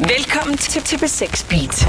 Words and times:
Velkommen 0.00 0.56
til 0.56 0.80
TP6 0.80 1.48
Beat. 1.48 1.88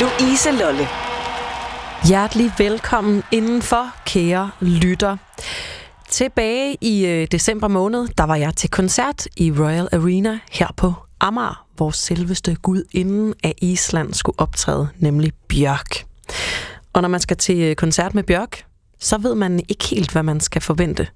Louise 0.00 0.50
Lolle. 0.50 0.88
Hjertelig 2.08 2.52
velkommen 2.58 3.22
indenfor, 3.32 3.86
kære 4.06 4.50
lytter. 4.60 5.16
Tilbage 6.08 6.76
i 6.80 7.06
øh, 7.06 7.28
december 7.32 7.68
måned, 7.68 8.08
der 8.18 8.24
var 8.24 8.36
jeg 8.36 8.54
til 8.54 8.70
koncert 8.70 9.26
i 9.36 9.52
Royal 9.52 9.88
Arena 9.92 10.38
her 10.50 10.66
på 10.76 10.92
Amager, 11.20 11.66
hvor 11.76 11.90
selveste 11.90 12.54
gud 12.62 12.84
inden 12.92 13.34
af 13.44 13.54
Island 13.62 14.14
skulle 14.14 14.40
optræde, 14.40 14.88
nemlig 14.98 15.32
Bjørk. 15.48 16.04
Og 16.92 17.02
når 17.02 17.08
man 17.08 17.20
skal 17.20 17.36
til 17.36 17.58
øh, 17.58 17.74
koncert 17.76 18.14
med 18.14 18.22
Bjørk, 18.22 18.67
så 19.00 19.18
ved 19.18 19.34
man 19.34 19.60
ikke 19.68 19.84
helt, 19.84 20.12
hvad 20.12 20.22
man 20.22 20.40
skal 20.40 20.62
forvente. 20.62 21.06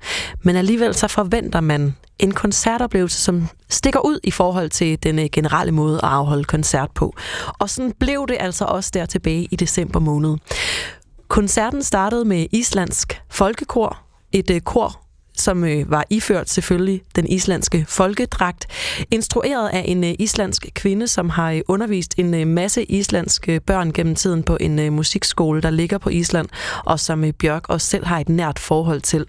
Men 0.42 0.56
alligevel 0.56 0.94
så 0.94 1.08
forventer 1.08 1.60
man 1.60 1.96
en 2.18 2.32
koncertoplevelse, 2.34 3.18
som 3.18 3.48
stikker 3.68 4.00
ud 4.00 4.20
i 4.24 4.30
forhold 4.30 4.70
til 4.70 5.02
den 5.02 5.18
øh, 5.18 5.26
generelle 5.32 5.72
måde 5.72 5.96
at 5.96 6.08
afholde 6.08 6.44
koncert 6.44 6.90
på. 6.94 7.14
Og 7.58 7.70
sådan 7.70 7.92
blev 7.98 8.26
det 8.28 8.36
altså 8.40 8.64
også 8.64 8.90
der 8.94 9.06
tilbage 9.06 9.48
i 9.50 9.56
december 9.56 10.00
måned. 10.00 10.36
Koncerten 11.28 11.82
startede 11.82 12.24
med 12.24 12.46
islandsk 12.52 13.22
folkekor, 13.30 13.98
et 14.32 14.50
øh, 14.50 14.60
kor, 14.60 15.01
som 15.36 15.64
øh, 15.64 15.90
var 15.90 16.04
iført 16.10 16.50
selvfølgelig 16.50 17.02
den 17.16 17.26
islandske 17.26 17.84
folkedragt, 17.88 18.66
instrueret 19.10 19.68
af 19.68 19.84
en 19.86 20.04
øh, 20.04 20.14
islandsk 20.18 20.66
kvinde, 20.74 21.08
som 21.08 21.30
har 21.30 21.50
øh, 21.50 21.60
undervist 21.68 22.14
en 22.18 22.34
øh, 22.34 22.46
masse 22.46 22.84
islandske 22.84 23.60
børn 23.60 23.92
gennem 23.92 24.14
tiden 24.14 24.42
på 24.42 24.56
en 24.60 24.78
øh, 24.78 24.92
musikskole, 24.92 25.62
der 25.62 25.70
ligger 25.70 25.98
på 25.98 26.08
Island, 26.08 26.48
og 26.84 27.00
som 27.00 27.24
øh, 27.24 27.32
Bjørk 27.32 27.68
også 27.68 27.86
selv 27.86 28.06
har 28.06 28.20
et 28.20 28.28
nært 28.28 28.58
forhold 28.58 29.00
til. 29.00 29.26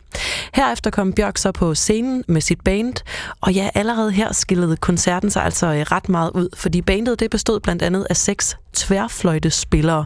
Herefter 0.53 0.89
kom 0.89 1.13
Bjørk 1.13 1.37
så 1.37 1.51
på 1.51 1.75
scenen 1.75 2.23
med 2.27 2.41
sit 2.41 2.61
band, 2.61 2.93
og 3.41 3.53
ja, 3.53 3.69
allerede 3.75 4.11
her 4.11 4.33
skillede 4.33 4.77
koncerten 4.77 5.31
sig 5.31 5.43
altså 5.43 5.67
øh, 5.67 5.81
ret 5.81 6.09
meget 6.09 6.31
ud, 6.31 6.49
fordi 6.55 6.81
bandet 6.81 7.19
det 7.19 7.31
bestod 7.31 7.59
blandt 7.59 7.81
andet 7.81 8.07
af 8.09 8.17
seks 8.17 8.57
tværfløjtespillere. 8.73 10.05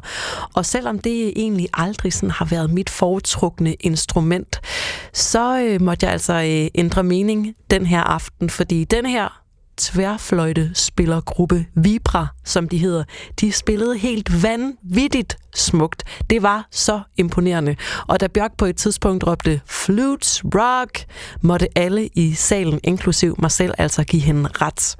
Og 0.54 0.66
selvom 0.66 1.00
det 1.00 1.34
egentlig 1.36 1.68
aldrig 1.74 2.14
sådan 2.14 2.32
har 2.32 2.46
været 2.46 2.70
mit 2.70 2.90
foretrukne 2.90 3.74
instrument, 3.74 4.62
så 5.14 5.60
øh, 5.60 5.82
måtte 5.88 6.06
jeg 6.06 6.14
altså 6.14 6.34
øh, 6.34 6.70
ændre 6.76 7.04
mening 7.04 7.56
den 7.72 7.86
her 7.86 8.02
aften, 8.02 8.50
fordi 8.50 8.84
den 8.84 9.06
her 9.06 9.42
tværfløjte 9.78 10.72
spillergruppe 10.74 11.66
Vibra, 11.76 12.28
som 12.44 12.70
de 12.70 12.78
hedder. 12.78 13.04
De 13.42 13.52
spillede 13.52 13.98
helt 13.98 14.44
vanvittigt 14.44 15.38
smukt. 15.56 16.04
Det 16.30 16.44
var 16.44 16.68
så 16.72 17.02
imponerende. 17.18 17.76
Og 18.08 18.20
da 18.20 18.28
Bjørk 18.28 18.58
på 18.58 18.66
et 18.66 18.78
tidspunkt 18.78 19.28
råbte 19.28 19.62
flutes, 19.66 20.44
rock, 20.46 21.06
måtte 21.42 21.68
alle 21.76 22.10
i 22.16 22.34
salen, 22.34 22.80
inklusiv 22.84 23.36
mig 23.40 23.52
selv, 23.52 23.74
altså 23.78 24.04
give 24.04 24.22
hende 24.22 24.50
ret. 24.62 24.96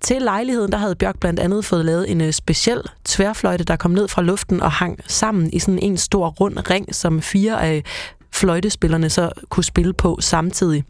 Til 0.00 0.22
lejligheden, 0.22 0.72
der 0.72 0.78
havde 0.78 0.94
Bjørk 0.94 1.18
blandt 1.20 1.40
andet 1.40 1.64
fået 1.64 1.84
lavet 1.84 2.10
en 2.10 2.20
øh, 2.20 2.32
speciel 2.32 2.82
tværfløjte, 3.04 3.64
der 3.64 3.76
kom 3.76 3.90
ned 3.90 4.08
fra 4.08 4.22
luften 4.22 4.60
og 4.60 4.72
hang 4.72 5.00
sammen 5.06 5.50
i 5.52 5.58
sådan 5.58 5.78
en 5.78 5.96
stor 5.96 6.28
rund 6.28 6.70
ring, 6.70 6.94
som 6.94 7.22
fire 7.22 7.62
af 7.62 7.84
fløjtespillerne 8.34 9.10
så 9.10 9.30
kunne 9.48 9.64
spille 9.64 9.92
på 9.92 10.18
samtidig. 10.20 10.84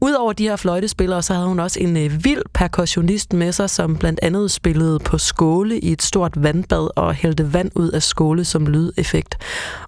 Udover 0.00 0.32
de 0.32 0.48
her 0.48 0.56
fløjtespillere, 0.56 1.22
så 1.22 1.34
havde 1.34 1.46
hun 1.46 1.60
også 1.60 1.80
en 1.80 1.96
øh, 1.96 2.24
vild 2.24 2.42
percussionist 2.54 3.32
med 3.32 3.52
sig, 3.52 3.70
som 3.70 3.96
blandt 3.96 4.20
andet 4.22 4.50
spillede 4.50 4.98
på 4.98 5.18
skåle 5.18 5.78
i 5.78 5.92
et 5.92 6.02
stort 6.02 6.42
vandbad 6.42 6.88
og 6.96 7.14
hældte 7.14 7.52
vand 7.52 7.70
ud 7.74 7.90
af 7.90 8.02
skåle 8.02 8.44
som 8.44 8.66
lydeffekt. 8.66 9.38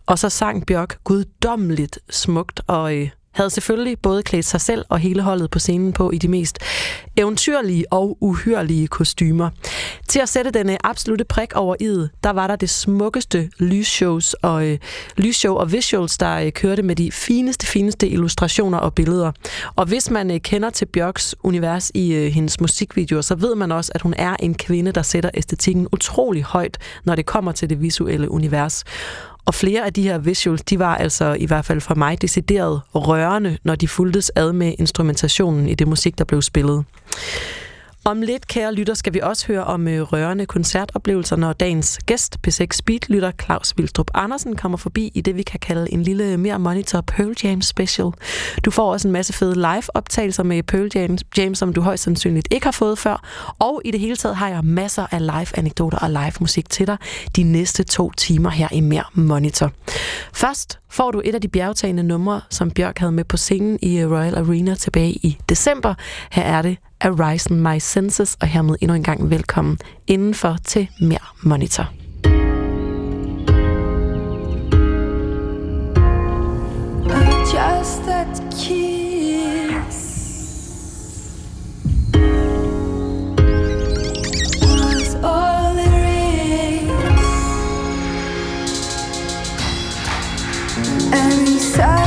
Og 0.07 0.19
så 0.19 0.29
sang 0.29 0.67
Bjørk 0.67 0.99
guddommeligt 1.05 1.99
smukt 2.11 2.61
og 2.67 2.97
øh, 2.97 3.09
havde 3.37 3.51
selvfølgelig 3.51 3.99
både 3.99 4.23
klædt 4.23 4.45
sig 4.45 4.61
selv 4.61 4.85
og 4.89 4.99
hele 4.99 5.23
holdet 5.23 5.51
på 5.51 5.59
scenen 5.59 5.93
på 5.93 6.11
i 6.11 6.19
de 6.19 6.29
mest 6.29 6.59
eventyrlige 7.17 7.93
og 7.93 8.19
uhyrlige 8.21 8.89
kostymer. 8.89 9.51
Til 10.09 10.21
at 10.21 10.29
sætte 10.29 10.51
denne 10.51 10.87
absolute 10.87 11.25
prik 11.25 11.53
over 11.55 11.77
id, 11.81 12.09
der 12.25 12.31
var 12.31 12.47
der 12.47 12.57
det 12.57 12.71
smukkeste 12.71 13.51
lysshows 13.59 14.35
og 14.35 14.67
øh, 14.67 14.79
lysshow 15.17 15.55
og 15.55 15.73
visuals, 15.73 16.19
der 16.19 16.39
øh, 16.39 16.53
kørte 16.53 16.83
med 16.83 16.97
de 16.97 17.13
fineste, 17.13 17.67
fineste 17.67 18.09
illustrationer 18.09 18.79
og 18.79 18.95
billeder. 18.95 19.33
Og 19.77 19.87
hvis 19.87 20.11
man 20.11 20.31
øh, 20.31 20.41
kender 20.41 20.71
til 20.71 20.87
Bjørks 20.87 21.35
univers 21.43 21.91
i 21.95 22.15
øh, 22.15 22.33
hendes 22.33 22.61
musikvideoer, 22.61 23.21
så 23.21 23.35
ved 23.35 23.55
man 23.55 23.73
også, 23.73 23.93
at 23.95 24.03
hun 24.03 24.15
er 24.19 24.37
en 24.41 24.55
kvinde, 24.55 24.93
der 24.93 25.03
sætter 25.03 25.31
æstetikken 25.35 25.89
utrolig 25.93 26.43
højt, 26.43 26.79
når 27.05 27.15
det 27.15 27.27
kommer 27.27 27.53
til 27.53 27.71
det 27.71 27.81
visuelle 27.81 28.31
univers. 28.31 28.85
Og 29.47 29.55
flere 29.55 29.85
af 29.85 29.93
de 29.93 30.03
her 30.03 30.19
visuals, 30.19 30.63
de 30.63 30.79
var 30.79 30.97
altså 30.97 31.37
i 31.39 31.47
hvert 31.47 31.65
fald 31.65 31.81
fra 31.81 31.95
mig 31.95 32.23
decideret 32.23 32.81
rørende, 32.95 33.59
når 33.65 33.75
de 33.75 33.89
fuldtes 33.89 34.33
ad 34.37 34.53
med 34.53 34.75
instrumentationen 34.79 35.69
i 35.69 35.75
det 35.75 35.89
musik, 35.89 36.19
der 36.19 36.25
blev 36.25 36.43
spillet. 36.43 36.85
Om 38.07 38.23
lidt, 38.23 38.47
kære 38.47 38.75
lytter, 38.75 38.95
skal 38.95 39.15
vi 39.15 39.21
også 39.23 39.47
høre 39.47 39.65
om 39.65 39.89
øh, 39.89 40.03
rørende 40.03 40.47
koncertoplevelser, 40.47 41.37
når 41.37 41.53
dagens 41.53 41.99
gæst, 42.07 42.37
P6 42.47 42.67
Speed-lytter 42.73 43.33
Claus 43.43 43.75
Vildrup 43.77 44.11
Andersen, 44.15 44.57
kommer 44.57 44.79
forbi 44.79 45.11
i 45.15 45.21
det, 45.21 45.37
vi 45.37 45.43
kan 45.43 45.61
kalde 45.61 45.93
en 45.93 46.03
lille 46.03 46.37
mere 46.37 46.59
monitor 46.59 47.01
Pearl 47.01 47.35
Jam 47.45 47.63
special. 47.63 48.11
Du 48.65 48.71
får 48.71 48.93
også 48.93 49.09
en 49.09 49.13
masse 49.13 49.33
fede 49.33 49.55
live-optagelser 49.55 50.43
med 50.43 50.63
Pearl 50.63 50.91
Jam, 50.95 51.19
Jam, 51.39 51.55
som 51.55 51.73
du 51.73 51.81
højst 51.81 52.03
sandsynligt 52.03 52.49
ikke 52.51 52.67
har 52.67 52.73
fået 52.73 52.99
før. 52.99 53.23
Og 53.59 53.83
i 53.85 53.91
det 53.91 54.01
hele 54.01 54.17
taget 54.17 54.37
har 54.37 54.49
jeg 54.49 54.65
masser 54.65 55.07
af 55.11 55.21
live-anekdoter 55.27 55.99
og 55.99 56.11
live-musik 56.11 56.71
til 56.71 56.87
dig 56.87 56.97
de 57.37 57.43
næste 57.43 57.85
to 57.85 58.11
timer 58.11 58.51
her 58.51 58.69
i 58.73 58.81
Mere 58.81 59.05
Monitor. 59.13 59.73
Først 60.33 60.79
får 60.91 61.11
du 61.11 61.23
et 61.25 61.35
af 61.35 61.41
de 61.41 61.49
bjergtagende 61.49 62.03
numre, 62.03 62.41
som 62.51 62.71
Bjørk 62.71 62.99
havde 62.99 63.13
med 63.13 63.25
på 63.25 63.37
scenen 63.37 63.79
i 63.83 63.99
øh, 63.99 64.11
Royal 64.11 64.39
Arena 64.39 64.75
tilbage 64.75 65.13
i 65.13 65.39
december. 65.49 65.95
Her 66.31 66.43
er 66.43 66.63
det 66.63 66.77
Arisen 67.01 67.61
My 67.63 67.79
Senses, 67.79 68.37
og 68.41 68.49
hermed 68.49 68.77
endnu 68.81 68.95
en 68.95 69.03
gang 69.03 69.31
velkommen 69.31 69.79
indenfor 70.07 70.57
til 70.65 70.89
mere 71.01 71.19
Monitor. 71.43 71.93
Just 77.55 78.03
that 78.03 78.43
kiss 78.51 79.97
was 84.63 85.15
all 85.15 85.75
there 85.75 86.05
is. 86.09 86.91
Every 91.13 91.59
silent 91.59 92.06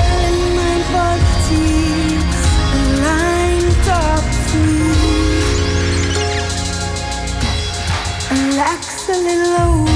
a 9.09 9.17
little 9.17 9.53
open 9.55 9.88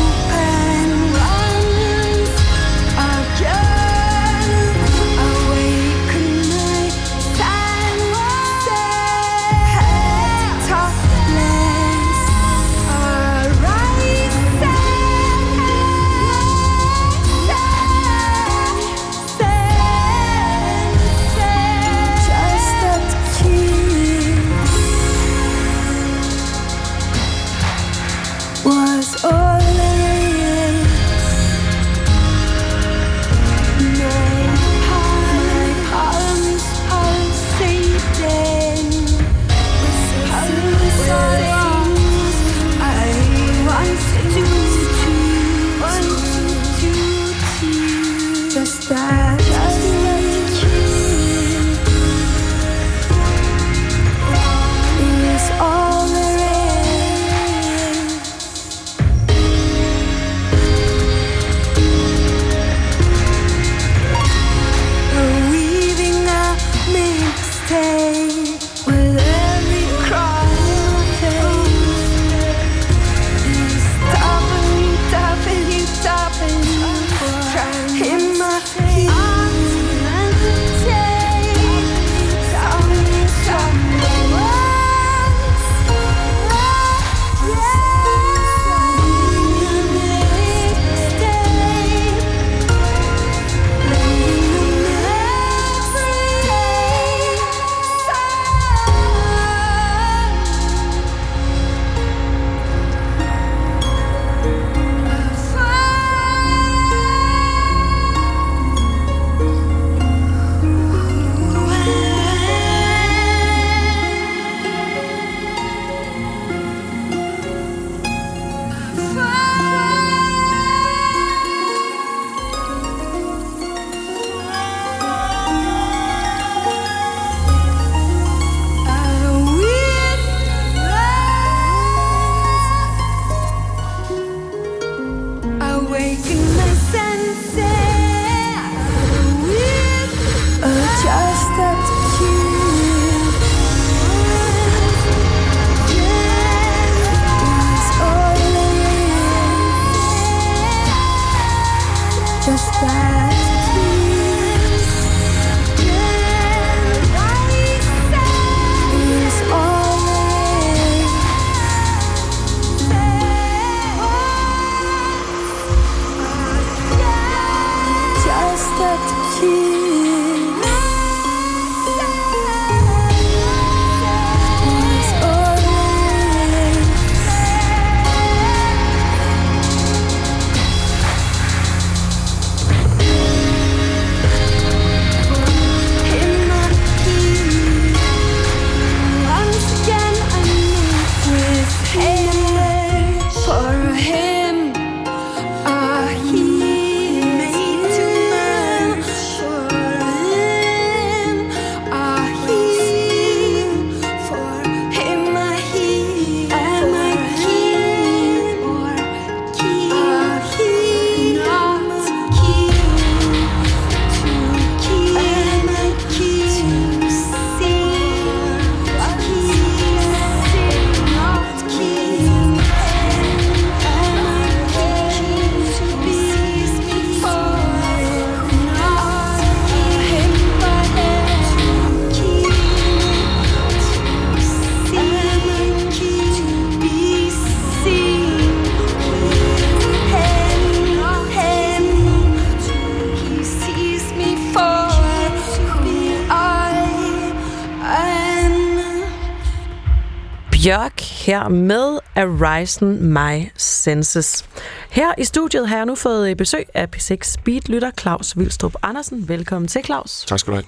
her 251.26 251.48
med 251.48 252.00
Arisen 252.16 253.14
My 253.14 253.52
Senses. 253.58 254.46
Her 254.90 255.14
i 255.18 255.24
studiet 255.24 255.70
har 255.70 255.78
jeg 255.78 255.86
nu 255.86 255.96
fået 255.96 256.38
besøg 256.38 256.66
af 256.74 256.88
P6 256.96 257.36
Beat-lytter 257.46 257.92
Claus 258.00 258.38
Vilstrup 258.38 258.76
Andersen. 258.82 259.30
Velkommen 259.30 259.68
til, 259.68 259.86
Claus. 259.86 260.26
Tak 260.28 260.40
skal 260.40 260.52
du 260.52 260.56
have. 260.56 260.66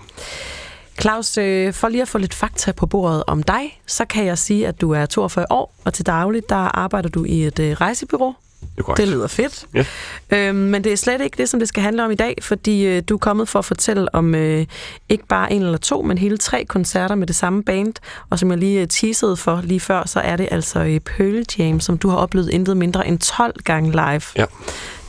Claus, 1.02 1.38
øh, 1.38 1.74
for 1.74 1.88
lige 1.88 2.02
at 2.02 2.08
få 2.08 2.18
lidt 2.18 2.34
fakta 2.34 2.72
på 2.72 2.86
bordet 2.86 3.24
om 3.28 3.44
dig, 3.44 3.82
så 3.86 4.06
kan 4.06 4.26
jeg 4.26 4.38
sige, 4.38 4.68
at 4.68 4.82
du 4.82 4.92
er 4.92 5.06
42 5.06 5.46
år, 5.50 5.76
og 5.86 5.94
til 5.94 6.06
dagligt 6.06 6.50
der 6.50 6.78
arbejder 6.78 7.10
du 7.10 7.24
i 7.24 7.46
et 7.46 7.60
øh, 7.60 7.72
rejsebyrå. 7.72 8.34
Det, 8.78 8.88
er 8.88 8.94
det 8.94 9.08
lyder 9.08 9.28
fedt. 9.28 9.66
Ja. 9.74 9.86
Øhm, 10.30 10.58
men 10.58 10.84
det 10.84 10.92
er 10.92 10.98
slet 10.98 11.22
ikke 11.22 11.38
det, 11.38 11.50
som 11.50 11.60
det 11.60 11.70
skal 11.70 11.84
handle 11.84 12.06
om 12.06 12.12
i 12.12 12.16
dag, 12.16 12.36
fordi 12.42 12.86
øh, 12.86 13.04
du 13.10 13.14
er 13.14 13.18
kommet 13.18 13.50
for 13.50 13.60
at 13.60 13.66
fortælle 13.66 14.16
om 14.16 14.36
øh, 14.36 14.66
ikke 15.10 15.28
bare 15.28 15.54
en 15.54 15.62
eller 15.62 15.78
to, 15.78 16.02
men 16.02 16.18
hele 16.18 16.38
tre 16.38 16.66
koncerter 16.66 17.16
med 17.16 17.28
det 17.28 17.36
samme 17.36 17.64
band. 17.64 17.94
Og 18.30 18.40
som 18.40 18.52
jeg 18.52 18.58
lige 18.58 18.82
øh, 18.82 18.88
teasede 18.88 19.38
for 19.38 19.62
lige 19.64 19.80
før, 19.80 20.04
så 20.08 20.20
er 20.20 20.36
det 20.36 20.48
altså 20.52 20.82
i 20.82 21.00
Pearl 21.00 21.46
Jam, 21.58 21.80
som 21.80 21.98
du 21.98 22.10
har 22.10 22.18
oplevet 22.18 22.50
intet 22.50 22.78
mindre 22.78 23.08
end 23.08 23.20
12 23.20 23.54
gange 23.64 23.92
live. 23.92 24.22
Ja. 24.36 24.46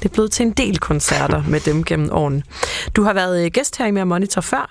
Det 0.03 0.09
er 0.09 0.13
blevet 0.13 0.33
til 0.33 0.47
en 0.47 0.53
del 0.53 0.79
koncerter 0.79 1.43
med 1.49 1.61
dem 1.61 1.85
gennem 1.85 2.09
årene. 2.13 2.43
Du 2.97 3.03
har 3.03 3.13
været 3.13 3.45
øh, 3.45 3.51
gæst 3.51 3.79
her 3.79 3.87
i 3.87 3.91
Mere 3.91 4.07
Monitor 4.07 4.41
før, 4.41 4.71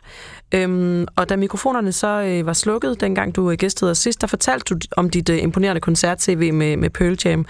Øhm, 0.51 1.05
og 1.15 1.29
da 1.29 1.35
mikrofonerne 1.35 1.91
så 1.91 2.21
øh, 2.21 2.45
var 2.45 2.53
slukket, 2.53 3.01
dengang 3.01 3.35
du 3.35 3.51
øh, 3.51 3.57
gæstede 3.57 3.91
os 3.91 3.97
sidst, 3.97 4.21
der 4.21 4.27
fortalte 4.27 4.75
du 4.75 4.79
om 4.97 5.09
dit 5.09 5.29
øh, 5.29 5.43
imponerende 5.43 5.81
koncert-tv 5.81 6.53
med, 6.53 6.77
med 6.77 6.89
Pearl 6.89 7.17
Jam. 7.25 7.45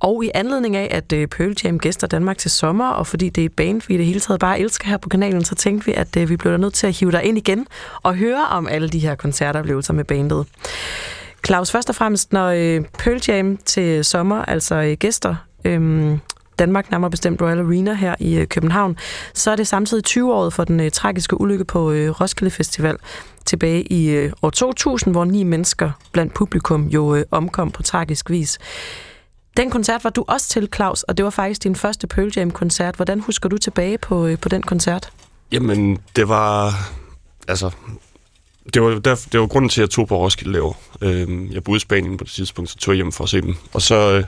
Og 0.00 0.24
i 0.24 0.30
anledning 0.34 0.76
af, 0.76 0.88
at 0.90 1.12
øh, 1.12 1.28
Pearl 1.28 1.54
Jam 1.64 1.78
gæster 1.78 2.06
Danmark 2.06 2.38
til 2.38 2.50
sommer, 2.50 2.88
og 2.88 3.06
fordi 3.06 3.28
det 3.28 3.42
er 3.42 3.46
et 3.46 3.52
band, 3.52 3.82
vi 3.88 3.96
det 3.96 4.06
hele 4.06 4.20
taget 4.20 4.40
bare 4.40 4.60
elsker 4.60 4.88
her 4.88 4.96
på 4.96 5.08
kanalen, 5.08 5.44
så 5.44 5.54
tænkte 5.54 5.86
vi, 5.86 5.92
at 5.92 6.16
øh, 6.16 6.28
vi 6.28 6.36
blev 6.36 6.56
nødt 6.56 6.74
til 6.74 6.86
at 6.86 6.92
hive 6.92 7.12
dig 7.12 7.24
ind 7.24 7.38
igen 7.38 7.66
og 8.02 8.14
høre 8.14 8.46
om 8.50 8.68
alle 8.68 8.88
de 8.88 8.98
her 8.98 9.14
koncertoplevelser 9.14 9.92
med 9.92 10.04
bandet. 10.04 10.46
Claus, 11.46 11.70
først 11.70 11.88
og 11.88 11.94
fremmest, 11.94 12.32
når 12.32 12.48
øh, 12.48 12.84
Pearl 12.98 13.20
Jam 13.28 13.56
til 13.56 14.04
sommer, 14.04 14.44
altså 14.44 14.74
øh, 14.74 14.92
gæster, 14.92 15.34
øh, 15.64 16.18
Danmark, 16.60 16.90
nærmere 16.90 17.10
bestemt 17.10 17.42
Royal 17.42 17.58
Arena 17.58 17.94
her 17.94 18.14
i 18.18 18.36
øh, 18.36 18.46
København, 18.46 18.96
så 19.34 19.50
er 19.50 19.56
det 19.56 19.66
samtidig 19.66 20.04
20-året 20.08 20.52
for 20.52 20.64
den 20.64 20.80
øh, 20.80 20.90
tragiske 20.90 21.40
ulykke 21.40 21.64
på 21.64 21.90
øh, 21.90 22.20
Roskilde 22.20 22.50
Festival 22.50 22.96
tilbage 23.44 23.82
i 23.82 24.10
øh, 24.10 24.32
år 24.42 24.50
2000, 24.50 25.14
hvor 25.14 25.24
ni 25.24 25.42
mennesker 25.42 25.90
blandt 26.12 26.34
publikum 26.34 26.86
jo 26.86 27.14
øh, 27.14 27.24
omkom 27.30 27.70
på 27.70 27.82
tragisk 27.82 28.30
vis. 28.30 28.58
Den 29.56 29.70
koncert 29.70 30.04
var 30.04 30.10
du 30.10 30.24
også 30.28 30.48
til, 30.48 30.68
Claus, 30.74 31.02
og 31.02 31.16
det 31.16 31.24
var 31.24 31.30
faktisk 31.30 31.62
din 31.62 31.76
første 31.76 32.06
Pearl 32.06 32.32
Jam-koncert. 32.36 32.96
Hvordan 32.96 33.20
husker 33.20 33.48
du 33.48 33.58
tilbage 33.58 33.98
på, 33.98 34.26
øh, 34.26 34.38
på 34.38 34.48
den 34.48 34.62
koncert? 34.62 35.12
Jamen, 35.52 35.98
det 36.16 36.28
var... 36.28 36.74
Altså, 37.48 37.70
det 38.74 38.82
var, 38.82 38.98
der, 38.98 39.26
det 39.32 39.40
var 39.40 39.46
grunden 39.46 39.68
til, 39.68 39.80
at 39.80 39.82
jeg 39.82 39.90
tog 39.90 40.08
på 40.08 40.18
Roskilde 40.18 40.52
laver. 40.52 40.72
Øh, 41.00 41.54
jeg 41.54 41.64
boede 41.64 41.76
i 41.76 41.80
Spanien 41.80 42.16
på 42.16 42.24
det 42.24 42.32
tidspunkt, 42.32 42.70
så 42.70 42.76
tog 42.76 42.94
jeg 42.94 42.96
hjem 42.96 43.12
for 43.12 43.24
at 43.24 43.30
se 43.30 43.40
dem. 43.40 43.54
Og 43.72 43.82
så... 43.82 43.94
Øh, 44.12 44.24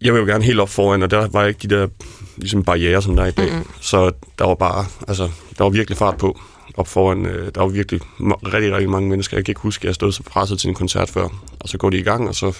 jeg 0.00 0.14
vil 0.14 0.20
jo 0.20 0.26
gerne 0.26 0.44
helt 0.44 0.60
op 0.60 0.68
foran, 0.68 1.02
og 1.02 1.10
der 1.10 1.28
var 1.28 1.44
ikke 1.44 1.68
de 1.68 1.74
der 1.74 1.88
ligesom 2.36 2.64
barriere, 2.64 3.02
som 3.02 3.16
der 3.16 3.22
er 3.22 3.26
i 3.26 3.30
dag. 3.30 3.50
Mm-hmm. 3.50 3.70
Så 3.80 4.12
der 4.38 4.44
var 4.44 4.54
bare, 4.54 4.86
altså, 5.08 5.30
der 5.58 5.64
var 5.64 5.70
virkelig 5.70 5.98
fart 5.98 6.16
på 6.16 6.38
op 6.76 6.88
foran. 6.88 7.26
Øh, 7.26 7.50
der 7.54 7.60
var 7.60 7.68
virkelig 7.68 8.00
rigtig, 8.20 8.72
rigtig 8.72 8.90
mange 8.90 9.08
mennesker. 9.08 9.36
Jeg 9.36 9.44
kan 9.44 9.52
ikke 9.52 9.60
huske, 9.60 9.82
at 9.82 9.86
jeg 9.86 9.94
stod 9.94 10.12
så 10.12 10.22
presset 10.22 10.58
til 10.58 10.68
en 10.68 10.74
koncert 10.74 11.10
før. 11.10 11.28
Og 11.60 11.68
så 11.68 11.78
går 11.78 11.90
de 11.90 11.98
i 11.98 12.02
gang, 12.02 12.28
og 12.28 12.34
så, 12.34 12.56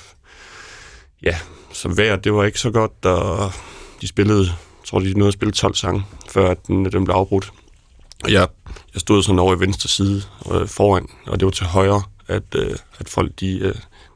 ja, 1.22 1.38
så 1.72 1.88
vejret, 1.88 2.24
det 2.24 2.34
var 2.34 2.44
ikke 2.44 2.60
så 2.60 2.70
godt, 2.70 3.04
og 3.04 3.52
de 4.00 4.08
spillede, 4.08 4.44
jeg 4.46 4.86
tror, 4.86 4.98
de 4.98 5.14
nåede 5.14 5.28
at 5.28 5.34
spille 5.34 5.52
12 5.52 5.74
sange, 5.74 6.04
før 6.28 6.54
den, 6.54 6.84
den 6.84 7.04
blev 7.04 7.14
afbrudt. 7.14 7.52
Og 8.24 8.32
jeg, 8.32 8.48
jeg 8.94 9.00
stod 9.00 9.22
sådan 9.22 9.38
over 9.38 9.56
i 9.56 9.60
venstre 9.60 9.88
side 9.88 10.22
øh, 10.52 10.68
foran, 10.68 11.06
og 11.26 11.40
det 11.40 11.46
var 11.46 11.52
til 11.52 11.66
højre, 11.66 12.02
at, 12.28 12.42
øh, 12.56 12.76
at 12.98 13.08
folk 13.08 13.32
de 13.40 13.58
øh, 13.58 13.74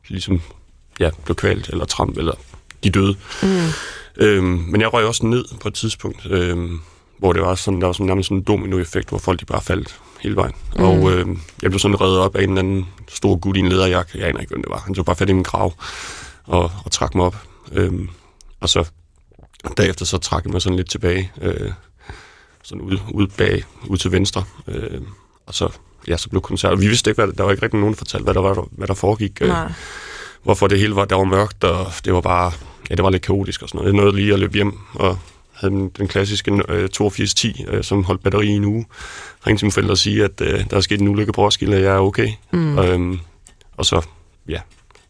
ligesom 0.08 0.40
ja, 1.00 1.10
blev 1.24 1.36
kvalt 1.36 1.68
eller 1.68 1.84
tramp, 1.84 2.16
eller 2.16 2.34
de 2.84 2.90
døde. 2.90 3.16
Mm. 3.42 3.48
Øhm, 4.16 4.64
men 4.68 4.80
jeg 4.80 4.92
røg 4.92 5.04
også 5.04 5.26
ned 5.26 5.44
på 5.60 5.68
et 5.68 5.74
tidspunkt, 5.74 6.26
øhm, 6.30 6.80
hvor 7.18 7.32
det 7.32 7.42
var 7.42 7.54
sådan, 7.54 7.80
der 7.80 7.86
var 7.86 7.92
sådan 7.92 8.06
nærmest 8.06 8.28
sådan 8.28 8.38
en 8.38 8.44
domino-effekt, 8.44 9.08
hvor 9.08 9.18
folk 9.18 9.40
de 9.40 9.44
bare 9.44 9.62
faldt 9.62 10.00
hele 10.20 10.36
vejen. 10.36 10.54
Mm. 10.76 10.82
Og 10.82 11.12
øhm, 11.12 11.40
jeg 11.62 11.70
blev 11.70 11.78
sådan 11.78 12.00
reddet 12.00 12.18
op 12.18 12.36
af 12.36 12.42
en 12.42 12.48
eller 12.48 12.62
anden 12.62 12.86
stor 13.08 13.36
gut 13.36 13.56
i 13.56 13.60
en 13.60 13.68
lederjakke. 13.68 14.18
Jeg 14.18 14.28
aner 14.28 14.40
ikke, 14.40 14.50
hvem 14.50 14.62
det 14.62 14.70
var. 14.70 14.78
Han 14.78 14.94
tog 14.94 15.04
bare 15.04 15.16
fat 15.16 15.30
i 15.30 15.32
min 15.32 15.44
krav 15.44 15.74
og, 16.44 16.70
og 16.84 16.90
trak 16.92 17.14
mig 17.14 17.26
op. 17.26 17.36
Øhm, 17.72 18.08
og 18.60 18.68
så 18.68 18.84
derefter 19.76 20.04
så 20.04 20.18
trak 20.18 20.44
jeg 20.44 20.52
mig 20.52 20.62
sådan 20.62 20.76
lidt 20.76 20.90
tilbage, 20.90 21.32
øh, 21.42 21.72
sådan 22.62 22.80
ud, 22.80 22.98
ud 23.14 23.26
bag, 23.26 23.64
ud 23.86 23.96
til 23.96 24.12
venstre. 24.12 24.44
Øh, 24.68 25.00
og 25.46 25.54
så, 25.54 25.68
ja, 26.08 26.16
så 26.16 26.28
blev 26.28 26.42
koncert. 26.42 26.80
Vi 26.80 26.88
vidste 26.88 27.10
ikke, 27.10 27.24
hvad, 27.24 27.32
der 27.32 27.44
var 27.44 27.50
ikke 27.50 27.62
rigtig 27.62 27.80
nogen, 27.80 27.94
der 27.94 27.98
fortalte, 27.98 28.24
hvad 28.24 28.34
der, 28.34 28.40
var, 28.40 28.66
hvad 28.70 28.86
der 28.86 28.94
foregik. 28.94 29.38
Øh, 29.42 29.48
hvorfor 30.42 30.66
det 30.66 30.78
hele 30.78 30.96
var, 30.96 31.04
der 31.04 31.16
var 31.16 31.24
mørkt, 31.24 31.64
og 31.64 31.86
det 32.04 32.12
var 32.12 32.20
bare, 32.20 32.52
ja, 32.90 32.94
det 32.94 33.04
var 33.04 33.10
lidt 33.10 33.22
kaotisk 33.22 33.62
og 33.62 33.68
sådan 33.68 33.78
noget. 33.78 33.92
Jeg 33.92 34.00
nåede 34.02 34.16
lige 34.16 34.32
at 34.32 34.40
løbe 34.40 34.54
hjem, 34.54 34.78
og 34.94 35.18
havde 35.52 35.90
den 35.98 36.08
klassiske 36.08 36.50
øh, 36.50 36.84
8210, 36.84 37.64
øh, 37.68 37.84
som 37.84 38.04
holdt 38.04 38.22
batteri 38.22 38.46
i 38.46 38.50
en 38.50 38.64
uge. 38.64 38.86
Ringte 39.46 39.60
til 39.60 39.66
mine 39.66 39.72
forældre 39.72 39.92
og 39.92 39.98
sige, 39.98 40.24
at 40.24 40.40
øh, 40.40 40.64
der 40.70 40.76
er 40.76 40.80
sket 40.80 41.00
en 41.00 41.08
ulykke 41.08 41.32
på 41.32 41.44
Roskilde, 41.44 41.76
og 41.76 41.82
jeg 41.82 41.94
er 41.94 41.98
okay. 41.98 42.28
Mm. 42.50 42.78
Og, 42.78 42.88
øhm, 42.88 43.20
og 43.76 43.86
så, 43.86 44.06
ja, 44.48 44.60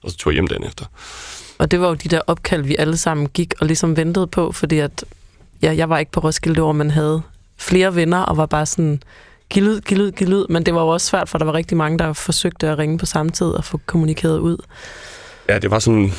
og 0.02 0.10
så 0.10 0.16
tog 0.16 0.32
jeg 0.32 0.34
hjem 0.34 0.46
den 0.46 0.64
efter. 0.64 0.84
Og 1.58 1.70
det 1.70 1.80
var 1.80 1.88
jo 1.88 1.94
de 1.94 2.08
der 2.08 2.20
opkald, 2.26 2.62
vi 2.62 2.76
alle 2.78 2.96
sammen 2.96 3.28
gik 3.28 3.54
og 3.60 3.66
ligesom 3.66 3.96
ventede 3.96 4.26
på, 4.26 4.52
fordi 4.52 4.78
at, 4.78 5.04
ja, 5.62 5.74
jeg 5.76 5.88
var 5.88 5.98
ikke 5.98 6.12
på 6.12 6.20
Roskilde, 6.20 6.60
hvor 6.60 6.72
man 6.72 6.90
havde 6.90 7.22
flere 7.56 7.94
venner, 7.94 8.18
og 8.18 8.36
var 8.36 8.46
bare 8.46 8.66
sådan, 8.66 9.02
giv 9.50 9.62
lyd, 9.62 9.80
giv 9.80 9.98
lyd, 9.98 10.12
giv 10.12 10.28
lyd. 10.28 10.46
Men 10.48 10.66
det 10.66 10.74
var 10.74 10.80
jo 10.80 10.88
også 10.88 11.06
svært, 11.06 11.28
for 11.28 11.38
der 11.38 11.44
var 11.44 11.54
rigtig 11.54 11.76
mange, 11.76 11.98
der 11.98 12.12
forsøgte 12.12 12.68
at 12.68 12.78
ringe 12.78 12.98
på 12.98 13.06
samme 13.06 13.32
tid 13.32 13.46
og 13.46 13.64
få 13.64 13.80
kommunikeret 13.86 14.38
ud. 14.38 14.56
Ja, 15.48 15.58
det 15.58 15.70
var 15.70 15.78
sådan... 15.78 16.12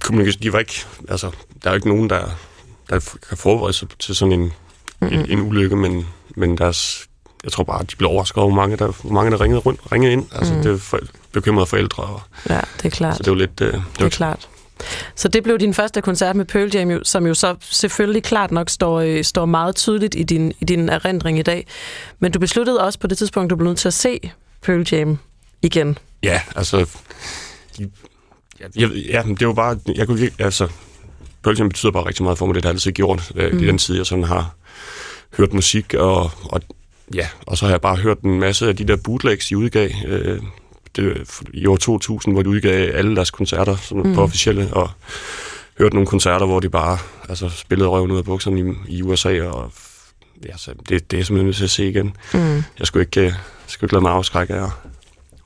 Kommunikation, 0.00 0.42
de 0.42 0.52
var 0.52 0.58
ikke... 0.58 0.84
Altså, 1.08 1.30
der 1.62 1.70
er 1.70 1.70
jo 1.70 1.74
ikke 1.74 1.88
nogen, 1.88 2.10
der, 2.10 2.38
der 2.90 3.16
kan 3.28 3.36
forberede 3.36 3.72
sig 3.72 3.88
til 3.98 4.14
sådan 4.14 4.32
en, 4.32 4.52
mm-hmm. 5.00 5.18
en, 5.18 5.30
en 5.30 5.40
ulykke, 5.40 5.76
men, 5.76 6.06
men 6.36 6.58
deres, 6.58 7.08
jeg 7.44 7.52
tror 7.52 7.64
bare, 7.64 7.82
de 7.82 7.96
blev 7.96 8.10
overrasket 8.10 8.38
over, 8.38 8.52
hvor 8.52 8.62
mange 8.62 8.76
der, 8.76 8.92
hvor 9.02 9.12
mange, 9.12 9.30
der 9.30 9.40
ringede, 9.40 9.60
rundt, 9.60 9.80
ringede 9.92 10.12
ind. 10.12 10.26
Altså, 10.32 10.54
mm. 10.54 10.62
det 10.62 10.70
var 10.70 10.78
for, 10.78 11.00
bekymrede 11.32 11.66
forældre. 11.66 12.02
Og, 12.02 12.20
ja, 12.48 12.60
det 12.76 12.84
er 12.84 12.90
klart. 12.90 13.16
Så 13.16 13.22
det 13.22 13.30
var 13.30 13.36
lidt... 13.36 13.60
Øh, 13.60 13.72
det, 13.72 13.82
det 13.98 14.04
er 14.04 14.08
klart. 14.08 14.48
Så 15.14 15.28
det 15.28 15.42
blev 15.42 15.58
din 15.58 15.74
første 15.74 16.00
koncert 16.00 16.36
med 16.36 16.44
Pearl 16.44 16.70
Jam, 16.74 17.04
som 17.04 17.26
jo 17.26 17.34
så 17.34 17.56
selvfølgelig 17.60 18.22
klart 18.22 18.50
nok 18.50 18.70
står, 18.70 19.00
øh, 19.00 19.24
står 19.24 19.44
meget 19.46 19.76
tydeligt 19.76 20.14
i 20.14 20.22
din, 20.22 20.52
i 20.60 20.64
din 20.64 20.88
erindring 20.88 21.38
i 21.38 21.42
dag. 21.42 21.66
Men 22.18 22.32
du 22.32 22.38
besluttede 22.38 22.80
også 22.80 22.98
på 22.98 23.06
det 23.06 23.18
tidspunkt, 23.18 23.50
du 23.50 23.56
blev 23.56 23.68
nødt 23.68 23.78
til 23.78 23.88
at 23.88 23.94
se 23.94 24.30
Pearl 24.62 24.86
Jam 24.92 25.18
igen. 25.62 25.98
Ja, 26.22 26.40
altså... 26.56 26.86
De, 27.78 27.90
Ja, 28.60 28.88
ja, 29.08 29.22
det 29.40 29.46
var 29.46 29.52
bare... 29.52 29.78
Jeg 29.94 30.06
kunne 30.06 30.20
ikke, 30.20 30.36
altså, 30.38 30.68
Pearl 31.42 31.68
betyder 31.68 31.92
bare 31.92 32.06
rigtig 32.06 32.22
meget 32.22 32.38
for 32.38 32.46
mig, 32.46 32.54
det 32.54 32.64
har 32.64 32.70
jeg 32.70 32.74
altid 32.74 32.92
gjort. 32.92 33.32
Øh, 33.34 33.52
mm. 33.52 33.58
I 33.58 33.66
den 33.66 33.78
tid, 33.78 33.96
jeg 33.96 34.06
sådan 34.06 34.24
har 34.24 34.54
hørt 35.36 35.52
musik, 35.52 35.94
og, 35.94 36.30
og, 36.44 36.60
ja, 37.14 37.28
og 37.46 37.58
så 37.58 37.64
har 37.64 37.72
jeg 37.72 37.80
bare 37.80 37.96
hørt 37.96 38.20
en 38.20 38.40
masse 38.40 38.68
af 38.68 38.76
de 38.76 38.84
der 38.84 38.96
bootlegs, 38.96 39.46
de 39.46 39.58
udgav 39.58 39.90
øh, 40.06 40.42
det, 40.96 41.28
i 41.54 41.66
år 41.66 41.76
2000, 41.76 42.34
hvor 42.34 42.42
de 42.42 42.48
udgav 42.48 42.90
alle 42.94 43.16
deres 43.16 43.30
koncerter 43.30 43.76
sådan, 43.76 44.02
mm. 44.02 44.14
på 44.14 44.22
officielle, 44.22 44.68
og 44.72 44.90
hørt 45.78 45.92
nogle 45.92 46.06
koncerter, 46.06 46.46
hvor 46.46 46.60
de 46.60 46.68
bare 46.68 46.98
altså, 47.28 47.48
spillede 47.48 47.88
røven 47.88 48.10
ud 48.10 48.18
af 48.18 48.24
bukserne 48.24 48.60
i, 48.60 48.96
i 48.96 49.02
USA, 49.02 49.42
og 49.42 49.72
ja, 50.46 50.56
så 50.56 50.74
det, 50.88 51.10
det 51.10 51.18
er 51.18 51.24
simpelthen 51.24 51.46
nødt 51.46 51.56
til 51.56 51.64
at 51.64 51.70
se 51.70 51.88
igen. 51.88 52.16
Mm. 52.34 52.62
Jeg 52.78 52.86
skulle 52.86 53.02
ikke, 53.02 53.22
jeg 53.22 53.34
skulle 53.66 53.86
ikke 53.86 53.94
lade 53.94 54.02
mig 54.02 54.12
afskrække 54.12 54.54
af 54.54 54.70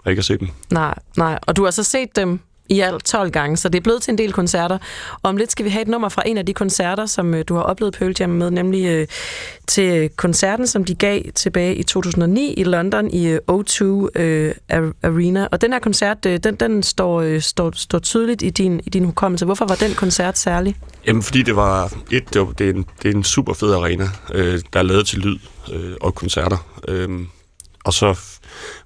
at 0.04 0.10
ikke 0.10 0.20
at 0.20 0.24
se 0.24 0.38
dem. 0.38 0.48
Nej, 0.70 0.94
nej. 1.16 1.38
Og 1.42 1.56
du 1.56 1.64
har 1.64 1.70
så 1.70 1.82
set 1.82 2.16
dem 2.16 2.40
i 2.72 2.80
alt 2.80 3.04
12 3.04 3.30
gange, 3.30 3.56
så 3.56 3.68
det 3.68 3.78
er 3.78 3.82
blevet 3.82 4.02
til 4.02 4.12
en 4.12 4.18
del 4.18 4.32
koncerter. 4.32 4.78
Og 5.12 5.28
om 5.28 5.36
lidt 5.36 5.52
skal 5.52 5.64
vi 5.64 5.70
have 5.70 5.82
et 5.82 5.88
nummer 5.88 6.08
fra 6.08 6.22
en 6.26 6.38
af 6.38 6.46
de 6.46 6.54
koncerter, 6.54 7.06
som 7.06 7.34
øh, 7.34 7.44
du 7.48 7.54
har 7.54 7.62
oplevet 7.62 7.94
Pearl 7.94 8.14
Jam 8.20 8.30
med, 8.30 8.50
nemlig 8.50 8.86
øh, 8.86 9.06
til 9.66 10.10
koncerten, 10.16 10.66
som 10.66 10.84
de 10.84 10.94
gav 10.94 11.22
tilbage 11.34 11.74
i 11.74 11.82
2009 11.82 12.54
i 12.54 12.64
London 12.64 13.10
i 13.10 13.28
øh, 13.28 13.38
O2 13.50 13.84
øh, 14.20 14.54
Arena. 15.02 15.48
Og 15.52 15.60
den 15.60 15.72
her 15.72 15.78
koncert, 15.78 16.26
øh, 16.26 16.38
den, 16.38 16.54
den 16.54 16.82
står, 16.82 17.20
øh, 17.20 17.40
står, 17.40 17.72
står 17.74 17.98
tydeligt 17.98 18.42
i 18.42 18.50
din, 18.50 18.80
i 18.86 18.90
din 18.90 19.04
hukommelse. 19.04 19.44
Hvorfor 19.44 19.66
var 19.66 19.74
den 19.74 19.94
koncert 19.94 20.38
særlig? 20.38 20.76
Jamen, 21.06 21.22
fordi 21.22 21.42
det 21.42 21.56
var 21.56 21.92
et, 22.10 22.34
det, 22.34 22.40
var, 22.40 22.52
det, 22.52 22.66
er, 22.66 22.72
en, 22.74 22.86
det 23.02 23.10
er 23.10 23.14
en 23.14 23.24
super 23.24 23.52
fed 23.52 23.72
arena, 23.74 24.08
øh, 24.34 24.60
der 24.72 24.78
er 24.78 24.82
lavet 24.82 25.06
til 25.06 25.18
lyd 25.18 25.38
øh, 25.72 25.92
og 26.00 26.14
koncerter. 26.14 26.66
Øh, 26.88 27.08
og 27.84 27.92
så 27.92 28.18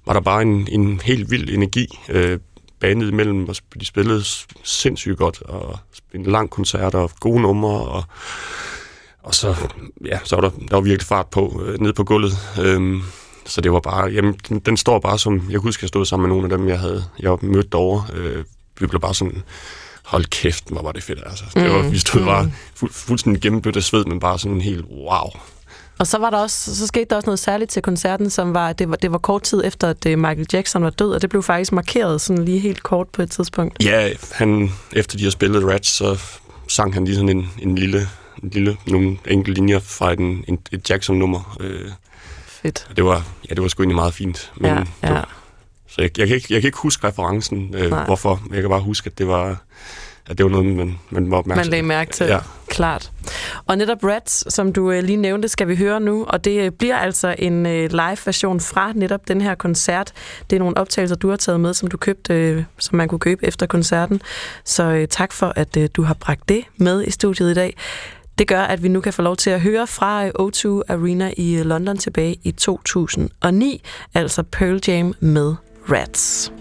var 0.05 0.13
der 0.13 0.21
bare 0.21 0.41
en, 0.41 0.67
en 0.71 1.01
helt 1.03 1.31
vild 1.31 1.49
energi 1.49 1.99
øh, 2.09 2.39
bandet 2.79 3.07
imellem, 3.07 3.49
og 3.49 3.55
de 3.79 3.85
spillede 3.85 4.23
sindssygt 4.63 5.17
godt, 5.17 5.41
og 5.41 5.79
en 6.13 6.23
lang 6.23 6.49
koncert, 6.49 6.95
og 6.95 7.11
gode 7.19 7.41
numre, 7.41 7.79
og, 7.81 8.03
og 9.23 9.35
så, 9.35 9.55
ja, 10.05 10.19
så 10.23 10.35
var 10.35 10.41
der, 10.41 10.49
der 10.49 10.75
var 10.75 10.81
virkelig 10.81 11.07
fart 11.07 11.27
på, 11.27 11.61
øh, 11.65 11.79
ned 11.79 11.93
på 11.93 12.03
gulvet. 12.03 12.31
Øhm, 12.61 13.01
så 13.45 13.61
det 13.61 13.71
var 13.71 13.79
bare, 13.79 14.05
jamen, 14.05 14.39
den, 14.49 14.59
den 14.59 14.77
står 14.77 14.99
bare 14.99 15.19
som, 15.19 15.47
jeg 15.49 15.59
husker, 15.59 15.83
jeg 15.83 15.87
stod 15.89 16.05
sammen 16.05 16.29
med 16.29 16.35
nogle 16.35 16.53
af 16.53 16.57
dem, 16.57 16.67
jeg 16.69 16.79
havde 16.79 17.03
jeg 17.19 17.37
mødt 17.41 17.71
derovre. 17.71 18.05
Øh, 18.13 18.43
vi 18.79 18.87
blev 18.87 19.01
bare 19.01 19.15
sådan, 19.15 19.43
hold 20.05 20.25
kæft, 20.25 20.69
hvor 20.69 20.81
var 20.81 20.91
det 20.91 21.03
fedt, 21.03 21.19
altså. 21.25 21.45
Det 21.53 21.71
var, 21.71 21.81
mm. 21.81 21.91
Vi 21.91 21.97
stod 21.97 22.25
bare 22.25 22.51
fu- 22.75 22.91
fuldstændig 22.91 23.41
gennembødt 23.41 23.77
af 23.77 23.83
sved, 23.83 24.05
men 24.05 24.19
bare 24.19 24.39
sådan 24.39 24.61
helt, 24.61 24.85
wow. 24.85 25.29
Og 25.99 26.07
så 26.07 26.17
var 26.17 26.29
der 26.29 26.37
også, 26.37 26.75
så 26.75 26.87
skete 26.87 27.05
der 27.09 27.15
også 27.15 27.25
noget 27.27 27.39
særligt 27.39 27.71
til 27.71 27.81
koncerten, 27.81 28.29
som 28.29 28.53
var, 28.53 28.73
det 28.73 28.89
var, 28.89 28.95
det 28.95 29.11
var 29.11 29.17
kort 29.17 29.41
tid 29.43 29.61
efter, 29.65 29.89
at 29.89 30.05
øh, 30.05 30.17
Michael 30.19 30.45
Jackson 30.53 30.83
var 30.83 30.89
død, 30.89 31.11
og 31.11 31.21
det 31.21 31.29
blev 31.29 31.43
faktisk 31.43 31.71
markeret 31.71 32.21
sådan 32.21 32.45
lige 32.45 32.59
helt 32.59 32.83
kort 32.83 33.07
på 33.09 33.21
et 33.21 33.31
tidspunkt. 33.31 33.83
Ja, 33.83 34.09
han, 34.31 34.71
efter 34.93 35.17
de 35.17 35.23
har 35.23 35.31
spillet 35.31 35.63
Rats, 35.65 35.89
så 35.89 36.19
sang 36.67 36.93
han 36.93 37.05
lige 37.05 37.15
sådan 37.15 37.29
en, 37.29 37.49
en 37.61 37.75
lille, 37.75 38.09
en 38.43 38.49
lille, 38.49 38.77
nogle 38.87 39.17
enkelte 39.27 39.59
linjer 39.59 39.79
fra 39.79 40.13
en, 40.13 40.43
en, 40.47 40.59
et 40.71 40.89
Jackson-nummer. 40.89 41.57
Øh, 41.59 41.89
Fedt. 42.47 42.87
det 42.95 43.05
var, 43.05 43.23
ja, 43.49 43.53
det 43.55 43.61
var 43.63 43.67
sgu 43.69 43.83
egentlig 43.83 43.95
meget 43.95 44.13
fint. 44.13 44.51
Men 44.55 44.65
Ja, 44.71 44.75
det 44.79 44.87
ja. 45.03 45.11
var- 45.13 45.33
Så 45.89 46.01
jeg, 46.01 46.17
jeg, 46.19 46.27
kan 46.27 46.35
ikke, 46.35 46.53
jeg 46.53 46.61
kan 46.61 46.67
ikke 46.67 46.77
huske 46.77 47.07
referencen, 47.07 47.75
øh, 47.75 47.89
Nej. 47.89 48.05
hvorfor. 48.05 48.41
men 48.45 48.53
Jeg 48.53 48.61
kan 48.61 48.69
bare 48.69 48.81
huske, 48.81 49.07
at 49.07 49.17
det 49.17 49.27
var, 49.27 49.57
at 50.29 50.37
det 50.37 50.43
var 50.43 50.49
noget, 50.49 50.65
man, 50.65 50.99
man 51.09 51.31
var 51.31 51.37
opmærksom 51.37 51.65
Man 51.65 51.71
lagde 51.71 51.83
mærke 51.83 52.11
til. 52.11 52.25
Ja. 52.25 52.39
Klart. 52.67 53.11
Og 53.65 53.77
netop 53.77 54.03
Rats, 54.03 54.53
som 54.53 54.73
du 54.73 54.91
øh, 54.91 55.03
lige 55.03 55.17
nævnte, 55.17 55.47
skal 55.47 55.67
vi 55.67 55.75
høre 55.75 55.99
nu, 55.99 56.25
og 56.25 56.45
det 56.45 56.65
øh, 56.65 56.71
bliver 56.71 56.97
altså 56.97 57.35
en 57.39 57.65
øh, 57.65 57.91
live-version 57.91 58.59
fra 58.59 58.91
netop 58.95 59.27
den 59.27 59.41
her 59.41 59.55
koncert. 59.55 60.13
Det 60.49 60.55
er 60.55 60.59
nogle 60.59 60.77
optagelser, 60.77 61.15
du 61.15 61.29
har 61.29 61.35
taget 61.35 61.59
med, 61.59 61.73
som 61.73 61.89
du 61.89 61.97
købte, 61.97 62.33
øh, 62.33 62.63
som 62.77 62.97
man 62.97 63.07
kunne 63.07 63.19
købe 63.19 63.45
efter 63.45 63.65
koncerten. 63.65 64.21
Så 64.63 64.83
øh, 64.83 65.07
tak 65.07 65.33
for, 65.33 65.53
at 65.55 65.77
øh, 65.77 65.89
du 65.93 66.03
har 66.03 66.13
bragt 66.13 66.49
det 66.49 66.63
med 66.77 67.03
i 67.03 67.11
studiet 67.11 67.51
i 67.51 67.53
dag. 67.53 67.75
Det 68.37 68.47
gør, 68.47 68.61
at 68.61 68.83
vi 68.83 68.87
nu 68.87 69.01
kan 69.01 69.13
få 69.13 69.21
lov 69.21 69.35
til 69.35 69.49
at 69.49 69.61
høre 69.61 69.87
fra 69.87 70.25
øh, 70.25 70.31
O2 70.39 70.81
Arena 70.89 71.33
i 71.37 71.63
London 71.63 71.97
tilbage 71.97 72.39
i 72.43 72.51
2009, 72.51 73.81
altså 74.13 74.43
Pearl 74.43 74.79
Jam 74.87 75.13
med 75.19 75.55
Rats. 75.89 76.51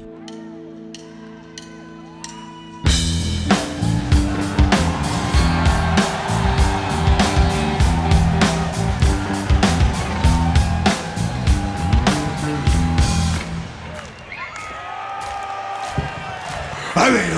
I 16.98 17.10
they 17.10 17.35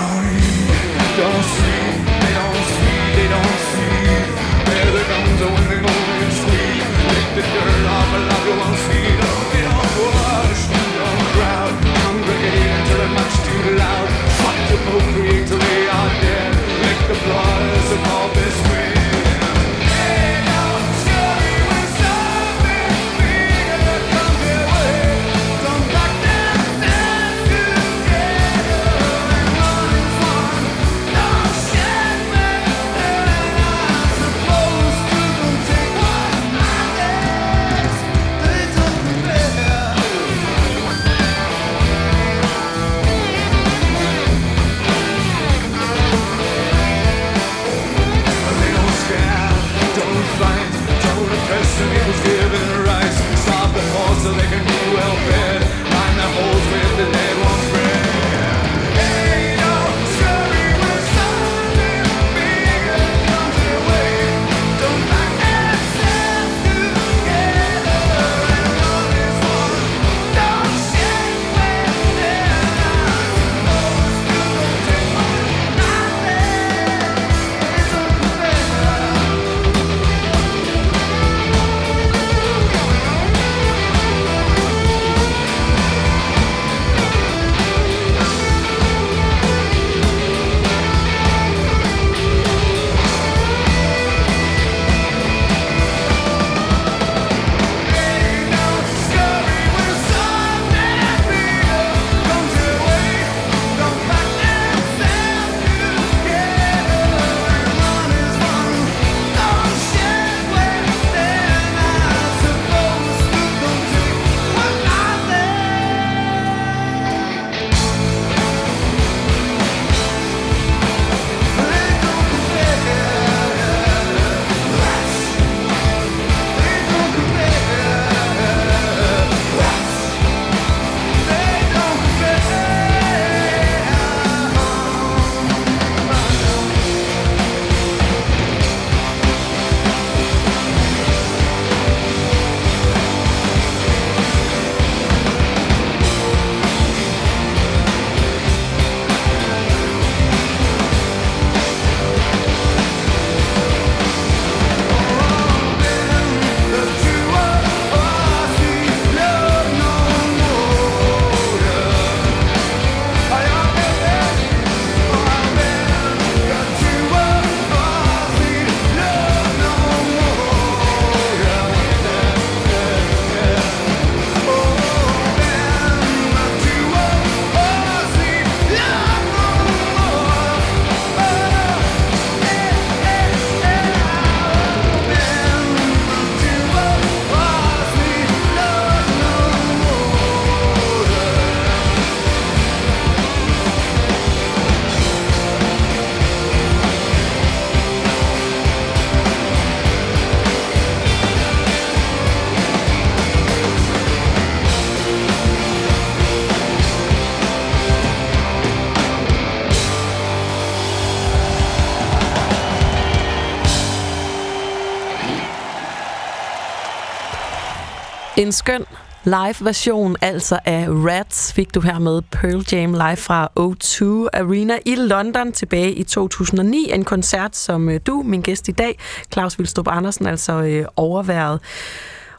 En 218.38 218.52
skøn 218.52 218.84
Live-version, 219.24 220.16
altså 220.22 220.58
af 220.64 220.86
Rats, 220.88 221.52
fik 221.52 221.74
du 221.74 221.80
her 221.80 221.98
med 221.98 222.22
Pearl 222.22 222.64
Jam 222.72 222.92
live 222.92 223.16
fra 223.16 223.50
O2 223.60 224.28
Arena 224.32 224.78
i 224.86 224.94
London 224.94 225.52
tilbage 225.52 225.92
i 225.92 226.02
2009. 226.02 226.90
En 226.94 227.04
koncert, 227.04 227.56
som 227.56 227.88
øh, 227.88 228.00
du, 228.06 228.22
min 228.26 228.42
gæst 228.42 228.68
i 228.68 228.72
dag, 228.72 228.98
Claus 229.32 229.58
Vilstrup 229.58 229.88
Andersen, 229.88 230.26
altså 230.26 230.52
overværede. 230.52 230.86
overværet. 230.96 231.60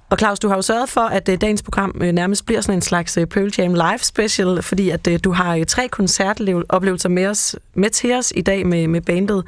Og 0.10 0.18
Claus, 0.18 0.40
du 0.40 0.48
har 0.48 0.56
jo 0.56 0.62
sørget 0.62 0.90
for, 0.90 1.02
at 1.02 1.30
øh, 1.30 1.42
dagens 1.42 1.62
program 1.62 1.96
nærmest 1.96 2.46
bliver 2.46 2.62
sådan 2.62 2.78
en 2.78 2.82
slags 2.82 3.18
Pearl 3.30 3.52
Jam 3.58 3.74
live 3.74 4.00
special, 4.02 4.62
fordi 4.62 4.90
at 4.90 5.08
du 5.24 5.32
har 5.32 5.64
tre 5.68 5.88
koncertoplevelser 5.88 7.10
med, 7.10 7.28
os, 7.28 7.56
med 7.74 7.90
til 7.90 8.14
os 8.14 8.34
i 8.36 8.42
dag 8.42 8.68
med, 8.68 8.88
med 8.88 9.02
bandet. 9.02 9.44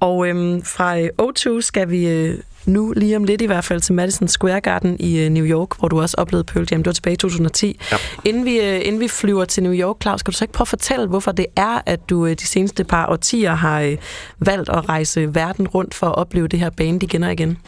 Og 0.00 0.28
øhm, 0.28 0.62
fra 0.62 0.98
O2 1.22 1.60
skal 1.60 1.90
vi 1.90 2.32
nu 2.66 2.92
lige 2.96 3.16
om 3.16 3.24
lidt 3.24 3.42
i 3.42 3.46
hvert 3.46 3.64
fald 3.64 3.80
til 3.80 3.94
Madison 3.94 4.28
Square 4.28 4.60
Garden 4.60 4.96
i 5.00 5.18
øh, 5.18 5.30
New 5.30 5.44
York, 5.44 5.78
hvor 5.78 5.88
du 5.88 6.00
også 6.00 6.16
oplevede 6.18 6.44
Pearl 6.44 6.66
Jam. 6.70 6.80
Det 6.80 6.86
var 6.86 6.92
tilbage 6.92 7.14
i 7.14 7.16
2010. 7.16 7.80
Ja. 7.92 7.96
Inden, 8.24 8.44
vi, 8.44 8.60
øh, 8.60 8.80
inden 8.84 9.00
vi 9.00 9.08
flyver 9.08 9.44
til 9.44 9.62
New 9.62 9.72
York, 9.72 9.96
Claus, 10.02 10.22
kan 10.22 10.32
du 10.32 10.36
så 10.36 10.44
ikke 10.44 10.52
prøve 10.52 10.64
at 10.64 10.68
fortælle, 10.68 11.06
hvorfor 11.06 11.32
det 11.32 11.46
er, 11.56 11.80
at 11.86 12.10
du 12.10 12.26
øh, 12.26 12.36
de 12.36 12.46
seneste 12.46 12.84
par 12.84 13.06
årtier 13.06 13.54
har 13.54 13.96
valgt 14.38 14.68
at 14.68 14.88
rejse 14.88 15.34
verden 15.34 15.68
rundt 15.68 15.94
for 15.94 16.06
at 16.06 16.14
opleve 16.14 16.48
det 16.48 16.58
her 16.58 16.70
band 16.70 17.02
igen 17.02 17.22
og 17.22 17.32
igen? 17.32 17.58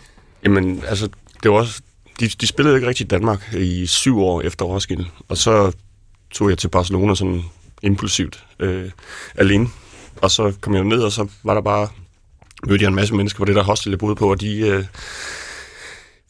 Jamen, 0.45 0.83
altså, 0.89 1.09
det 1.43 1.51
var 1.51 1.57
også... 1.57 1.81
De, 2.21 2.29
de 2.29 2.47
spillede 2.47 2.77
ikke 2.77 2.89
rigtig 2.89 3.05
i 3.05 3.09
Danmark 3.09 3.55
i 3.55 3.87
syv 3.87 4.21
år 4.21 4.41
efter 4.41 4.65
Roskilde. 4.65 5.05
Og 5.29 5.37
så 5.37 5.73
tog 6.31 6.51
jeg 6.51 6.59
til 6.59 6.69
Barcelona 6.69 7.15
sådan 7.15 7.43
impulsivt 7.83 8.45
øh, 8.59 8.91
alene. 9.35 9.69
Og 10.23 10.31
så 10.31 10.53
kom 10.61 10.75
jeg 10.75 10.85
ned, 10.85 11.03
og 11.03 11.13
så 11.13 11.27
var 11.45 11.55
der 11.55 11.61
bare... 11.61 11.89
Mødte 12.67 12.83
jeg 12.83 12.89
en 12.89 12.95
masse 12.95 13.15
mennesker 13.15 13.39
på 13.39 13.45
det 13.45 13.55
der 13.55 13.63
hostel, 13.63 13.91
jeg 13.91 13.99
boede 13.99 14.17
på, 14.17 14.31
og 14.31 14.41
de... 14.41 14.59
Øh, 14.59 14.85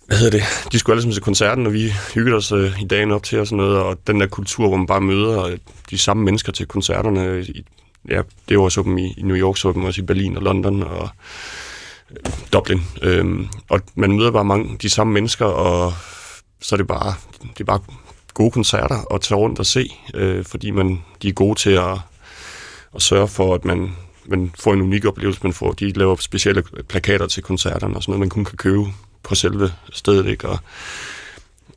hvad 0.07 0.18
hedder 0.18 0.38
det? 0.38 0.73
De 0.73 0.79
skulle 0.79 0.95
alle 0.95 1.03
sammen 1.03 1.14
til 1.14 1.23
koncerten, 1.23 1.66
og 1.66 1.73
vi 1.73 1.92
hyggede 2.14 2.37
os 2.37 2.53
øh, 2.53 2.83
i 2.83 2.85
dagen 2.85 3.11
op 3.11 3.23
til 3.23 3.40
og 3.40 3.47
sådan 3.47 3.57
noget. 3.57 3.79
Og 3.79 3.99
den 4.07 4.21
der 4.21 4.27
kultur, 4.27 4.68
hvor 4.68 4.77
man 4.77 4.87
bare 4.87 5.01
møder 5.01 5.45
øh, 5.45 5.59
de 5.90 5.99
samme 5.99 6.25
mennesker 6.25 6.53
til 6.53 6.66
koncerterne. 6.66 7.25
Øh, 7.25 7.45
I, 7.45 7.64
ja, 8.11 8.23
det 8.49 8.59
var 8.59 8.68
så 8.68 8.83
dem 8.83 8.99
i, 8.99 9.14
i 9.16 9.23
New 9.23 9.37
York, 9.37 9.57
så 9.57 9.73
dem 9.73 9.85
også 9.85 10.01
i 10.01 10.05
Berlin 10.05 10.37
og 10.37 10.42
London 10.42 10.83
og 10.83 11.09
øh, 12.11 12.16
Dublin. 12.53 12.81
Øhm, 13.03 13.49
og 13.68 13.81
man 13.95 14.12
møder 14.12 14.31
bare 14.31 14.45
mange 14.45 14.77
de 14.83 14.90
samme 14.90 15.12
mennesker, 15.12 15.47
og 15.47 15.95
så 16.61 16.75
er 16.75 16.77
det 16.77 16.87
bare, 16.87 17.14
det 17.42 17.61
er 17.61 17.64
bare 17.64 17.81
gode 18.35 18.51
koncerter 18.51 19.14
at 19.14 19.21
tage 19.21 19.38
rundt 19.38 19.59
og 19.59 19.66
se, 19.66 19.90
øh, 20.14 20.45
fordi 20.45 20.71
man, 20.71 21.03
de 21.23 21.29
er 21.29 21.33
gode 21.33 21.59
til 21.59 21.71
at, 21.71 21.99
at 22.95 23.03
sørge 23.03 23.29
for, 23.29 23.55
at 23.55 23.64
man, 23.64 23.97
man 24.27 24.53
får 24.59 24.73
en 24.73 24.83
unik 24.83 25.05
oplevelse. 25.05 25.41
Man 25.43 25.53
får, 25.53 25.73
de 25.73 25.93
laver 25.93 26.17
specielle 26.17 26.63
plakater 26.89 27.27
til 27.27 27.43
koncerterne 27.43 27.97
og 27.97 28.03
sådan 28.03 28.11
noget, 28.11 28.21
man 28.21 28.29
kun 28.29 28.45
kan 28.45 28.57
købe 28.57 28.85
på 29.23 29.35
selve 29.35 29.73
stedet. 29.93 30.27
Ikke? 30.27 30.49
Og, 30.49 30.59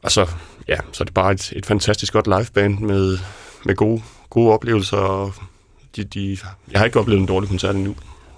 og 0.03 0.11
så, 0.11 0.27
ja, 0.67 0.77
så 0.91 1.03
er 1.03 1.05
det 1.05 1.13
bare 1.13 1.31
et, 1.31 1.53
et 1.55 1.65
fantastisk 1.65 2.13
godt 2.13 2.27
liveband 2.27 2.79
med, 2.79 3.17
med 3.65 3.75
gode, 3.75 4.01
gode 4.29 4.53
oplevelser. 4.53 4.97
Og 4.97 5.33
de, 5.95 6.03
de, 6.03 6.37
jeg 6.71 6.79
har 6.79 6.85
ikke 6.85 6.99
oplevet 6.99 7.21
en 7.21 7.27
dårlig 7.27 7.49
koncert 7.49 7.75
endnu. 7.75 7.95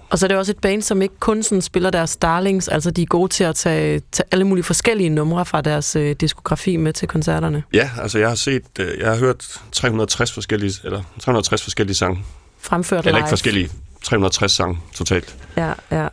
Og 0.10 0.20
så 0.20 0.26
er 0.26 0.28
det 0.28 0.38
også 0.38 0.52
et 0.52 0.60
band, 0.60 0.82
som 0.82 1.02
ikke 1.02 1.16
kun 1.20 1.44
sådan 1.44 1.62
spiller 1.62 1.90
deres 1.90 2.16
darlings, 2.16 2.68
altså 2.68 2.92
de 2.92 3.02
er 3.02 3.06
gode 3.06 3.32
til 3.34 3.44
at 3.44 3.56
tage, 3.56 4.02
tage 4.12 4.28
alle 4.32 4.46
mulige 4.46 4.64
forskellige 4.64 5.10
numre 5.10 5.46
fra 5.46 5.62
deres 5.62 5.96
øh, 5.96 6.16
diskografi 6.16 6.78
med 6.78 6.94
til 6.94 7.08
koncerterne. 7.08 7.64
Ja, 7.74 7.90
altså 8.02 8.20
jeg 8.20 8.28
har 8.28 8.36
set, 8.36 8.64
øh, 8.80 9.00
jeg 9.00 9.10
har 9.10 9.18
hørt 9.18 9.60
360 9.72 10.32
forskellige, 10.32 10.74
eller 10.84 11.04
360 11.20 11.64
forskellige 11.64 11.96
sange. 11.96 12.24
Fremført 12.60 13.06
Eller 13.06 13.12
live. 13.12 13.20
ikke 13.20 13.30
forskellige, 13.30 13.70
360 14.04 14.52
sange 14.52 14.78
totalt. 14.96 15.36
Ja, 15.58 15.74
ja. 15.92 16.08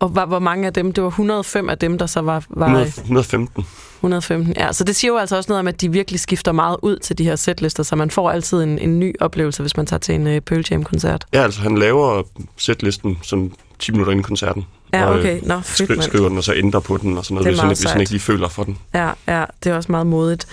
Og 0.00 0.08
hvor, 0.08 0.24
hvor 0.26 0.38
mange 0.38 0.66
af 0.66 0.72
dem? 0.72 0.92
Det 0.92 1.02
var 1.04 1.08
105 1.08 1.68
af 1.68 1.78
dem, 1.78 1.98
der 1.98 2.06
så 2.06 2.20
var, 2.20 2.44
var 2.50 2.66
100, 2.66 2.86
115. 2.98 3.64
115. 4.00 4.54
Ja, 4.56 4.72
så 4.72 4.84
det 4.84 4.96
siger 4.96 5.12
jo 5.12 5.18
altså 5.18 5.36
også 5.36 5.48
noget 5.50 5.60
om, 5.60 5.68
at 5.68 5.80
de 5.80 5.92
virkelig 5.92 6.20
skifter 6.20 6.52
meget 6.52 6.76
ud 6.82 6.96
til 6.98 7.18
de 7.18 7.24
her 7.24 7.36
setlister, 7.36 7.82
så 7.82 7.96
man 7.96 8.10
får 8.10 8.30
altid 8.30 8.62
en, 8.62 8.78
en 8.78 8.98
ny 9.00 9.14
oplevelse, 9.20 9.62
hvis 9.62 9.76
man 9.76 9.86
tager 9.86 10.00
til 10.00 10.14
en 10.14 10.26
uh, 10.26 10.38
Pearl 10.38 10.64
Jam-koncert. 10.70 11.26
Ja, 11.32 11.42
altså 11.42 11.60
han 11.60 11.78
laver 11.78 12.22
setlisten 12.56 13.18
sådan 13.22 13.52
10 13.78 13.92
minutter 13.92 14.10
inden 14.12 14.22
koncerten. 14.24 14.66
Ja, 14.92 15.06
Og, 15.06 15.14
øh, 15.14 15.20
okay. 15.20 15.40
Nå, 15.42 15.60
fedt, 15.60 15.90
Skri- 15.90 16.02
skriver 16.02 16.28
den, 16.28 16.38
og 16.38 16.44
så 16.44 16.54
ændrer 16.54 16.80
på 16.80 16.96
den, 16.96 17.18
og 17.18 17.24
sådan 17.24 17.34
noget, 17.34 17.44
Det 17.44 17.52
hvis, 17.52 17.60
han, 17.60 17.68
hvis 17.68 17.82
han 17.92 18.00
ikke 18.00 18.12
lige 18.12 18.20
føler 18.20 18.48
for 18.48 18.64
den. 18.64 18.78
Ja, 18.94 19.10
ja, 19.28 19.44
det 19.64 19.72
er 19.72 19.76
også 19.76 19.92
meget 19.92 20.06
modigt. 20.06 20.46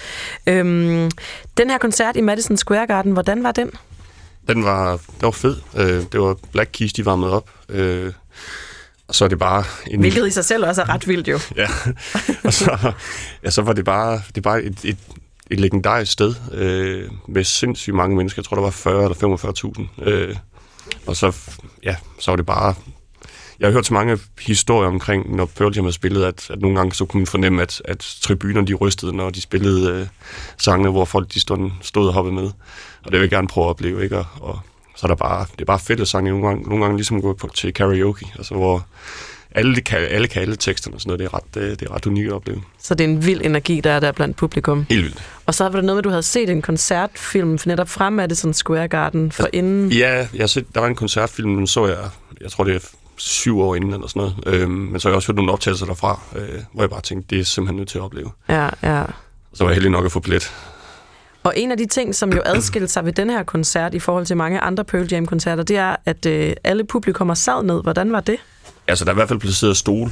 Øhm, 0.47 1.11
den 1.57 1.69
her 1.69 1.77
koncert 1.77 2.15
i 2.15 2.21
Madison 2.21 2.57
Square 2.57 2.87
Garden, 2.87 3.11
hvordan 3.11 3.43
var 3.43 3.51
den? 3.51 3.69
Den 4.47 4.63
var, 4.63 4.91
den 4.91 5.21
var 5.21 5.31
fed. 5.31 5.57
Øh, 5.77 6.03
det 6.11 6.19
var 6.21 6.37
Black 6.51 6.69
Keys, 6.73 6.93
de 6.93 7.05
varmede 7.05 7.31
op. 7.31 7.49
Øh, 7.69 8.13
og 9.07 9.15
så 9.15 9.25
er 9.25 9.29
det 9.29 9.39
bare 9.39 9.63
en... 9.87 9.99
Hvilket 9.99 10.27
i 10.27 10.31
sig 10.31 10.45
selv 10.45 10.65
også 10.65 10.81
er 10.81 10.89
ret 10.89 11.07
vildt 11.07 11.27
jo. 11.27 11.39
Ja, 11.55 11.67
og 12.43 12.53
så, 12.53 12.93
ja, 13.43 13.49
så 13.49 13.61
var 13.61 13.73
det 13.73 13.85
bare, 13.85 14.21
det 14.35 14.43
bare 14.43 14.63
et, 14.63 14.79
et, 14.83 14.97
et 15.51 15.59
legendarisk 15.59 16.11
sted 16.11 16.35
øh, 16.51 17.09
med 17.27 17.43
sindssygt 17.43 17.95
mange 17.95 18.15
mennesker. 18.15 18.39
Jeg 18.39 18.45
tror, 18.45 18.55
der 18.55 18.63
var 18.63 18.69
40 18.69 19.03
eller 19.03 19.85
45.000. 19.99 20.09
Øh, 20.09 20.35
og 21.07 21.15
så, 21.15 21.35
ja, 21.83 21.95
så 22.19 22.31
var 22.31 22.35
det 22.35 22.45
bare... 22.45 22.73
Jeg 23.59 23.67
har 23.67 23.73
hørt 23.73 23.85
så 23.85 23.93
mange 23.93 24.19
historier 24.41 24.89
omkring, 24.89 25.35
når 25.35 25.45
Pearl 25.45 25.75
Jam 25.75 25.83
har 25.83 25.91
spillet, 25.91 26.23
at, 26.23 26.49
at 26.49 26.61
nogle 26.61 26.77
gange 26.77 26.93
så 26.93 27.05
kunne 27.05 27.19
man 27.19 27.27
fornemme, 27.27 27.61
at, 27.61 27.81
at 27.85 28.17
tribunerne 28.21 28.67
de 28.67 28.73
rystede, 28.73 29.15
når 29.15 29.29
de 29.29 29.41
spillede 29.41 29.91
øh, 29.91 30.07
sangene, 30.57 30.91
hvor 30.91 31.05
folk 31.05 31.33
de 31.33 31.39
stod, 31.39 31.71
stod 31.81 32.07
og 32.07 32.13
hoppede 32.13 32.35
med. 32.35 32.43
Og 33.03 33.11
det 33.11 33.13
vil 33.13 33.19
jeg 33.19 33.29
gerne 33.29 33.47
prøve 33.47 33.65
at 33.65 33.69
opleve, 33.69 34.03
ikke? 34.03 34.17
Og, 34.17 34.25
og 34.41 34.59
så 34.95 35.05
er 35.05 35.07
der 35.07 35.15
bare, 35.15 35.45
det 35.51 35.61
er 35.61 35.65
bare 35.65 35.79
fedt 35.79 35.99
at 35.99 36.07
sange 36.07 36.31
nogle 36.31 36.47
gange, 36.47 36.69
nogle 36.69 36.83
gange 36.83 36.97
ligesom 36.97 37.21
gå 37.21 37.33
på, 37.33 37.49
til 37.53 37.73
karaoke, 37.73 38.25
altså 38.37 38.53
hvor 38.53 38.85
alle 39.51 39.81
kan, 39.81 39.99
alle 39.99 40.27
kan 40.27 40.41
alle 40.41 40.55
teksterne 40.55 40.95
og 40.95 41.01
sådan 41.01 41.09
noget, 41.09 41.19
det 41.19 41.25
er 41.25 41.33
ret, 41.33 41.69
det, 41.69 41.79
det 41.79 41.87
er 41.87 41.95
ret 41.95 42.05
unikt 42.05 42.27
at 42.27 42.33
opleve. 42.33 42.61
Så 42.79 42.95
det 42.95 43.05
er 43.05 43.09
en 43.09 43.25
vild 43.25 43.41
energi, 43.43 43.81
der 43.81 43.91
er 43.91 43.99
der 43.99 44.11
blandt 44.11 44.37
publikum. 44.37 44.85
Helt 44.89 45.03
vildt. 45.03 45.23
Og 45.45 45.53
så 45.53 45.63
var 45.63 45.71
der 45.71 45.81
noget 45.81 45.95
med, 45.95 45.97
at 45.97 46.03
du 46.03 46.09
havde 46.09 46.23
set 46.23 46.49
en 46.49 46.61
koncertfilm 46.61 47.59
netop 47.65 47.89
fra 47.89 48.09
Madison 48.09 48.53
Square 48.53 48.87
Garden 48.87 49.31
for 49.31 49.47
inden... 49.53 49.91
Ja, 49.91 50.27
jeg 50.33 50.49
set, 50.49 50.65
der 50.73 50.79
var 50.79 50.87
en 50.87 50.95
koncertfilm, 50.95 51.55
den 51.55 51.67
så 51.67 51.87
jeg, 51.87 51.97
jeg 52.41 52.51
tror 52.51 52.63
det 52.63 52.75
er 52.75 52.79
syv 53.17 53.59
år 53.59 53.75
inden 53.75 53.93
eller 53.93 54.07
sådan 54.07 54.19
noget. 54.19 54.35
Øhm, 54.61 54.71
men 54.71 54.99
så 54.99 55.07
har 55.07 55.11
jeg 55.11 55.15
også 55.15 55.27
hørt 55.31 55.35
nogle 55.35 55.51
optagelser 55.51 55.85
derfra, 55.85 56.19
øh, 56.35 56.59
hvor 56.73 56.83
jeg 56.83 56.89
bare 56.89 57.01
tænkte, 57.01 57.35
det 57.35 57.41
er 57.41 57.45
simpelthen 57.45 57.77
nødt 57.77 57.89
til 57.89 57.97
at 57.97 58.01
opleve. 58.03 58.31
Ja, 58.49 58.69
ja. 58.83 59.03
Så 59.53 59.63
var 59.63 59.67
jeg 59.67 59.73
heldig 59.75 59.91
nok 59.91 60.05
at 60.05 60.11
få 60.11 60.19
billet. 60.19 60.51
Og 61.43 61.53
en 61.57 61.71
af 61.71 61.77
de 61.77 61.85
ting, 61.85 62.15
som 62.15 62.33
jo 62.33 62.41
adskilte 62.45 62.87
sig 62.87 63.05
ved 63.05 63.13
den 63.13 63.29
her 63.29 63.43
koncert 63.43 63.93
i 63.93 63.99
forhold 63.99 64.25
til 64.25 64.37
mange 64.37 64.59
andre 64.59 64.83
Pearl 64.85 65.07
Jam-koncerter, 65.11 65.63
det 65.63 65.77
er, 65.77 65.95
at 66.05 66.25
øh, 66.25 66.53
alle 66.63 66.83
publikummer 66.83 67.33
sad 67.33 67.63
ned. 67.63 67.83
Hvordan 67.83 68.11
var 68.11 68.19
det? 68.19 68.37
Altså, 68.87 69.05
der 69.05 69.11
er 69.11 69.13
i 69.13 69.17
hvert 69.17 69.27
fald 69.27 69.39
placeret 69.39 69.77
stol, 69.77 70.11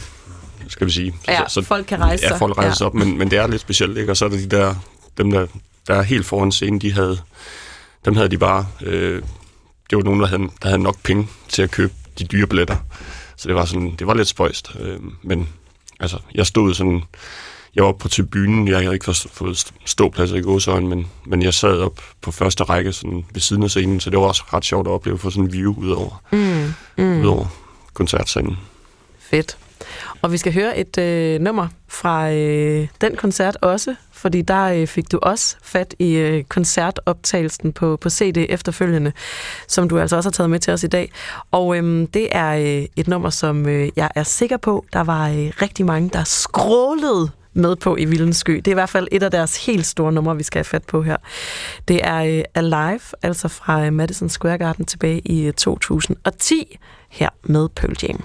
skal 0.67 0.87
vi 0.87 0.91
sige. 0.91 1.15
Ja, 1.27 1.43
folk 1.61 1.85
kan 1.85 1.99
rejse 1.99 2.23
Ja, 2.23 2.27
sig. 2.29 2.37
folk 2.39 2.57
rejser 2.57 2.85
Ja. 2.85 2.87
op, 2.87 2.93
men, 2.93 3.17
men 3.17 3.31
det 3.31 3.39
er 3.39 3.47
lidt 3.47 3.61
specielt, 3.61 3.97
ikke? 3.97 4.11
Og 4.11 4.17
så 4.17 4.25
er 4.25 4.29
der 4.29 4.37
de 4.37 4.45
der, 4.47 4.75
dem 5.17 5.31
der, 5.31 5.47
der 5.87 5.95
er 5.95 6.01
helt 6.01 6.25
foran 6.25 6.51
scenen, 6.51 6.79
de 6.81 6.93
havde, 6.93 7.17
dem 8.05 8.15
havde 8.15 8.29
de 8.29 8.37
bare, 8.37 8.67
øh, 8.81 9.21
det 9.89 9.95
var 9.97 10.03
nogen, 10.03 10.19
der 10.19 10.27
havde, 10.27 10.41
der 10.61 10.67
havde 10.67 10.83
nok 10.83 10.95
penge 11.03 11.27
til 11.49 11.61
at 11.61 11.71
købe 11.71 11.93
de 12.19 12.23
dyre 12.23 12.47
billetter. 12.47 12.75
Så 13.35 13.47
det 13.47 13.55
var 13.55 13.65
sådan, 13.65 13.95
det 13.99 14.07
var 14.07 14.13
lidt 14.13 14.27
spøjst. 14.27 14.71
Øh, 14.79 14.99
men 15.23 15.49
altså, 15.99 16.17
jeg 16.35 16.45
stod 16.45 16.73
sådan, 16.73 17.03
jeg 17.75 17.83
var 17.83 17.91
på 17.91 18.07
tribunen, 18.09 18.67
jeg 18.67 18.77
havde 18.77 18.93
ikke 18.93 19.05
fået- 19.31 19.73
ståpladser 19.85 20.35
i 20.35 20.41
gåsøjne, 20.41 20.87
men, 20.87 21.07
men 21.25 21.41
jeg 21.41 21.53
sad 21.53 21.79
op 21.79 22.01
på 22.21 22.31
første 22.31 22.63
række 22.63 22.93
sådan 22.93 23.25
ved 23.33 23.41
siden 23.41 23.63
af 23.63 23.69
scenen, 23.69 23.99
så 23.99 24.09
det 24.09 24.19
var 24.19 24.25
også 24.25 24.43
ret 24.53 24.65
sjovt 24.65 24.87
at 24.87 24.91
opleve 24.91 25.13
at 25.13 25.19
få 25.19 25.29
sådan 25.29 25.43
en 25.43 25.53
view 25.53 25.73
ud 25.79 25.89
over, 25.91 26.21
Mm, 26.31 26.73
mm. 27.03 27.21
ud 27.21 27.27
over 27.27 27.45
koncertsalen. 27.93 28.57
Fedt. 29.19 29.57
Og 30.21 30.31
vi 30.31 30.37
skal 30.37 30.53
høre 30.53 30.77
et 30.77 30.97
øh, 30.97 31.41
nummer 31.41 31.67
fra 31.87 32.31
øh, 32.31 32.87
den 33.01 33.15
koncert 33.15 33.57
også, 33.61 33.95
fordi 34.23 34.41
der 34.41 34.63
øh, 34.63 34.87
fik 34.87 35.11
du 35.11 35.19
også 35.21 35.55
fat 35.63 35.95
i 35.99 36.13
øh, 36.13 36.43
koncertoptagelsen 36.43 37.73
på, 37.73 37.97
på 38.01 38.09
CD 38.09 38.37
efterfølgende, 38.49 39.11
som 39.67 39.89
du 39.89 39.99
altså 39.99 40.15
også 40.15 40.29
har 40.29 40.31
taget 40.31 40.49
med 40.49 40.59
til 40.59 40.73
os 40.73 40.83
i 40.83 40.87
dag. 40.87 41.11
Og 41.51 41.77
øh, 41.77 42.07
det 42.13 42.27
er 42.31 42.53
øh, 42.53 42.85
et 42.95 43.07
nummer, 43.07 43.29
som 43.29 43.67
øh, 43.69 43.89
jeg 43.95 44.09
er 44.15 44.23
sikker 44.23 44.57
på, 44.57 44.85
der 44.93 45.01
var 45.01 45.29
øh, 45.29 45.51
rigtig 45.61 45.85
mange, 45.85 46.09
der 46.13 46.23
skrålede 46.23 47.29
med 47.53 47.75
på 47.75 47.95
i 47.95 48.05
Vildens 48.05 48.37
Sky. 48.37 48.55
Det 48.55 48.67
er 48.67 48.71
i 48.71 48.73
hvert 48.73 48.89
fald 48.89 49.07
et 49.11 49.23
af 49.23 49.31
deres 49.31 49.65
helt 49.65 49.85
store 49.85 50.11
numre, 50.11 50.37
vi 50.37 50.43
skal 50.43 50.59
have 50.59 50.65
fat 50.65 50.83
på 50.83 51.01
her. 51.01 51.17
Det 51.87 51.99
er 52.03 52.23
øh, 52.23 52.43
Alive, 52.55 53.01
altså 53.21 53.47
fra 53.47 53.85
øh, 53.85 53.93
Madison 53.93 54.29
Square 54.29 54.57
Garden 54.57 54.85
tilbage 54.85 55.19
i 55.19 55.45
øh, 55.45 55.53
2010, 55.53 56.79
her 57.09 57.29
med 57.43 57.69
Pearl 57.69 57.95
Jam. 58.03 58.23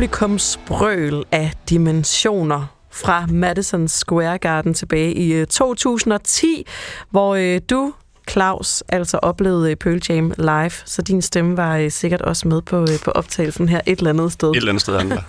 Publikumsbrøl 0.00 1.24
af 1.32 1.52
dimensioner 1.70 2.66
fra 2.90 3.26
Madison 3.26 3.88
Square 3.88 4.38
Garden 4.38 4.74
tilbage 4.74 5.14
i 5.14 5.32
øh, 5.32 5.46
2010, 5.46 6.66
hvor 7.10 7.34
øh, 7.34 7.60
du, 7.70 7.92
Claus, 8.30 8.82
altså 8.88 9.16
oplevede 9.16 9.70
øh, 9.70 9.76
Pearl 9.76 10.00
Jam 10.08 10.32
live, 10.38 10.70
så 10.84 11.02
din 11.02 11.22
stemme 11.22 11.56
var 11.56 11.76
øh, 11.76 11.90
sikkert 11.90 12.22
også 12.22 12.48
med 12.48 12.62
på, 12.62 12.80
øh, 12.80 12.88
på 13.04 13.10
optagelsen 13.10 13.68
her 13.68 13.80
et 13.86 13.98
eller 13.98 14.10
andet 14.10 14.32
sted. 14.32 14.50
Et 14.50 14.56
eller 14.56 14.68
andet 14.68 14.82
sted 14.82 14.96
andet. 14.96 15.20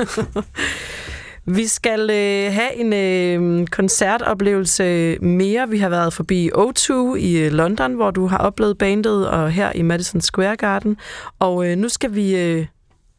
Vi 1.58 1.68
skal 1.68 2.10
øh, 2.10 2.54
have 2.54 2.76
en 2.76 2.94
øh, 2.94 3.68
koncertoplevelse 3.68 5.18
mere. 5.22 5.70
Vi 5.70 5.78
har 5.78 5.90
været 5.90 6.14
forbi 6.14 6.50
O2 6.56 7.16
i 7.16 7.38
øh, 7.38 7.52
London, 7.52 7.94
hvor 7.94 8.12
du 8.12 8.28
har 8.28 8.38
oplevet 8.38 8.78
bandet, 8.78 9.30
og 9.30 9.52
her 9.52 9.72
i 9.76 9.82
Madison 9.82 10.22
Square 10.22 10.56
Garden. 10.56 10.98
Og 11.40 11.68
øh, 11.68 11.78
nu 11.78 11.90
skal 11.90 12.16
vi 12.16 12.36
øh, 12.36 12.66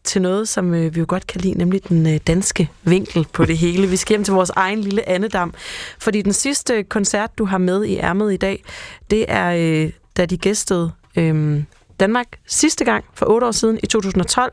til 0.04 0.22
noget, 0.22 0.48
som 0.48 0.74
øh, 0.74 0.94
vi 0.94 1.00
jo 1.00 1.06
godt 1.08 1.26
kan 1.26 1.40
lide, 1.40 1.58
nemlig 1.58 1.88
den 1.88 2.14
øh, 2.14 2.20
danske 2.26 2.70
vinkel 2.82 3.26
på 3.32 3.44
det 3.44 3.58
hele. 3.58 3.86
Vi 3.86 3.96
skal 3.96 4.14
hjem 4.14 4.24
til 4.24 4.34
vores 4.34 4.50
egen 4.50 4.80
lille 4.80 5.08
andedam. 5.08 5.54
Fordi 5.98 6.22
den 6.22 6.32
sidste 6.32 6.82
koncert, 6.82 7.38
du 7.38 7.44
har 7.44 7.58
med 7.58 7.84
i 7.84 7.96
ærmet 7.96 8.32
i 8.32 8.36
dag, 8.36 8.64
det 9.10 9.24
er, 9.28 9.52
øh, 9.84 9.92
da 10.16 10.26
de 10.26 10.38
gæstede 10.38 10.92
øh, 11.16 11.62
Danmark 12.00 12.26
sidste 12.46 12.84
gang 12.84 13.04
for 13.14 13.26
otte 13.26 13.46
år 13.46 13.52
siden 13.52 13.78
i 13.82 13.86
2012 13.86 14.52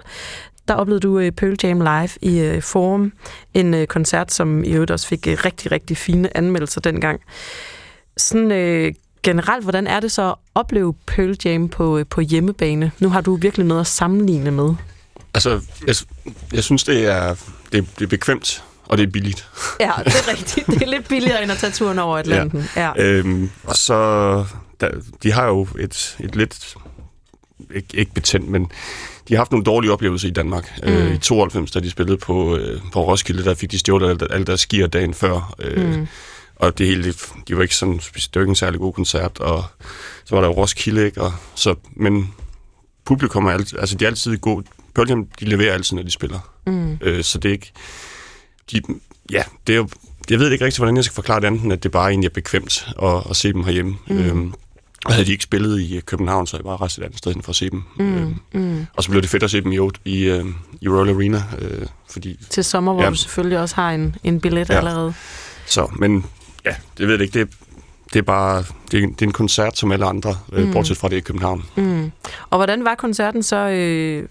der 0.69 0.75
oplevede 0.75 0.99
du 0.99 1.19
øh, 1.19 1.31
Pearl 1.31 1.55
Jam 1.63 1.81
live 1.81 2.09
i 2.21 2.39
øh, 2.39 2.61
Forum. 2.61 3.11
En 3.53 3.73
øh, 3.73 3.87
koncert, 3.87 4.31
som 4.31 4.63
i 4.63 4.71
øvrigt 4.71 4.91
også 4.91 5.07
fik 5.07 5.27
øh, 5.27 5.37
rigtig, 5.45 5.71
rigtig 5.71 5.97
fine 5.97 6.37
anmeldelser 6.37 6.81
dengang. 6.81 7.21
Sådan 8.17 8.51
øh, 8.51 8.93
generelt, 9.23 9.63
hvordan 9.63 9.87
er 9.87 9.99
det 9.99 10.11
så 10.11 10.29
at 10.29 10.35
opleve 10.55 10.93
Pearl 10.93 11.35
Jam 11.45 11.69
på, 11.69 11.97
øh, 11.97 12.05
på 12.09 12.21
hjemmebane? 12.21 12.91
Nu 12.99 13.09
har 13.09 13.21
du 13.21 13.35
virkelig 13.35 13.65
noget 13.65 13.81
at 13.81 13.87
sammenligne 13.87 14.51
med. 14.51 14.75
Altså, 15.33 15.61
jeg, 15.87 15.95
jeg 16.53 16.63
synes, 16.63 16.83
det 16.83 17.05
er, 17.05 17.35
det, 17.71 17.77
er- 17.77 17.85
det 17.99 18.03
er 18.05 18.07
bekvemt, 18.07 18.63
og 18.85 18.97
det 18.97 19.07
er 19.07 19.11
billigt. 19.11 19.47
Ja, 19.79 19.91
det 20.05 20.15
er 20.15 20.27
rigtigt. 20.31 20.67
Det 20.67 20.81
er 20.81 20.87
lidt 20.87 21.07
billigere 21.07 21.43
end 21.43 21.51
at 21.51 21.57
tage 21.57 21.71
turen 21.71 21.99
over 21.99 22.17
Atlanten. 22.17 22.65
Ja. 22.75 22.91
ja. 22.95 23.03
Øhm, 23.03 23.49
og 23.63 23.75
så, 23.75 23.95
der, 24.81 24.89
de 25.23 25.31
har 25.31 25.45
jo 25.47 25.67
et, 25.79 26.15
et 26.19 26.35
lidt, 26.35 26.75
ikke, 27.75 27.87
ikke 27.93 28.13
betændt, 28.13 28.47
men 28.49 28.71
de 29.27 29.33
har 29.33 29.37
haft 29.39 29.51
nogle 29.51 29.63
dårlige 29.65 29.91
oplevelser 29.91 30.27
i 30.27 30.31
Danmark. 30.31 30.73
Mm. 30.83 30.89
Øh, 30.89 31.13
I 31.15 31.17
92, 31.17 31.71
da 31.71 31.79
de 31.79 31.89
spillede 31.89 32.17
på, 32.17 32.55
øh, 32.57 32.81
på 32.93 33.05
Roskilde, 33.07 33.43
der 33.43 33.53
fik 33.55 33.71
de 33.71 33.79
stjålet 33.79 34.09
alt, 34.09 34.23
alt 34.29 34.47
deres 34.47 34.59
skier 34.61 34.87
dagen 34.87 35.13
før. 35.13 35.55
Øh, 35.59 35.95
mm. 35.99 36.07
Og 36.55 36.77
det 36.77 36.87
hele, 36.87 37.13
de 37.47 37.55
var 37.55 37.61
ikke 37.61 37.75
sådan, 37.75 37.93
det 37.97 38.29
var 38.35 38.41
ikke 38.41 38.49
en 38.49 38.55
særlig 38.55 38.79
god 38.79 38.93
koncert, 38.93 39.39
og 39.39 39.63
så 40.25 40.35
var 40.35 40.41
der 40.41 40.47
jo 40.47 40.53
Roskilde, 40.53 41.05
ikke? 41.05 41.21
Og, 41.21 41.33
så, 41.55 41.75
men 41.95 42.33
publikum 43.05 43.45
er 43.45 43.51
altid, 43.51 43.79
altså 43.79 43.95
de 43.95 44.05
er 44.05 44.09
altid 44.09 44.37
gode. 44.37 44.65
Pearl 44.95 45.09
Jam, 45.09 45.27
de 45.39 45.45
leverer 45.45 45.73
altid, 45.73 45.95
når 45.95 46.03
de 46.03 46.11
spiller. 46.11 46.39
Mm. 46.67 46.97
Øh, 47.01 47.23
så 47.23 47.37
det 47.37 47.49
er 47.49 47.53
ikke, 47.53 47.71
de, 48.71 48.81
ja, 49.31 49.43
det 49.67 49.73
er 49.73 49.77
jo, 49.77 49.89
jeg 50.29 50.39
ved 50.39 50.51
ikke 50.51 50.65
rigtig, 50.65 50.79
hvordan 50.79 50.95
jeg 50.95 51.03
skal 51.03 51.15
forklare 51.15 51.39
det 51.39 51.47
andet, 51.47 51.61
end 51.63 51.73
at 51.73 51.83
det 51.83 51.91
bare 51.91 52.09
egentlig 52.09 52.27
er 52.27 52.33
bekvemt 52.33 52.87
at, 53.03 53.23
at 53.29 53.35
se 53.35 53.53
dem 53.53 53.63
herhjemme. 53.63 53.97
Mm. 54.07 54.17
Øhm, 54.17 54.53
og 55.05 55.13
havde 55.13 55.25
de 55.25 55.31
ikke 55.31 55.43
spillet 55.43 55.79
i 55.81 55.95
øh, 55.95 56.01
København, 56.01 56.47
så 56.47 56.57
jeg 56.57 56.63
bare 56.63 56.77
rejst 56.77 56.97
et 56.97 57.03
andet 57.03 57.17
sted 57.17 57.33
hen 57.33 57.41
for 57.41 57.49
at 57.49 57.55
se 57.55 57.69
dem. 57.69 57.83
Mm. 57.99 58.15
Øhm, 58.17 58.35
mm. 58.53 58.85
Og 58.95 59.03
så 59.03 59.09
blev 59.09 59.21
det 59.21 59.29
fedt 59.29 59.43
at 59.43 59.51
se 59.51 59.61
dem 59.61 59.71
i, 59.71 59.79
i, 60.05 60.23
øh, 60.23 60.45
i 60.81 60.87
Royal 60.89 61.09
Arena, 61.15 61.43
øh, 61.59 61.85
fordi 62.11 62.39
Til 62.49 62.63
sommer, 62.63 62.93
hvor 62.93 63.03
Ja. 63.03 63.09
du 63.09 63.15
selvfølgelig 63.15 63.59
også 63.59 63.75
har 63.75 63.91
en, 63.91 64.15
en 64.23 64.41
billet 64.41 64.69
Ja. 64.69 64.77
allerede. 64.77 65.13
Så, 65.65 65.87
men 65.99 66.25
ja, 66.65 66.75
det 66.97 67.07
ved 67.07 67.13
jeg 67.15 67.21
ikke. 67.21 67.39
Det, 67.39 67.49
det 68.13 68.19
er 68.19 68.23
bare 68.23 68.63
det 68.91 69.03
er, 69.03 69.07
det 69.07 69.21
er 69.21 69.25
en 69.25 69.31
koncert 69.31 69.77
som 69.77 69.91
alle 69.91 70.05
andre, 70.05 70.37
øh, 70.53 70.65
mm. 70.67 70.73
bortset 70.73 70.97
fra 70.97 71.09
det 71.09 71.15
i 71.15 71.19
København. 71.19 71.63
Mm. 71.75 72.11
Og 72.49 72.57
hvordan 72.57 72.83
var 72.83 72.95
koncerten 72.95 73.43
så 73.43 73.55
øh, 73.55 74.27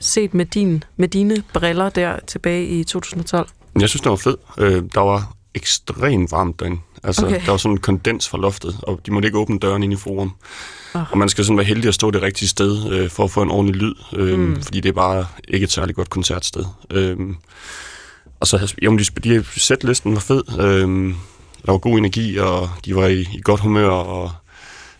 set 0.00 0.34
med, 0.34 0.46
din, 0.46 0.84
med 0.96 1.08
dine 1.08 1.42
briller 1.52 1.88
der 1.88 2.16
tilbage 2.26 2.66
i 2.66 2.84
2012? 2.84 3.48
Jeg 3.80 3.88
synes, 3.88 4.02
det 4.02 4.10
var 4.10 4.16
fed. 4.16 4.36
Øh, 4.58 4.82
der 4.94 5.00
var 5.00 5.32
ekstremt 5.54 6.32
varmt 6.32 6.60
derinde. 6.60 6.80
Altså, 7.02 7.26
Okay. 7.26 7.40
der 7.44 7.50
var 7.50 7.56
sådan 7.56 7.74
en 7.74 7.80
kondens 7.80 8.28
fra 8.28 8.38
loftet, 8.38 8.76
og 8.82 9.00
de 9.06 9.10
måtte 9.12 9.26
ikke 9.26 9.38
åbne 9.38 9.58
døren 9.58 9.82
ind 9.82 9.92
i 9.92 9.96
forum. 9.96 10.32
Oh. 10.94 11.12
Og 11.12 11.18
man 11.18 11.28
skal 11.28 11.44
sådan 11.44 11.56
være 11.56 11.66
heldig 11.66 11.88
at 11.88 11.94
stå 11.94 12.10
det 12.10 12.22
rigtige 12.22 12.48
sted, 12.48 12.92
øh, 12.92 13.10
for 13.10 13.24
at 13.24 13.30
få 13.30 13.42
en 13.42 13.50
ordentlig 13.50 13.76
lyd, 13.82 13.94
øh, 14.16 14.38
mm. 14.38 14.62
fordi 14.62 14.80
det 14.80 14.88
er 14.88 14.92
bare 14.92 15.26
ikke 15.48 15.64
et 15.64 15.72
særligt 15.72 15.96
godt 15.96 16.10
koncertsted. 16.10 16.64
Øh, 16.90 17.16
og 18.40 18.46
så 18.46 18.74
jamen, 18.82 18.98
de, 18.98 19.04
de 19.04 19.44
sætlisten 19.56 20.14
var 20.14 20.20
fed. 20.20 20.42
Øh, 20.60 21.14
der 21.66 21.72
var 21.72 21.78
god 21.78 21.98
energi, 21.98 22.36
og 22.36 22.70
de 22.84 22.96
var 22.96 23.06
i, 23.06 23.20
i 23.20 23.40
godt 23.44 23.60
humør, 23.60 23.88
og 23.90 24.30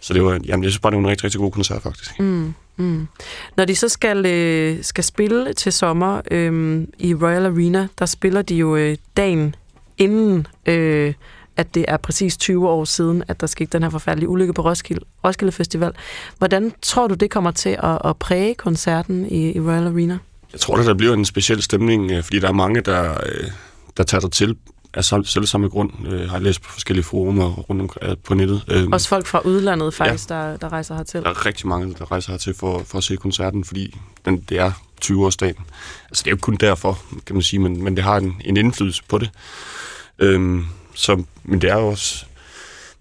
så 0.01 0.15
det 0.15 0.25
var, 0.25 0.41
jamen, 0.45 0.65
jeg 0.65 0.71
synes 0.71 0.79
bare, 0.79 0.91
det 0.91 0.97
var 0.97 1.03
en 1.05 1.11
rigtig, 1.11 1.25
rigtig 1.25 1.41
god 1.41 1.51
koncert, 1.51 1.83
faktisk. 1.83 2.21
Mm. 2.21 2.55
Mm. 2.81 3.09
Når 3.57 3.65
de 3.65 3.77
så 3.77 3.89
skal, 3.89 4.27
øh, 4.27 4.85
skal 4.85 5.05
spille 5.05 5.53
til 5.53 5.73
sommer 5.73 6.21
øh, 6.31 6.83
i 6.99 7.15
Royal 7.15 7.47
Arena, 7.47 7.89
der 7.99 8.07
spiller 8.07 8.43
de 8.43 8.55
jo 8.55 8.77
øh, 8.77 8.97
dagen 9.17 9.55
inden, 9.99 10.47
øh, 10.67 11.15
at 11.57 11.75
det 11.75 11.85
er 11.89 11.97
præcis 11.97 12.37
20 12.37 12.69
år 12.69 12.85
siden, 12.85 13.25
at 13.29 13.41
der 13.41 13.47
skete 13.47 13.71
den 13.73 13.83
her 13.83 13.91
forfærdelige 13.91 14.29
ulykke 14.29 14.53
på 14.53 14.63
Roskilde, 14.63 15.05
Roskilde 15.25 15.53
Festival. 15.53 15.93
Hvordan 16.39 16.73
tror 16.83 17.07
du, 17.07 17.15
det 17.15 17.31
kommer 17.31 17.51
til 17.51 17.77
at, 17.83 17.99
at 18.05 18.17
præge 18.17 18.55
koncerten 18.55 19.27
i, 19.27 19.53
i 19.53 19.61
Royal 19.61 19.87
Arena? 19.87 20.19
Jeg 20.53 20.61
tror, 20.61 20.77
at 20.77 20.87
der 20.87 20.95
bliver 20.95 21.15
en 21.15 21.25
speciel 21.25 21.63
stemning, 21.63 22.11
øh, 22.11 22.23
fordi 22.23 22.39
der 22.39 22.49
er 22.49 22.53
mange, 22.53 22.81
der, 22.81 23.11
øh, 23.11 23.51
der 23.97 24.03
tager 24.03 24.21
sig 24.21 24.33
til 24.33 24.57
af 24.95 25.05
sam- 25.05 25.25
selv 25.25 25.47
samme 25.47 25.69
grund. 25.69 25.91
Øh, 26.07 26.29
har 26.29 26.37
jeg 26.37 26.43
læst 26.43 26.63
på 26.63 26.71
forskellige 26.73 27.05
forumer 27.05 27.55
rundt 27.55 27.83
om, 27.83 27.91
øh, 28.11 28.17
på 28.25 28.35
nettet. 28.35 28.65
Øh, 28.69 28.89
Også 28.93 29.09
folk 29.09 29.27
fra 29.27 29.41
udlandet 29.41 29.95
faktisk, 29.95 30.31
ja. 30.31 30.35
der, 30.35 30.57
der 30.57 30.73
rejser 30.73 30.95
hertil. 30.95 31.23
der 31.23 31.31
er 31.31 31.47
rigtig 31.47 31.67
mange, 31.69 31.95
der 31.99 32.11
rejser 32.11 32.33
hertil 32.33 32.55
for, 32.55 32.83
for 32.87 32.99
at 32.99 33.05
se 33.05 33.17
koncerten, 33.17 33.65
fordi 33.65 33.97
den, 34.25 34.41
det 34.41 34.59
er 34.59 34.73
20-årsdagen. 35.05 35.65
Altså, 36.09 36.23
det 36.25 36.27
er 36.27 36.31
jo 36.31 36.37
kun 36.41 36.57
derfor, 36.57 36.99
kan 37.27 37.37
man 37.37 37.43
sige, 37.43 37.61
men, 37.61 37.85
men 37.85 37.97
det 37.97 38.05
har 38.05 38.17
en, 38.17 38.37
en 38.45 38.57
indflydelse 38.57 39.03
på 39.09 39.19
det. 39.19 39.31
Øhm, 40.19 40.67
så, 40.95 41.23
men 41.45 41.61
det 41.61 41.71
er 41.71 41.79
jo 41.79 41.87
også... 41.89 42.25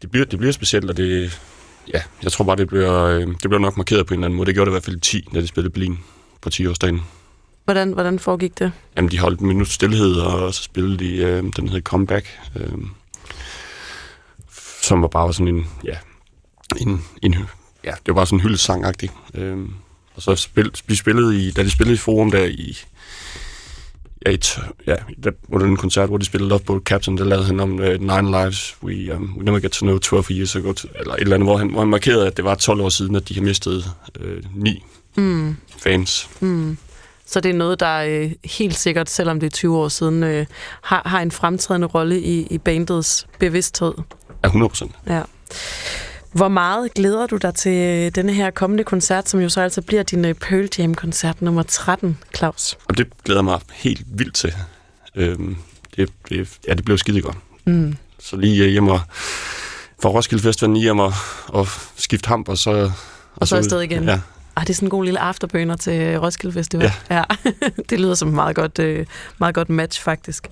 Det 0.02 0.12
bliver, 0.12 0.26
det 0.26 0.40
bliver 0.40 0.52
specielt, 0.52 0.90
og 0.90 0.98
det... 0.98 1.40
Ja, 1.94 2.02
jeg 2.24 2.32
tror 2.32 2.46
bare, 2.46 2.56
det 2.56 2.68
bliver, 2.68 3.04
øh, 3.04 3.22
det 3.28 3.40
bliver 3.40 3.60
nok 3.60 3.78
markeret 3.78 4.06
på 4.06 4.14
en 4.14 4.20
eller 4.20 4.26
anden 4.28 4.38
måde. 4.38 4.46
Det 4.48 4.56
gjorde 4.56 4.70
det 4.70 4.72
i 4.72 4.74
hvert 4.76 4.84
fald 4.86 4.96
i 4.96 5.00
10, 5.00 5.28
da 5.34 5.42
de 5.42 5.48
spillede 5.48 5.74
Berlin 5.74 6.00
på 6.42 6.50
10-årsdagen. 6.54 7.00
Hvordan, 7.70 7.93
hvordan 7.93 8.20
foregik 8.20 8.59
det? 8.59 8.72
Jamen, 8.95 9.11
de 9.11 9.20
holdt 9.20 9.39
en 9.39 9.47
minut 9.47 9.67
stillhed, 9.67 10.15
og 10.15 10.53
så 10.53 10.63
spillede 10.63 10.97
de, 10.97 11.15
øh, 11.15 11.43
den 11.57 11.70
hed 11.70 11.82
Comeback, 11.82 12.39
øh, 12.55 12.78
som 14.82 15.01
var 15.01 15.07
bare 15.07 15.34
sådan 15.34 15.55
en, 15.55 15.67
ja, 15.84 15.95
en, 16.78 17.01
en 17.22 17.36
ja, 17.84 17.91
det 17.91 18.07
var 18.07 18.13
bare 18.13 18.26
sådan 18.26 18.39
en 18.39 18.41
hyldesang-agtig. 18.41 19.09
Øh, 19.34 19.57
og 20.15 20.22
så 20.22 20.36
spil, 20.36 20.72
de 20.89 20.97
spillede 20.97 21.47
i, 21.47 21.51
da 21.51 21.63
de 21.63 21.72
spillede 21.72 21.93
i 21.93 21.97
Forum 21.97 22.32
der 22.32 22.45
i, 22.45 22.78
ja, 24.26 24.32
i 24.32 24.38
t- 24.45 24.70
ja, 24.88 24.95
der, 25.24 25.32
under 25.49 25.65
den 25.65 25.78
koncert, 25.78 26.09
hvor 26.09 26.17
de 26.17 26.26
spillede 26.26 26.49
Love 26.49 26.61
Boat 26.65 26.82
Captain, 26.82 27.17
der 27.17 27.26
lavede 27.26 27.45
han 27.45 27.59
om 27.59 27.74
uh, 27.74 27.86
Nine 27.86 28.32
Lives, 28.32 28.78
we, 28.84 29.15
um, 29.15 29.36
we 29.38 29.43
never 29.43 29.59
get 29.59 29.72
to 29.72 29.86
know 29.86 29.97
12 29.97 30.26
years 30.32 30.55
ago, 30.55 30.74
eller 30.95 31.13
et 31.13 31.22
eller 31.22 31.36
andet, 31.36 31.47
hvor 31.47 31.57
han, 31.57 31.70
hvor 31.70 31.80
han 31.80 31.89
markerede, 31.89 32.28
at 32.28 32.38
det 32.38 32.45
var 32.45 32.55
12 32.55 32.82
år 32.82 32.89
siden, 32.89 33.15
at 33.15 33.30
de 33.30 33.34
har 33.34 33.41
mistet 33.41 33.86
øh, 34.20 34.43
ni 34.55 34.84
mm. 35.15 35.55
fans. 35.78 36.30
Så 37.32 37.40
det 37.40 37.50
er 37.50 37.54
noget, 37.54 37.80
der 37.80 37.98
øh, 37.98 38.32
helt 38.44 38.76
sikkert, 38.76 39.10
selvom 39.10 39.40
det 39.40 39.48
er 39.48 39.52
20 39.52 39.78
år 39.78 39.88
siden, 39.88 40.24
øh, 40.24 40.46
har, 40.82 41.02
har 41.06 41.22
en 41.22 41.32
fremtrædende 41.32 41.88
rolle 41.88 42.22
i, 42.22 42.48
i 42.50 42.58
bandets 42.58 43.28
bevidsthed. 43.40 43.94
Ja, 44.44 44.48
100 44.48 44.70
procent. 44.70 44.92
Ja. 45.08 45.22
Hvor 46.32 46.48
meget 46.48 46.94
glæder 46.94 47.28
du 47.28 47.38
dig 47.38 47.56
til 47.56 47.72
øh, 47.72 48.12
denne 48.16 48.34
her 48.34 48.52
kommende 48.52 48.84
koncert, 48.84 49.30
som 49.30 49.40
jo 49.40 49.50
så 49.50 49.62
altså 49.62 49.82
bliver 49.82 50.04
din 50.04 50.26
øh, 50.26 50.34
Pearl 50.34 50.70
Jam-koncert 50.78 51.42
nummer 51.42 51.64
13, 51.64 52.18
Claus? 52.36 52.78
Og 52.88 52.98
det 52.98 53.08
glæder 53.24 53.42
mig 53.42 53.60
helt 53.74 54.02
vildt 54.08 54.36
til. 54.36 54.54
Øhm, 55.16 55.58
det, 55.96 56.10
det, 56.30 56.50
ja, 56.68 56.74
det 56.74 56.86
blev 56.86 56.98
skide 56.98 57.22
godt. 57.22 57.38
Mm. 57.66 57.96
Så 58.20 58.36
lige 58.38 58.64
øh, 58.66 58.72
hjem 58.72 58.88
og 58.88 59.02
fra 60.02 60.10
Roskilde 60.10 60.44
Festival 60.44 60.74
lige 60.74 60.84
hjem 60.84 61.00
og, 61.00 61.14
og 61.48 61.68
skifte 61.96 62.28
hamp, 62.28 62.50
og 62.50 62.58
så... 62.58 62.92
Og 63.36 63.48
så 63.48 63.56
ud. 63.56 63.60
afsted 63.60 63.82
igen. 63.82 64.04
Ja. 64.04 64.20
Ah, 64.60 64.68
det 64.68 64.70
er 64.70 64.74
sådan 64.74 64.86
en 64.86 64.89
god 64.89 65.03
lille 65.03 65.20
afterbøner 65.20 65.76
til 65.76 66.20
Roskilde 66.20 66.53
Festival. 66.53 66.91
Ja. 67.10 67.16
ja. 67.16 67.24
det 67.89 67.99
lyder 67.99 68.16
som 68.16 68.28
et 68.28 68.34
meget 68.34 68.55
godt, 68.55 68.80
øh, 68.80 69.05
meget 69.38 69.55
godt 69.55 69.70
match, 69.70 70.03
faktisk. 70.03 70.47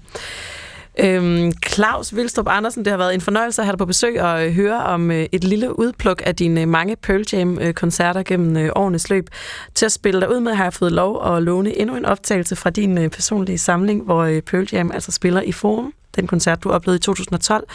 Øhm, 0.99 1.51
Claus 1.67 2.15
Vilstrup 2.15 2.47
Andersen, 2.47 2.85
det 2.85 2.91
har 2.91 2.97
været 2.97 3.13
en 3.13 3.21
fornøjelse 3.21 3.61
at 3.61 3.65
have 3.65 3.71
dig 3.71 3.77
på 3.77 3.85
besøg 3.85 4.21
og 4.21 4.45
øh, 4.45 4.53
høre 4.53 4.83
om 4.83 5.11
øh, 5.11 5.25
et 5.31 5.43
lille 5.43 5.79
udpluk 5.79 6.21
af 6.25 6.35
dine 6.35 6.65
mange 6.65 6.95
Pearl 6.95 7.23
Jam-koncerter 7.33 8.23
gennem 8.23 8.71
årenes 8.75 9.09
løb. 9.09 9.29
Til 9.75 9.85
at 9.85 9.91
spille 9.91 10.21
dig 10.21 10.31
ud 10.31 10.39
med 10.39 10.53
har 10.53 10.63
jeg 10.63 10.73
fået 10.73 10.91
lov 10.91 11.35
at 11.35 11.43
låne 11.43 11.79
endnu 11.79 11.95
en 11.95 12.05
optagelse 12.05 12.55
fra 12.55 12.69
din 12.69 13.09
personlige 13.09 13.57
samling, 13.57 14.03
hvor 14.03 14.39
Pearl 14.45 14.67
Jam 14.73 14.91
altså 14.91 15.11
spiller 15.11 15.41
i 15.41 15.51
Forum. 15.51 15.93
Den 16.17 16.27
koncert, 16.27 16.63
du 16.63 16.71
oplevede 16.71 16.97
i 16.97 16.99
2012, 16.99 17.67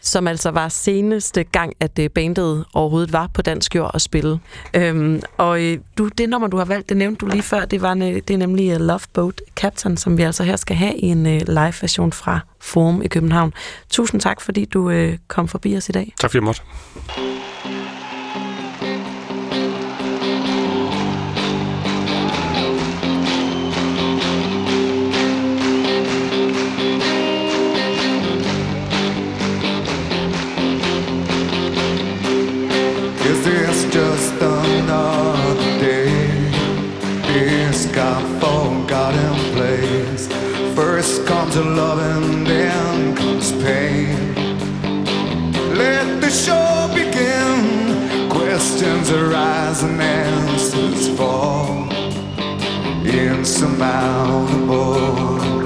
som 0.00 0.28
altså 0.28 0.50
var 0.50 0.68
seneste 0.68 1.44
gang, 1.44 1.72
at 1.80 1.98
øh, 1.98 2.10
bandet 2.10 2.64
overhovedet 2.74 3.12
var 3.12 3.26
på 3.34 3.42
dansk 3.42 3.74
jord 3.74 3.90
at 3.94 4.02
spille. 4.02 4.40
Øhm, 4.74 5.22
og 5.36 5.62
øh, 5.62 5.78
du, 5.98 6.08
det 6.08 6.28
nummer, 6.28 6.48
du 6.48 6.56
har 6.56 6.64
valgt, 6.64 6.88
det 6.88 6.96
nævnte 6.96 7.20
du 7.20 7.26
lige 7.26 7.42
før, 7.42 7.64
det, 7.64 7.82
var 7.82 7.94
det 7.94 8.30
er 8.30 8.36
nemlig 8.36 8.70
øh, 8.70 8.80
Love 8.80 9.00
Boat 9.12 9.42
Captain, 9.56 9.96
som 9.96 10.18
vi 10.18 10.22
altså 10.22 10.42
her 10.42 10.56
skal 10.56 10.76
have 10.76 10.96
i 10.96 11.06
en 11.06 11.24
live-version 11.24 12.12
fra 12.12 12.40
Forum 12.60 13.02
i 13.02 13.08
København. 13.08 13.52
Tusind 13.90 14.20
tak, 14.20 14.40
fordi 14.40 14.64
du 14.64 14.90
øh, 14.90 15.18
kom 15.28 15.48
forbi 15.48 15.76
os 15.76 15.88
i 15.88 15.92
dag. 15.92 16.14
Tak 16.20 16.30
fordi 16.30 16.36
jeg 16.36 16.44
måtte. 16.44 17.77
to 41.58 41.64
love 41.64 41.98
and 41.98 42.46
then 42.46 43.16
comes 43.16 43.50
pain. 43.50 44.32
Let 45.74 46.20
the 46.20 46.30
show 46.30 46.88
begin. 46.94 48.30
Questions 48.30 49.10
arise 49.10 49.82
and 49.82 50.00
answers 50.00 51.08
fall. 51.16 51.88
Insurmountable. 53.04 55.57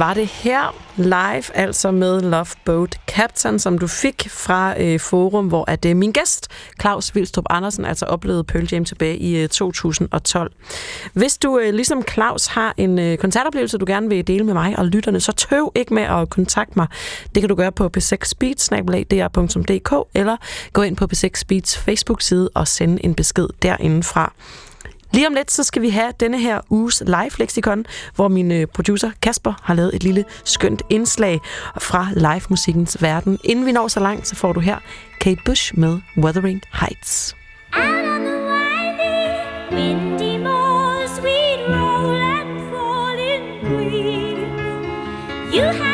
var 0.00 0.14
det 0.14 0.26
her 0.26 0.76
live, 0.96 1.56
altså 1.56 1.90
med 1.90 2.20
Love 2.20 2.46
Boat 2.64 3.00
Captain, 3.06 3.58
som 3.58 3.78
du 3.78 3.86
fik 3.86 4.28
fra 4.30 4.80
øh, 4.80 5.00
Forum, 5.00 5.48
hvor 5.48 5.64
at 5.70 5.84
øh, 5.84 5.96
min 5.96 6.12
gæst, 6.12 6.48
Claus 6.80 7.14
Vilstrup 7.14 7.44
Andersen, 7.50 7.84
altså 7.84 8.06
oplevede 8.06 8.44
Pearl 8.44 8.68
Jam 8.72 8.84
tilbage 8.84 9.16
i 9.16 9.36
øh, 9.36 9.48
2012. 9.48 10.52
Hvis 11.12 11.38
du 11.38 11.58
øh, 11.58 11.74
ligesom 11.74 12.02
Claus 12.12 12.46
har 12.46 12.74
en 12.76 12.98
øh, 12.98 13.18
koncertoplevelse, 13.18 13.78
du 13.78 13.84
gerne 13.88 14.08
vil 14.08 14.26
dele 14.26 14.44
med 14.44 14.54
mig 14.54 14.78
og 14.78 14.86
lytterne, 14.86 15.20
så 15.20 15.32
tøv 15.32 15.72
ikke 15.74 15.94
med 15.94 16.02
at 16.02 16.30
kontakte 16.30 16.72
mig. 16.76 16.86
Det 17.34 17.42
kan 17.42 17.48
du 17.48 17.54
gøre 17.54 17.72
på 17.72 17.88
p 17.88 17.96
6 18.00 18.28
speedsnabelag 18.30 19.06
eller 20.14 20.36
gå 20.72 20.82
ind 20.82 20.96
på 20.96 21.06
p 21.06 21.14
6 21.14 21.40
Speeds 21.40 21.78
Facebook-side 21.78 22.50
og 22.54 22.68
sende 22.68 23.04
en 23.04 23.14
besked 23.14 23.48
derindefra. 23.62 24.32
Lige 25.12 25.26
om 25.26 25.34
lidt, 25.34 25.50
så 25.50 25.64
skal 25.64 25.82
vi 25.82 25.88
have 25.88 26.12
denne 26.20 26.38
her 26.38 26.60
uges 26.70 27.02
live-lexikon, 27.06 27.84
hvor 28.14 28.28
min 28.28 28.52
øh, 28.52 28.66
producer 28.66 29.10
Kasper 29.22 29.52
har 29.62 29.74
lavet 29.74 29.94
et 29.94 30.02
lille 30.04 30.24
skønt 30.44 30.82
indslag 30.90 31.40
fra 31.80 32.06
live-musikkens 32.16 33.02
verden. 33.02 33.38
Inden 33.44 33.66
vi 33.66 33.72
når 33.72 33.88
så 33.88 34.00
langt, 34.00 34.26
så 34.26 34.36
får 34.36 34.52
du 34.52 34.60
her 34.60 34.78
Kate 35.20 35.40
Bush 35.44 35.78
med 35.78 35.98
Wuthering 36.16 36.62
Heights. 36.80 37.36
Out 37.76 37.84
on 37.84 38.20
the 38.20 38.36
winding, 38.50 39.72
windy 39.72 40.44
moors, 40.44 41.20
we'd 41.24 41.60
roll 41.68 42.16
and 42.16 42.60
fall 42.70 43.18
in 43.34 43.42
green. 43.68 44.38
You 45.54 45.62
have 45.62 45.89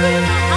Thank 0.00 0.44
you. 0.44 0.49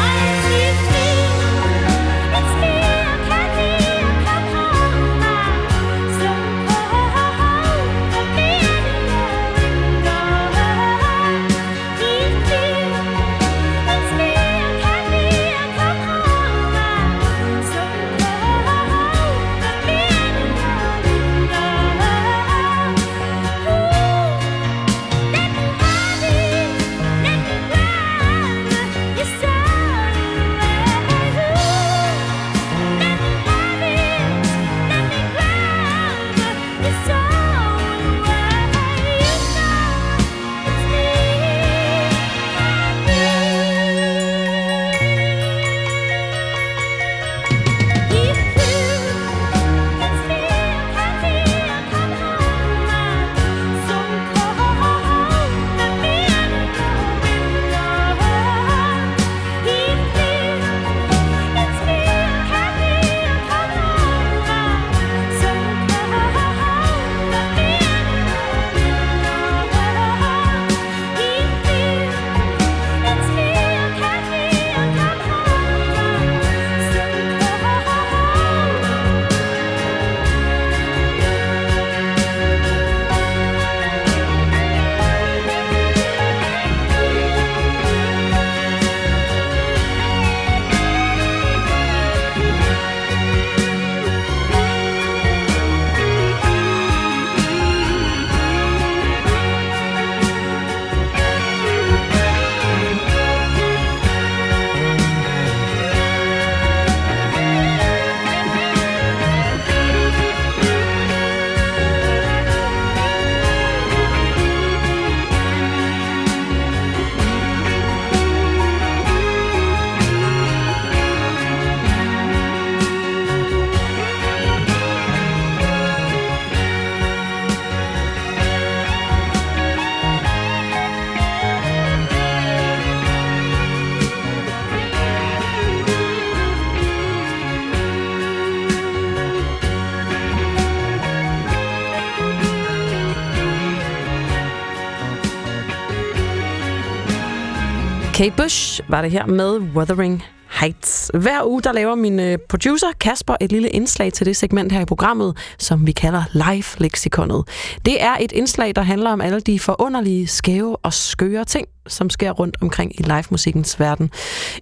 Bush 148.43 148.81
var 148.89 149.01
det 149.01 149.11
her 149.11 149.25
med 149.25 149.59
Wuthering 149.59 150.23
Heights. 150.59 151.11
Hver 151.13 151.47
uge 151.47 151.61
der 151.61 151.71
laver 151.71 151.95
min 151.95 152.19
øh, 152.19 152.37
producer 152.49 152.87
Kasper 152.99 153.35
et 153.41 153.51
lille 153.51 153.69
indslag 153.69 154.13
til 154.13 154.25
det 154.25 154.35
segment 154.35 154.71
her 154.71 154.81
i 154.81 154.85
programmet, 154.85 155.37
som 155.59 155.87
vi 155.87 155.91
kalder 155.91 156.23
Live-leksikonet. 156.33 157.47
Det 157.85 158.03
er 158.03 158.15
et 158.19 158.31
indslag, 158.31 158.75
der 158.75 158.81
handler 158.81 159.11
om 159.11 159.21
alle 159.21 159.39
de 159.39 159.59
forunderlige, 159.59 160.27
skæve 160.27 160.77
og 160.77 160.93
skøre 160.93 161.45
ting, 161.45 161.67
som 161.87 162.09
sker 162.09 162.31
rundt 162.31 162.57
omkring 162.61 162.99
i 162.99 163.03
live-musikkens 163.03 163.79
verden. 163.79 164.11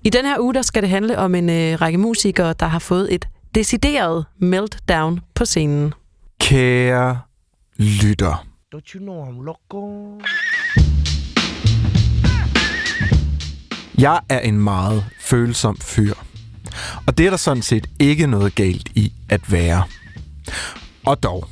I 0.03 0.09
den 0.09 0.25
her 0.25 0.39
uge 0.39 0.53
der 0.53 0.61
skal 0.61 0.81
det 0.81 0.89
handle 0.89 1.17
om 1.17 1.35
en 1.35 1.49
øh, 1.49 1.81
række 1.81 1.97
musikere, 1.97 2.53
der 2.59 2.65
har 2.65 2.79
fået 2.79 3.13
et 3.13 3.27
decideret 3.55 4.25
meltdown 4.39 5.19
på 5.35 5.45
scenen. 5.45 5.93
Kære 6.41 7.19
lytter. 7.77 8.45
Don't 8.75 8.95
you 8.95 8.99
know 8.99 9.25
I'm 9.25 9.45
loco? 9.45 10.21
Jeg 14.01 14.19
er 14.29 14.39
en 14.39 14.59
meget 14.59 15.05
følsom 15.19 15.77
fyr. 15.77 16.13
Og 17.05 17.17
det 17.17 17.25
er 17.25 17.29
der 17.29 17.37
sådan 17.37 17.63
set 17.63 17.87
ikke 17.99 18.27
noget 18.27 18.55
galt 18.55 18.89
i 18.95 19.13
at 19.29 19.51
være. 19.51 19.83
Og 21.05 21.23
dog. 21.23 21.47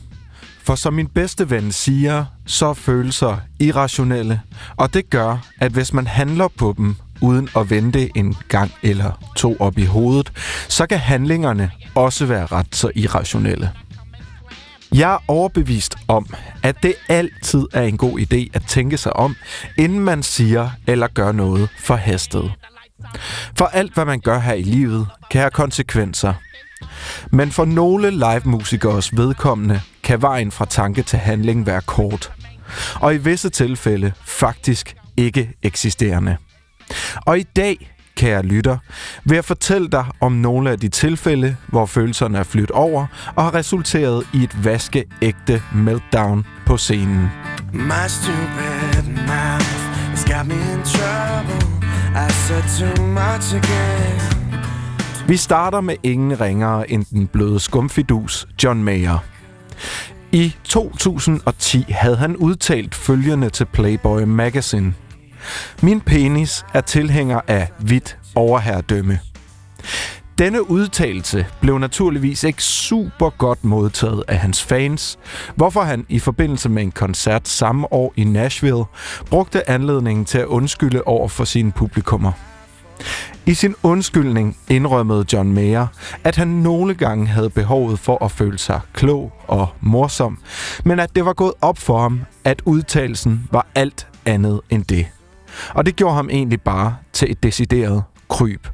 For 0.64 0.76
som 0.76 0.93
min 0.93 1.08
bedste 1.08 1.50
ven 1.50 1.72
siger, 1.72 2.26
så 2.45 2.66
er 2.66 2.74
følelser 2.74 3.38
irrationelle, 3.60 4.41
og 4.78 4.93
det 4.93 5.10
gør, 5.10 5.47
at 5.60 5.72
hvis 5.72 5.93
man 5.93 6.08
handler 6.08 6.47
på 6.47 6.74
dem 6.78 6.95
uden 7.22 7.50
at 7.56 7.70
vente 7.70 8.18
en 8.18 8.36
gang 8.47 8.72
eller 8.84 9.34
to 9.36 9.56
op 9.60 9.78
i 9.78 9.86
hovedet, 9.86 10.32
så 10.68 10.88
kan 10.88 11.00
handlingerne 11.00 11.72
også 11.95 12.26
være 12.26 12.45
ret 12.45 12.76
så 12.76 12.91
irrationelle. 12.95 13.72
Jeg 14.92 15.14
er 15.14 15.24
overbevist 15.28 15.96
om, 16.08 16.28
at 16.64 16.84
det 16.84 16.96
altid 17.10 17.66
er 17.74 17.82
en 17.82 17.98
god 17.98 18.20
idé 18.20 18.50
at 18.54 18.64
tænke 18.68 18.98
sig 18.98 19.14
om, 19.16 19.36
inden 19.78 20.00
man 20.00 20.24
siger 20.24 20.70
eller 20.88 21.08
gør 21.08 21.32
noget 21.32 21.70
forhastet. 21.80 22.52
For 23.58 23.66
alt, 23.66 23.94
hvad 23.94 24.06
man 24.06 24.20
gør 24.20 24.40
her 24.40 24.54
i 24.54 24.62
livet, 24.62 25.08
kan 25.32 25.42
have 25.42 25.52
konsekvenser. 25.52 26.34
Men 27.32 27.52
for 27.52 27.66
nogle 27.66 28.10
live-musikers 28.10 29.18
vedkommende 29.18 29.82
kan 30.04 30.22
vejen 30.22 30.52
fra 30.52 30.66
tanke 30.66 31.04
til 31.04 31.20
handling 31.20 31.66
være 31.66 31.82
kort. 31.82 32.32
Og 32.96 33.16
i 33.16 33.18
visse 33.18 33.50
tilfælde 33.50 34.12
faktisk 34.26 34.96
ikke 35.18 35.54
eksisterende. 35.64 36.38
Og 37.26 37.40
i 37.40 37.44
dag, 37.44 37.92
kære 38.20 38.43
lytter, 38.43 38.78
vil 39.24 39.36
jeg 39.36 39.45
fortælle 39.45 39.88
dig 39.88 40.05
om 40.20 40.32
nogle 40.32 40.72
af 40.72 40.80
de 40.80 40.89
tilfælde, 40.89 41.55
hvor 41.67 41.86
følelserne 41.86 42.38
er 42.38 42.43
flyttet 42.43 42.72
over 42.72 43.05
og 43.36 43.43
har 43.43 43.53
resulteret 43.53 44.28
i 44.34 44.43
et 44.43 44.65
vaskeægte 44.65 45.61
meltdown 45.76 46.45
på 46.65 46.78
scenen. 46.78 47.30
My 47.74 48.07
stupid 48.07 49.11
mouth 49.28 49.72
has 50.09 50.26
got 50.26 50.47
me 50.47 50.55
in 50.74 50.82
trouble. 50.84 51.70
I 52.28 52.32
said 52.32 52.63
too 52.80 53.05
much 53.05 53.55
again. 53.55 54.22
Vi 55.28 55.38
starter 55.38 55.82
med 55.82 55.95
ingen 56.03 56.41
ringere 56.41 56.91
end 56.91 57.05
den 57.05 57.28
bløde 57.28 57.59
skumfidus 57.59 58.47
John 58.63 58.84
Mayer. 58.84 59.24
I 60.32 60.55
2010 60.63 61.86
havde 61.89 62.15
han 62.15 62.36
udtalt 62.36 62.95
følgende 62.95 63.49
til 63.49 63.65
Playboy 63.65 64.22
Magazine. 64.22 64.93
Min 65.82 66.02
penis 66.02 66.66
er 66.74 66.82
tilhænger 66.82 67.42
af 67.48 67.68
hvidt 67.80 68.18
overherredømme. 68.36 69.20
Denne 70.38 70.72
udtalelse 70.72 71.46
blev 71.62 71.78
naturligvis 71.78 72.44
ikke 72.44 72.64
super 72.64 73.30
godt 73.30 73.64
modtaget 73.64 74.24
af 74.28 74.38
hans 74.38 74.64
fans, 74.64 75.20
hvorfor 75.56 75.82
han 75.82 76.06
i 76.10 76.20
forbindelse 76.20 76.70
med 76.70 76.84
en 76.84 76.92
koncert 76.92 77.48
samme 77.48 77.94
år 77.94 78.14
i 78.16 78.24
Nashville 78.24 78.84
brugte 79.30 79.70
anledningen 79.70 80.26
til 80.26 80.38
at 80.38 80.46
undskylde 80.46 81.04
over 81.04 81.28
for 81.28 81.44
sine 81.44 81.72
publikummer. 81.72 82.32
I 83.46 83.54
sin 83.54 83.76
undskyldning 83.84 84.58
indrømmede 84.70 85.26
John 85.34 85.54
Mayer, 85.54 85.88
at 86.24 86.36
han 86.36 86.48
nogle 86.48 86.94
gange 86.96 87.28
havde 87.28 87.50
behovet 87.50 88.00
for 88.00 88.24
at 88.26 88.32
føle 88.32 88.58
sig 88.58 88.80
klog 88.94 89.34
og 89.48 89.68
morsom, 89.82 90.40
men 90.86 91.00
at 91.00 91.16
det 91.16 91.26
var 91.26 91.34
gået 91.34 91.54
op 91.62 91.78
for 91.78 92.02
ham, 92.02 92.22
at 92.44 92.62
udtalelsen 92.66 93.48
var 93.52 93.68
alt 93.76 94.08
andet 94.26 94.62
end 94.70 94.86
det. 94.86 95.08
Og 95.74 95.86
det 95.86 95.95
gjorde 95.95 96.16
ham 96.16 96.30
egentlig 96.30 96.62
bare 96.62 96.95
til 97.14 97.32
et 97.32 97.43
decideret 97.43 98.04
kryb. 98.30 98.68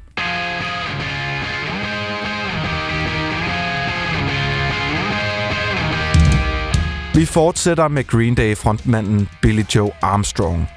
Vi 7.16 7.24
fortsætter 7.24 7.88
med 7.88 8.06
Green 8.06 8.34
Day-frontmanden 8.34 9.28
Billy 9.42 9.62
Joe 9.74 9.90
Armstrong, 10.02 10.68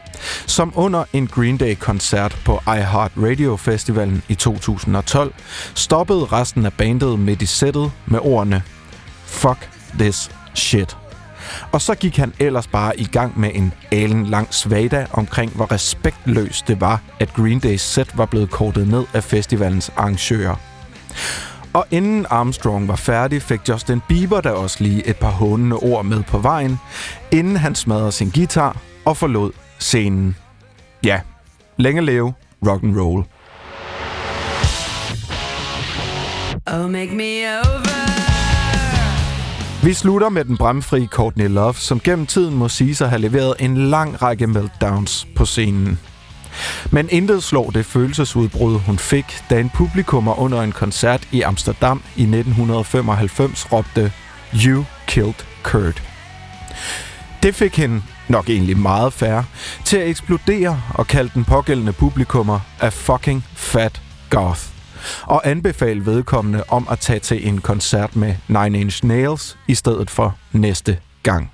som 0.47 0.74
under 0.76 1.04
en 1.14 1.28
Green 1.28 1.58
Day-koncert 1.58 2.41
på 2.45 2.60
iHeart 2.68 3.12
Radio 3.18 3.56
Festivalen 3.56 4.24
i 4.30 4.36
2012 4.36 5.34
stoppede 5.76 6.26
resten 6.26 6.66
af 6.66 6.74
bandet 6.74 7.20
midt 7.20 7.41
i 7.41 7.45
sættet 7.45 7.91
med 8.06 8.20
ordene 8.22 8.64
Fuck 9.26 9.70
this 10.00 10.32
shit. 10.56 10.97
Og 11.72 11.82
så 11.82 11.95
gik 11.95 12.18
han 12.18 12.34
ellers 12.39 12.68
bare 12.68 13.00
i 13.00 13.06
gang 13.06 13.39
med 13.39 13.52
en 13.54 13.74
alen 13.91 14.26
lang 14.26 14.54
svada 14.54 15.06
omkring, 15.12 15.52
hvor 15.56 15.72
respektløst 15.72 16.68
det 16.68 16.82
var, 16.82 17.02
at 17.20 17.34
Green 17.34 17.60
Days 17.60 17.82
set 17.82 18.18
var 18.18 18.26
blevet 18.26 18.50
kortet 18.50 18.88
ned 18.88 19.04
af 19.14 19.24
festivalens 19.24 19.91
arrangører. 19.97 20.56
Og 21.74 21.86
inden 21.91 22.26
Armstrong 22.30 22.88
var 22.88 22.95
færdig, 22.95 23.41
fik 23.41 23.60
Justin 23.70 24.02
Bieber 24.08 24.41
da 24.41 24.50
også 24.50 24.84
lige 24.84 25.08
et 25.08 25.18
par 25.18 25.30
hånende 25.30 25.76
ord 25.76 26.06
med 26.06 26.24
på 26.24 26.38
vejen, 26.38 26.80
inden 27.32 27.58
han 27.58 27.76
smadrede 27.76 28.12
sin 28.12 28.30
guitar 28.30 28.78
og 29.06 29.18
forlod 29.18 29.52
scenen. 29.80 30.36
Ja, 31.04 31.22
længe 31.78 32.02
leve 32.02 32.34
rock 32.68 32.84
and 32.84 33.00
roll. 33.00 33.26
Oh, 36.68 36.91
make 36.91 37.16
me 37.16 37.47
over. 37.47 38.09
Vi 39.84 39.93
slutter 39.93 40.30
med 40.30 40.45
den 40.45 40.57
bramfri 40.57 41.07
Courtney 41.07 41.47
Love, 41.47 41.73
som 41.73 41.99
gennem 41.99 42.25
tiden 42.25 42.55
må 42.55 42.69
sige 42.69 42.95
sig 42.95 43.05
at 43.05 43.09
have 43.09 43.21
leveret 43.21 43.55
en 43.59 43.77
lang 43.89 44.21
række 44.21 44.47
meltdowns 44.47 45.27
på 45.36 45.45
scenen. 45.45 45.99
Men 46.91 47.09
intet 47.09 47.43
slår 47.43 47.69
det 47.69 47.86
følelsesudbrud, 47.86 48.80
hun 48.80 48.97
fik, 48.97 49.25
da 49.49 49.59
en 49.59 49.69
publikummer 49.69 50.39
under 50.39 50.61
en 50.61 50.71
koncert 50.71 51.27
i 51.32 51.41
Amsterdam 51.41 52.01
i 52.15 52.21
1995 52.21 53.71
råbte 53.71 54.11
You 54.65 54.84
killed 55.07 55.45
Kurt. 55.63 56.03
Det 57.43 57.55
fik 57.55 57.77
hende, 57.77 58.01
nok 58.27 58.49
egentlig 58.49 58.77
meget 58.77 59.13
færre, 59.13 59.45
til 59.86 59.97
at 59.97 60.07
eksplodere 60.07 60.82
og 60.93 61.07
kalde 61.07 61.32
den 61.34 61.43
pågældende 61.43 61.93
publikummer 61.93 62.59
a 62.80 62.89
fucking 62.89 63.45
fat 63.55 64.01
goth. 64.30 64.78
Og 65.24 65.50
anbefale 65.50 66.06
vedkommende 66.06 66.64
om 66.68 66.88
at 66.91 67.00
tage 67.00 67.20
til 67.20 67.47
en 67.47 67.62
koncert 67.62 68.16
med 68.16 68.36
Nine 68.47 68.80
Inch 68.80 69.06
Nails 69.06 69.58
i 69.68 69.76
stedet 69.76 70.10
for 70.10 70.36
næste 70.52 70.97
gang. 71.24 71.52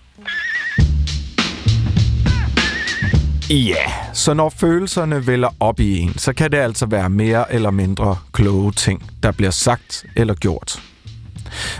Ja, 3.49 3.91
så 4.13 4.33
når 4.33 4.49
følelserne 4.49 5.27
vælger 5.27 5.49
op 5.59 5.79
i 5.79 5.99
en, 5.99 6.17
så 6.17 6.33
kan 6.33 6.51
det 6.51 6.57
altså 6.57 6.85
være 6.85 7.09
mere 7.09 7.53
eller 7.53 7.71
mindre 7.71 8.17
kloge 8.33 8.71
ting, 8.71 9.09
der 9.23 9.31
bliver 9.31 9.51
sagt 9.51 10.05
eller 10.15 10.33
gjort. 10.33 10.81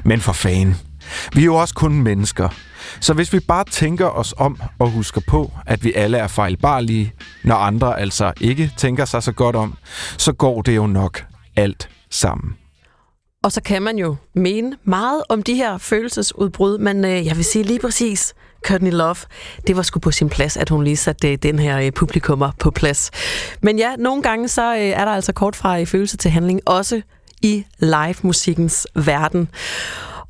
Men 0.04 0.22
for 0.22 0.34
fanden, 0.34 0.76
vi 1.34 1.42
er 1.42 1.46
jo 1.46 1.56
også 1.56 1.74
kun 1.74 1.94
mennesker. 2.02 2.50
Så 3.00 3.14
hvis 3.14 3.34
vi 3.34 3.40
bare 3.40 3.64
tænker 3.72 4.06
os 4.06 4.34
om 4.38 4.62
og 4.80 4.90
husker 4.90 5.22
på, 5.28 5.52
at 5.66 5.84
vi 5.84 5.94
alle 5.94 6.18
er 6.18 6.28
fejlbarlige, 6.28 7.14
når 7.44 7.56
andre 7.56 8.00
altså 8.00 8.34
ikke 8.42 8.72
tænker 8.78 9.06
sig 9.06 9.24
så 9.24 9.32
godt 9.32 9.56
om, 9.56 9.74
så 10.18 10.34
går 10.34 10.62
det 10.62 10.76
jo 10.76 10.88
nok 10.88 11.24
alt 11.56 11.90
sammen. 12.10 12.58
Og 13.44 13.52
så 13.52 13.62
kan 13.62 13.82
man 13.82 13.98
jo 13.98 14.16
mene 14.34 14.78
meget 14.84 15.24
om 15.30 15.44
de 15.44 15.56
her 15.56 15.78
følelsesudbrud, 15.78 16.78
men 16.78 17.06
øh, 17.06 17.26
jeg 17.26 17.36
vil 17.36 17.46
sige 17.46 17.64
lige 17.64 17.80
præcis, 17.80 18.34
Courtney 18.68 18.92
Love, 18.92 19.16
det 19.68 19.76
var 19.76 19.82
sgu 19.82 20.00
på 20.00 20.12
sin 20.12 20.30
plads, 20.30 20.58
at 20.58 20.70
hun 20.70 20.84
lige 20.84 20.98
satte 20.98 21.32
øh, 21.32 21.38
den 21.44 21.60
her 21.60 21.80
øh, 21.80 21.92
publikummer 21.92 22.52
på 22.60 22.72
plads. 22.72 23.12
Men 23.62 23.80
ja, 23.80 23.96
nogle 23.96 24.24
gange 24.24 24.48
så 24.48 24.76
øh, 24.76 24.82
er 24.82 25.06
der 25.06 25.12
altså 25.12 25.34
kort 25.34 25.56
fra 25.56 25.80
øh, 25.80 25.88
følelse 25.88 26.18
til 26.18 26.32
handling, 26.32 26.62
også 26.66 27.02
i 27.42 27.66
live-musikkens 27.80 28.88
verden. 28.96 29.50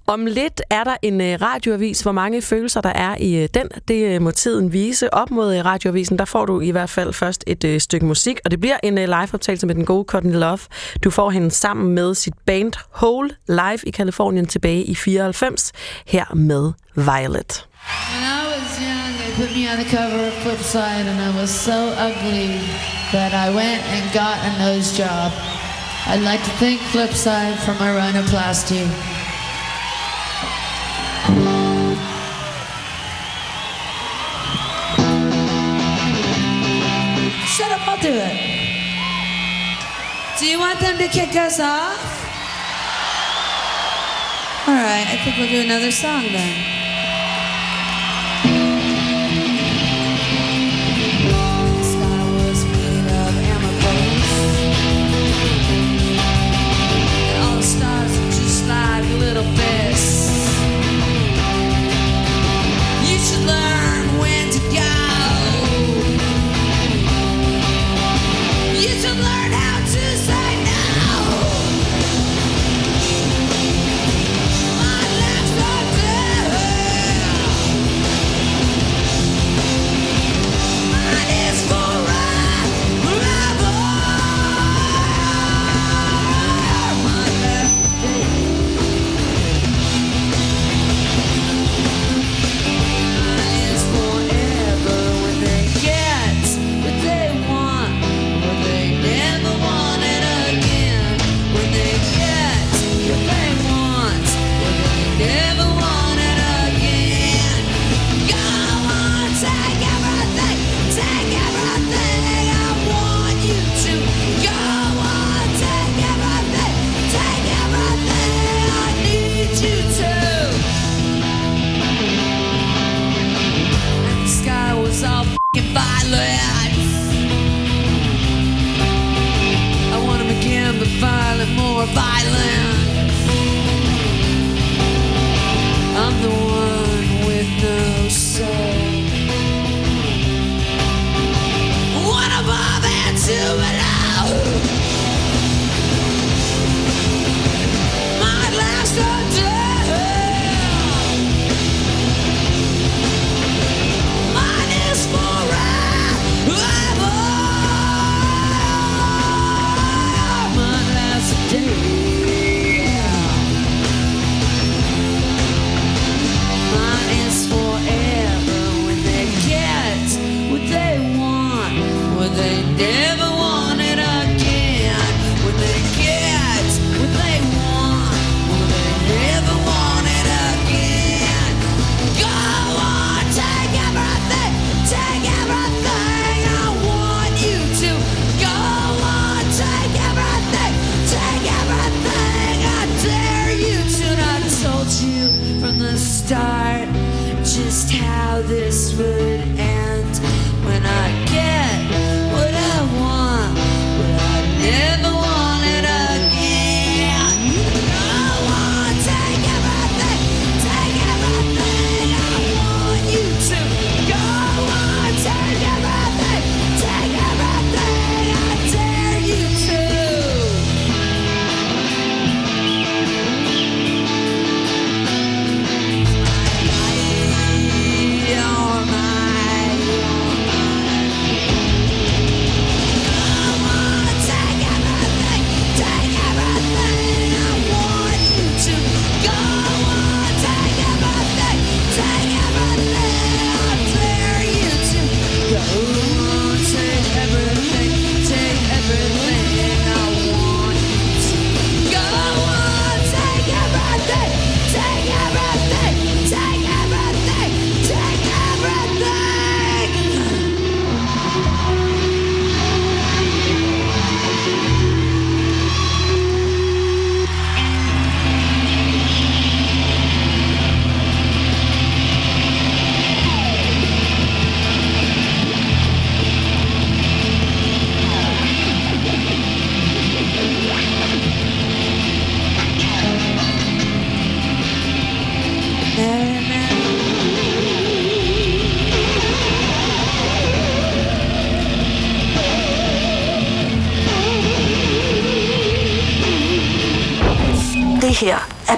Om 0.07 0.25
lidt 0.25 0.61
er 0.69 0.83
der 0.83 0.95
en 1.01 1.21
øh, 1.21 1.41
radioavis. 1.41 2.01
Hvor 2.01 2.11
mange 2.11 2.41
følelser 2.41 2.81
der 2.81 2.89
er 2.89 3.15
i 3.19 3.35
øh, 3.35 3.49
den, 3.53 3.67
det 3.87 4.15
øh, 4.15 4.21
må 4.21 4.31
tiden 4.31 4.73
vise. 4.73 5.13
Op 5.13 5.31
mod 5.31 5.61
radioavisen, 5.65 6.19
der 6.19 6.25
får 6.25 6.45
du 6.45 6.61
i 6.61 6.69
hvert 6.71 6.89
fald 6.89 7.13
først 7.13 7.43
et 7.47 7.81
stykke 7.81 8.05
musik, 8.05 8.39
og 8.45 8.51
det 8.51 8.59
bliver 8.59 8.77
en 8.83 8.95
liveoptagelse 8.95 9.67
med 9.67 9.75
den 9.75 9.85
gode 9.85 10.05
Courtney 10.07 10.33
Love. 10.33 10.59
Du 11.03 11.09
får 11.09 11.29
hende 11.29 11.51
sammen 11.51 11.95
med 11.95 12.15
sit 12.15 12.33
band 12.45 12.73
Hole 12.91 13.29
live 13.47 13.79
i 13.83 13.91
Kalifornien 13.91 14.45
tilbage 14.45 14.83
i 14.83 14.95
94, 14.95 15.71
her 16.07 16.35
med 16.35 16.71
Violet. 16.95 17.67
When 18.11 18.23
I 18.23 18.43
was 18.53 18.69
young, 18.87 19.11
they 19.21 19.31
put 19.41 19.51
me 19.57 19.63
on 19.71 19.77
the 19.83 19.89
cover 19.97 20.21
of 20.27 20.33
Flipside, 20.43 21.05
and 21.11 21.19
I 21.29 21.41
was 21.41 21.49
so 21.49 21.77
ugly 22.07 22.47
that 23.15 23.31
I 23.45 23.47
went 23.61 23.81
and 23.95 24.03
got 24.21 24.37
a 24.49 24.51
nose 24.65 24.89
job. 25.01 25.31
I'd 26.11 26.23
like 26.31 26.43
to 26.49 26.53
thank 26.63 26.79
Flipside 26.93 27.57
for 27.65 27.73
my 27.83 27.89
rhinoplasty. 27.99 29.14
Do 38.05 38.13
it. 38.13 38.37
Do 40.37 40.45
you 40.45 40.59
want 40.59 40.79
them 40.79 40.99
to 40.99 41.07
kick 41.07 41.35
us 41.35 41.59
off? 41.59 41.97
All 44.67 44.75
right, 44.75 45.07
I 45.07 45.17
think 45.23 45.37
we'll 45.37 45.49
do 45.49 45.61
another 45.61 45.89
song 45.89 46.21
then. 46.25 46.84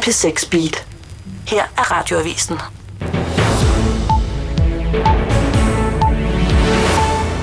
P6 0.07 0.49
Beat. 0.49 0.85
Her 1.47 1.63
er 1.77 1.91
radioavisen. 1.91 2.59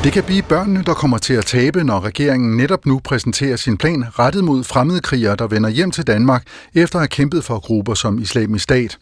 Det 0.04 0.12
kan 0.12 0.24
blive 0.24 0.42
børnene, 0.42 0.82
der 0.86 0.94
kommer 0.94 1.18
til 1.18 1.34
at 1.34 1.46
tabe, 1.46 1.84
når 1.84 2.04
regeringen 2.04 2.56
netop 2.56 2.86
nu 2.86 3.00
præsenterer 3.04 3.56
sin 3.56 3.76
plan 3.76 4.04
rettet 4.18 4.44
mod 4.44 4.64
fremmedkrigere, 4.64 5.36
der 5.36 5.46
vender 5.46 5.70
hjem 5.70 5.90
til 5.90 6.06
Danmark 6.06 6.42
efter 6.74 6.98
at 6.98 7.00
have 7.00 7.08
kæmpet 7.08 7.44
for 7.44 7.58
grupper 7.58 7.94
som 7.94 8.18
islamisk 8.18 8.62
stat. 8.62 8.98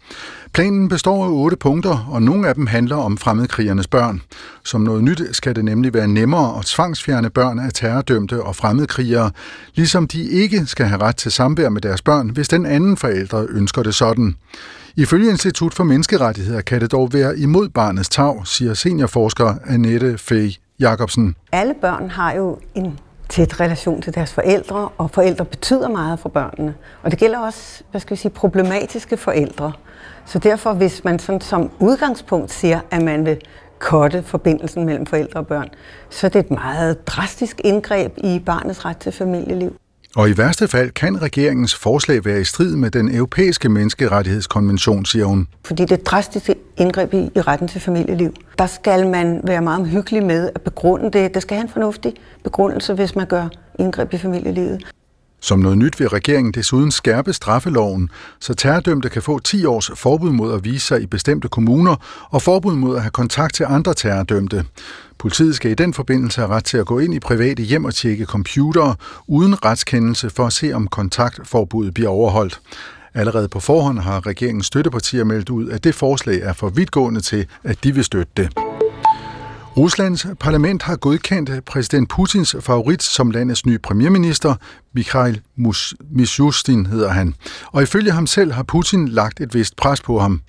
Planen 0.53 0.89
består 0.89 1.25
af 1.25 1.29
otte 1.29 1.57
punkter, 1.57 2.09
og 2.11 2.23
nogle 2.23 2.49
af 2.49 2.55
dem 2.55 2.67
handler 2.67 2.97
om 2.97 3.19
fremmedkrigernes 3.19 3.87
børn. 3.87 4.23
Som 4.65 4.81
noget 4.81 5.05
nyt 5.05 5.23
skal 5.33 5.57
det 5.57 5.65
nemlig 5.65 5.95
være 5.95 6.09
nemmere 6.09 6.59
at 6.59 6.65
tvangsfjerne 6.65 7.31
børn 7.31 7.59
af 7.59 7.73
terrordømte 7.75 8.43
og 8.43 8.57
fremmedkrigere, 8.57 9.31
ligesom 9.75 10.09
de 10.09 10.31
ikke 10.31 10.67
skal 10.67 10.87
have 10.87 11.03
ret 11.03 11.17
til 11.17 11.33
samvær 11.33 11.69
med 11.69 11.81
deres 11.81 12.03
børn, 12.03 12.29
hvis 12.29 12.49
den 12.49 12.67
anden 12.67 12.97
forælder 12.97 13.47
ønsker 13.51 13.83
det 13.83 13.95
sådan. 13.95 14.37
Ifølge 14.97 15.31
Institut 15.31 15.75
for 15.75 15.85
Menneskerettigheder 15.85 16.61
kan 16.61 16.81
det 16.81 16.93
dog 16.93 17.13
være 17.13 17.39
imod 17.39 17.69
barnets 17.69 18.09
tag, 18.09 18.47
siger 18.47 18.75
seniorforsker 18.75 19.55
Annette 19.67 20.19
Fay 20.19 20.51
Jacobsen. 20.83 21.37
Alle 21.53 21.75
børn 21.75 22.11
har 22.11 22.33
jo 22.33 22.59
en 22.75 22.99
tæt 23.29 23.61
relation 23.61 24.03
til 24.03 24.15
deres 24.15 24.33
forældre, 24.33 24.89
og 24.99 25.11
forældre 25.11 25.45
betyder 25.45 25.89
meget 25.89 26.19
for 26.19 26.29
børnene. 26.29 26.75
Og 27.03 27.11
det 27.11 27.19
gælder 27.19 27.39
også, 27.39 27.83
hvad 27.91 28.01
skal 28.01 28.11
vi 28.11 28.21
sige, 28.21 28.33
problematiske 28.33 29.17
forældre. 29.17 29.73
Så 30.27 30.39
derfor, 30.39 30.73
hvis 30.73 31.05
man 31.05 31.19
sådan 31.19 31.41
som 31.41 31.71
udgangspunkt 31.81 32.51
siger, 32.51 32.81
at 32.91 33.03
man 33.03 33.27
vil 33.27 33.39
kotte 33.79 34.23
forbindelsen 34.23 34.85
mellem 34.85 35.07
forældre 35.07 35.41
og 35.41 35.47
børn, 35.47 35.69
så 36.11 36.27
er 36.27 36.29
det 36.29 36.39
et 36.39 36.51
meget 36.51 37.07
drastisk 37.07 37.61
indgreb 37.65 38.13
i 38.17 38.43
barnets 38.47 38.85
ret 38.85 38.97
til 38.97 39.13
familieliv. 39.13 39.77
Og 40.17 40.31
i 40.31 40.39
værste 40.39 40.69
fald 40.69 40.91
kan 40.91 41.23
regeringens 41.23 41.75
forslag 41.75 42.25
være 42.25 42.41
i 42.41 42.45
strid 42.45 42.77
med 42.77 42.91
den 42.91 43.15
europæiske 43.15 43.69
menneskerettighedskonvention, 43.69 45.05
siger 45.05 45.25
hun. 45.25 45.49
Fordi 45.65 45.83
det 45.83 45.93
er 45.93 45.97
et 45.97 46.07
drastisk 46.07 46.51
indgreb 46.77 47.15
i, 47.15 47.31
i 47.37 47.41
retten 47.41 47.69
til 47.69 47.81
familieliv. 47.81 48.35
Der 48.59 48.67
skal 48.67 49.07
man 49.07 49.41
være 49.45 49.63
meget 49.63 49.81
omhyggelig 49.81 50.23
med 50.23 50.51
at 50.55 50.61
begrunde 50.61 51.11
det. 51.11 51.35
Der 51.35 51.41
skal 51.41 51.57
have 51.57 51.63
en 51.63 51.69
fornuftig 51.69 52.15
begrundelse, 52.45 52.95
hvis 52.95 53.17
man 53.17 53.27
gør 53.27 53.49
indgreb 53.79 54.15
i 54.15 54.19
familielivet. 54.19 54.83
Som 55.45 55.59
noget 55.59 55.79
nyt 55.79 56.01
vil 56.01 56.09
regeringen 56.09 56.53
desuden 56.53 56.91
skærpe 56.91 57.33
straffeloven, 57.33 58.11
så 58.41 58.55
terrordømte 58.55 59.09
kan 59.09 59.23
få 59.23 59.39
10 59.39 59.65
års 59.65 59.91
forbud 59.95 60.31
mod 60.31 60.55
at 60.55 60.65
vise 60.65 60.87
sig 60.87 61.03
i 61.03 61.07
bestemte 61.07 61.49
kommuner 61.49 61.97
og 62.31 62.43
forbud 62.43 62.75
mod 62.77 62.97
at 62.97 63.03
have 63.03 63.11
kontakt 63.11 63.55
til 63.55 63.67
andre 63.69 63.95
terrordømte. 63.95 64.65
Politiet 65.19 65.57
skal 65.57 65.71
i 65.71 65.75
den 65.75 65.95
forbindelse 65.95 66.41
have 66.41 66.51
ret 66.51 66.65
til 66.65 66.79
at 66.79 66.87
gå 66.87 66.99
ind 66.99 67.15
i 67.15 67.21
private 67.21 67.63
hjem 67.63 67.85
og 67.85 67.95
tjekke 67.95 68.25
computere 68.25 68.95
uden 69.27 69.65
retskendelse 69.65 70.31
for 70.31 70.47
at 70.47 70.53
se, 70.53 70.73
om 70.73 70.89
kontaktforbuddet 70.89 71.95
bliver 71.95 72.11
overholdt. 72.11 72.61
Allerede 73.15 73.49
på 73.49 73.61
forhånd 73.61 73.99
har 73.99 74.27
regeringens 74.27 74.67
støttepartier 74.67 75.25
meldt 75.25 75.51
ud, 75.51 75.71
at 75.71 75.85
det 75.85 75.95
forslag 75.95 76.41
er 76.41 76.53
for 76.53 76.69
vidtgående 76.69 77.21
til, 77.21 77.47
at 77.65 77.85
de 77.85 77.95
vil 77.95 78.05
støtte 78.05 78.33
det. 78.37 78.82
Ruslands 79.77 80.27
parlament 80.41 80.83
har 80.83 80.97
godkendt 80.97 81.65
præsident 81.65 82.09
Putins 82.09 82.57
favorit 82.61 83.03
som 83.03 83.31
landets 83.31 83.67
nye 83.67 83.79
premierminister, 83.79 84.55
Mikhail 84.95 85.41
Mishustin 86.11 86.87
hedder 86.87 87.09
han. 87.09 87.35
Og 87.67 87.83
ifølge 87.83 88.11
ham 88.11 88.27
selv 88.27 88.53
har 88.53 88.63
Putin 88.63 89.09
lagt 89.09 89.41
et 89.41 89.55
vist 89.55 89.77
pres 89.77 90.01
på 90.01 90.19
ham. 90.19 90.43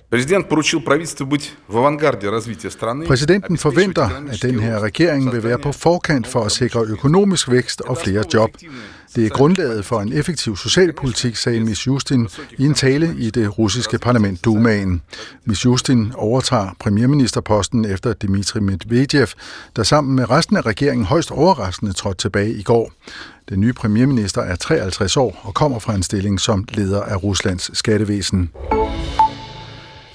Præsidenten 3.06 3.58
forventer, 3.58 4.08
at 4.30 4.42
den 4.42 4.60
her 4.60 4.80
regering 4.80 5.32
vil 5.32 5.44
være 5.44 5.58
på 5.58 5.72
forkant 5.72 6.26
for 6.26 6.44
at 6.44 6.52
sikre 6.52 6.80
økonomisk 6.80 7.50
vækst 7.50 7.80
og 7.80 7.98
flere 7.98 8.24
job. 8.34 8.50
Det 9.16 9.26
er 9.26 9.28
grundlaget 9.28 9.84
for 9.84 10.00
en 10.00 10.12
effektiv 10.12 10.56
socialpolitik, 10.56 11.36
sagde 11.36 11.60
Mishustin 11.60 12.28
i 12.58 12.64
en 12.64 12.74
tale 12.74 13.14
i 13.18 13.30
det 13.30 13.58
russiske 13.58 13.98
parlament 13.98 14.44
Dumaen. 14.44 15.02
Mishustin 15.44 16.12
overtager 16.14 16.70
premierministerposten 16.80 17.84
efter 17.84 18.12
Dmitri 18.12 18.60
Medvedev, 18.60 19.26
der 19.76 19.82
sammen 19.82 20.16
med 20.16 20.30
resten 20.30 20.56
af 20.56 20.66
regeringen 20.66 21.06
højst 21.06 21.30
overraskende 21.30 21.92
trådte 21.92 22.18
tilbage 22.18 22.52
i 22.52 22.62
går. 22.62 22.92
Den 23.48 23.60
nye 23.60 23.72
premierminister 23.72 24.42
er 24.42 24.56
53 24.56 25.16
år 25.16 25.40
og 25.42 25.54
kommer 25.54 25.78
fra 25.78 25.94
en 25.94 26.02
stilling 26.02 26.40
som 26.40 26.64
leder 26.72 27.02
af 27.02 27.22
Ruslands 27.24 27.78
skattevæsen. 27.78 28.50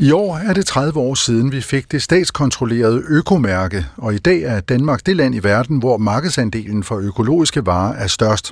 I 0.01 0.11
år 0.11 0.37
er 0.37 0.53
det 0.53 0.65
30 0.65 0.99
år 0.99 1.13
siden, 1.13 1.51
vi 1.51 1.61
fik 1.61 1.91
det 1.91 2.01
statskontrollerede 2.01 3.03
økomærke, 3.09 3.85
og 3.97 4.13
i 4.13 4.17
dag 4.17 4.41
er 4.41 4.59
Danmark 4.59 5.05
det 5.05 5.15
land 5.15 5.35
i 5.35 5.43
verden, 5.43 5.77
hvor 5.77 5.97
markedsandelen 5.97 6.83
for 6.83 6.97
økologiske 6.97 7.65
varer 7.65 7.93
er 7.93 8.07
størst. 8.07 8.51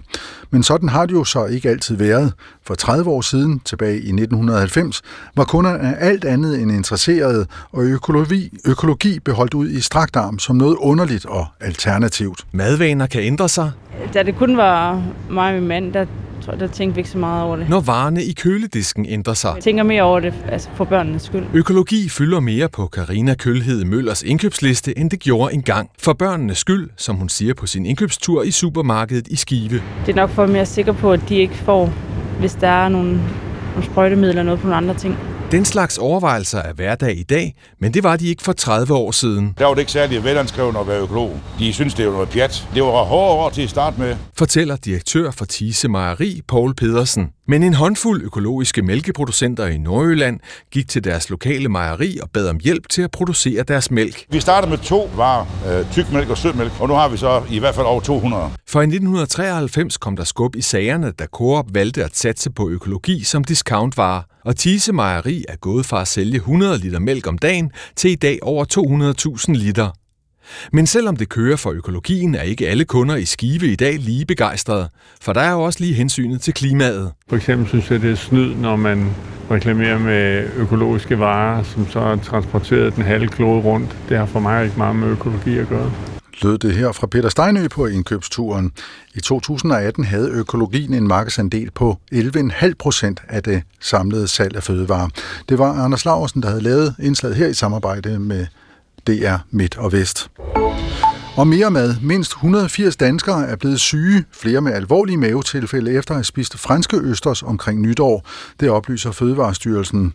Men 0.51 0.63
sådan 0.63 0.89
har 0.89 1.05
det 1.05 1.13
jo 1.13 1.23
så 1.23 1.45
ikke 1.45 1.69
altid 1.69 1.95
været. 1.95 2.33
For 2.65 2.75
30 2.75 3.09
år 3.09 3.21
siden, 3.21 3.59
tilbage 3.59 3.95
i 3.95 4.09
1990, 4.09 5.01
var 5.35 5.43
kunderne 5.43 5.97
alt 5.99 6.25
andet 6.25 6.61
end 6.61 6.71
interesserede, 6.71 7.45
og 7.71 7.83
økologi, 7.83 8.57
økologi 8.65 9.19
beholdt 9.19 9.53
ud 9.53 9.69
i 9.69 9.81
strakt 9.81 10.15
arm 10.15 10.39
som 10.39 10.55
noget 10.55 10.75
underligt 10.75 11.25
og 11.25 11.45
alternativt. 11.59 12.45
Madvaner 12.51 13.07
kan 13.07 13.21
ændre 13.21 13.49
sig. 13.49 13.71
Da 14.13 14.23
det 14.23 14.35
kun 14.35 14.57
var 14.57 15.03
mig 15.29 15.47
og 15.47 15.53
min 15.53 15.67
mand, 15.67 15.93
der 15.93 16.05
tror 16.41 16.53
jeg, 16.53 16.59
der 16.59 16.67
tænkte 16.67 16.95
vi 16.95 16.99
ikke 16.99 17.09
så 17.09 17.17
meget 17.17 17.43
over 17.43 17.55
det. 17.55 17.69
Når 17.69 17.79
varerne 17.79 18.23
i 18.23 18.33
køledisken 18.33 19.05
ændrer 19.09 19.33
sig. 19.33 19.51
Jeg 19.55 19.63
tænker 19.63 19.83
mere 19.83 20.03
over 20.03 20.19
det, 20.19 20.33
altså 20.51 20.69
for 20.75 20.85
børnenes 20.85 21.21
skyld. 21.21 21.43
Økologi 21.53 22.09
fylder 22.09 22.39
mere 22.39 22.69
på 22.69 22.87
Karina 22.87 23.35
Kølhed 23.35 23.85
Møllers 23.85 24.23
indkøbsliste, 24.23 24.99
end 24.99 25.09
det 25.09 25.19
gjorde 25.19 25.53
engang. 25.53 25.89
For 25.99 26.13
børnenes 26.13 26.57
skyld, 26.57 26.89
som 26.97 27.15
hun 27.15 27.29
siger 27.29 27.53
på 27.53 27.65
sin 27.65 27.85
indkøbstur 27.85 28.43
i 28.43 28.51
supermarkedet 28.51 29.27
i 29.27 29.35
Skive. 29.35 29.81
Det 30.05 30.11
er 30.11 30.15
nok 30.15 30.29
for 30.29 30.43
at 30.43 30.67
sikker 30.67 30.91
på, 30.91 31.11
at 31.11 31.29
de 31.29 31.35
ikke 31.35 31.55
får, 31.55 31.93
hvis 32.39 32.55
der 32.55 32.67
er 32.67 32.89
nogle, 32.89 33.09
nogle 33.09 33.83
sprøjtemidler 33.83 34.29
eller 34.29 34.43
noget 34.43 34.59
på 34.59 34.67
nogle 34.67 34.77
andre 34.77 34.93
ting. 34.93 35.17
Den 35.51 35.65
slags 35.65 35.97
overvejelser 35.97 36.59
er 36.59 36.73
hverdag 36.73 37.17
i 37.17 37.23
dag, 37.23 37.55
men 37.79 37.93
det 37.93 38.03
var 38.03 38.15
de 38.15 38.27
ikke 38.27 38.43
for 38.43 38.53
30 38.53 38.93
år 38.93 39.11
siden. 39.11 39.55
Der 39.57 39.65
var 39.65 39.73
det 39.73 39.79
ikke 39.79 39.91
særlig 39.91 40.23
velanskrevet 40.23 40.75
at 40.77 40.87
være 40.87 40.99
økolog. 40.99 41.39
De 41.59 41.73
synes, 41.73 41.93
det 41.93 42.05
var 42.05 42.11
noget 42.11 42.29
pjat. 42.29 42.67
Det 42.73 42.83
var 42.83 43.03
hårde 43.03 43.33
år 43.33 43.49
til 43.49 43.61
at 43.61 43.69
starte 43.69 43.99
med. 43.99 44.15
Fortæller 44.37 44.75
direktør 44.75 45.31
for 45.31 45.45
Tise 45.45 45.87
Mejeri, 45.87 46.41
Paul 46.47 46.75
Pedersen. 46.75 47.29
Men 47.47 47.63
en 47.63 47.73
håndfuld 47.73 48.23
økologiske 48.23 48.81
mælkeproducenter 48.81 49.67
i 49.67 49.77
Nordjylland 49.77 50.39
gik 50.71 50.89
til 50.89 51.03
deres 51.03 51.29
lokale 51.29 51.69
mejeri 51.69 52.19
og 52.21 52.29
bad 52.33 52.49
om 52.49 52.59
hjælp 52.63 52.89
til 52.89 53.01
at 53.01 53.11
producere 53.11 53.63
deres 53.63 53.91
mælk. 53.91 54.25
Vi 54.29 54.39
startede 54.39 54.69
med 54.69 54.77
to 54.77 55.09
varer, 55.15 55.45
øh, 55.79 55.91
tykmælk 55.91 56.29
og 56.29 56.37
sødmælk, 56.37 56.71
og 56.79 56.87
nu 56.87 56.93
har 56.93 57.07
vi 57.07 57.17
så 57.17 57.43
i 57.51 57.59
hvert 57.59 57.75
fald 57.75 57.85
over 57.85 58.01
200. 58.01 58.43
For 58.67 58.81
i 58.81 58.83
1993 58.83 59.97
kom 59.97 60.15
der 60.15 60.23
skub 60.23 60.55
i 60.55 60.61
sagerne, 60.61 61.11
da 61.11 61.25
Coop 61.25 61.65
valgte 61.73 62.03
at 62.03 62.17
satse 62.17 62.51
på 62.51 62.69
økologi 62.69 63.23
som 63.23 63.43
discountvare. 63.43 64.23
Og 64.47 64.55
Tise 64.55 64.93
Mejeri 64.93 65.45
er 65.49 65.55
gået 65.55 65.85
fra 65.85 66.01
at 66.01 66.07
sælge 66.07 66.35
100 66.35 66.77
liter 66.77 66.99
mælk 66.99 67.27
om 67.27 67.37
dagen 67.37 67.71
til 67.95 68.11
i 68.11 68.15
dag 68.15 68.39
over 68.41 68.65
200.000 69.47 69.53
liter. 69.53 69.89
Men 70.73 70.87
selvom 70.87 71.15
det 71.15 71.29
kører 71.29 71.55
for 71.55 71.71
økologien, 71.71 72.35
er 72.35 72.41
ikke 72.41 72.67
alle 72.67 72.85
kunder 72.85 73.15
i 73.15 73.25
Skive 73.25 73.67
i 73.67 73.75
dag 73.75 73.97
lige 73.97 74.25
begejstrede, 74.25 74.89
for 75.21 75.33
der 75.33 75.41
er 75.41 75.51
jo 75.51 75.61
også 75.61 75.79
lige 75.79 75.93
hensynet 75.93 76.41
til 76.41 76.53
klimaet. 76.53 77.11
For 77.29 77.35
eksempel 77.35 77.67
synes 77.67 77.91
jeg, 77.91 78.01
det 78.01 78.11
er 78.11 78.15
snyd, 78.15 78.55
når 78.55 78.75
man 78.75 79.09
reklamerer 79.51 79.99
med 79.99 80.49
økologiske 80.55 81.19
varer, 81.19 81.63
som 81.63 81.89
så 81.89 81.99
er 81.99 82.15
transporteret 82.15 82.95
den 82.95 83.03
halve 83.03 83.27
klode 83.27 83.61
rundt. 83.61 83.97
Det 84.09 84.17
har 84.17 84.25
for 84.25 84.39
mig 84.39 84.65
ikke 84.65 84.77
meget 84.77 84.95
med 84.95 85.07
økologi 85.07 85.57
at 85.57 85.67
gøre 85.67 85.91
lød 86.41 86.57
det 86.57 86.75
her 86.75 86.91
fra 86.91 87.07
Peter 87.07 87.29
Steinø 87.29 87.67
på 87.67 87.85
indkøbsturen. 87.85 88.71
I 89.15 89.19
2018 89.19 90.03
havde 90.03 90.29
økologien 90.29 90.93
en 90.93 91.07
markedsandel 91.07 91.71
på 91.71 91.97
11,5 92.13 92.71
procent 92.79 93.21
af 93.27 93.43
det 93.43 93.63
samlede 93.79 94.27
salg 94.27 94.55
af 94.55 94.63
fødevarer. 94.63 95.09
Det 95.49 95.59
var 95.59 95.73
Anders 95.73 96.05
Laursen, 96.05 96.41
der 96.41 96.49
havde 96.49 96.61
lavet 96.61 96.95
indslaget 96.99 97.35
her 97.35 97.47
i 97.47 97.53
samarbejde 97.53 98.19
med 98.19 98.45
DR 99.07 99.35
Midt 99.51 99.77
og 99.77 99.91
Vest. 99.91 100.29
Og 101.37 101.47
mere 101.47 101.71
mad. 101.71 101.95
Mindst 102.01 102.31
180 102.31 102.95
danskere 102.95 103.47
er 103.47 103.55
blevet 103.55 103.79
syge, 103.79 104.25
flere 104.31 104.61
med 104.61 104.73
alvorlige 104.73 105.17
mavetilfælde 105.17 105.91
efter 105.91 106.11
at 106.11 106.17
have 106.17 106.23
spist 106.23 106.59
franske 106.59 106.97
østers 106.97 107.43
omkring 107.43 107.81
nytår. 107.81 108.25
Det 108.59 108.69
oplyser 108.69 109.11
Fødevarestyrelsen. 109.11 110.13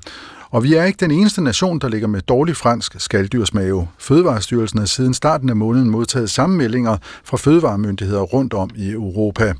Og 0.52 0.62
vi 0.62 0.74
er 0.74 0.84
ikke 0.84 1.00
den 1.00 1.10
eneste 1.10 1.42
nation, 1.42 1.78
der 1.78 1.88
ligger 1.88 2.08
med 2.08 2.20
dårlig 2.20 2.56
fransk 2.56 3.00
skalddyrsmave. 3.00 3.88
Fødevarestyrelsen 3.98 4.78
har 4.78 4.86
siden 4.86 5.14
starten 5.14 5.48
af 5.48 5.56
måneden 5.56 5.90
modtaget 5.90 6.30
samme 6.30 6.56
meldinger 6.56 6.96
fra 7.24 7.36
fødevaremyndigheder 7.36 8.20
rundt 8.20 8.54
om 8.54 8.70
i 8.76 8.90
Europa. 8.90 9.54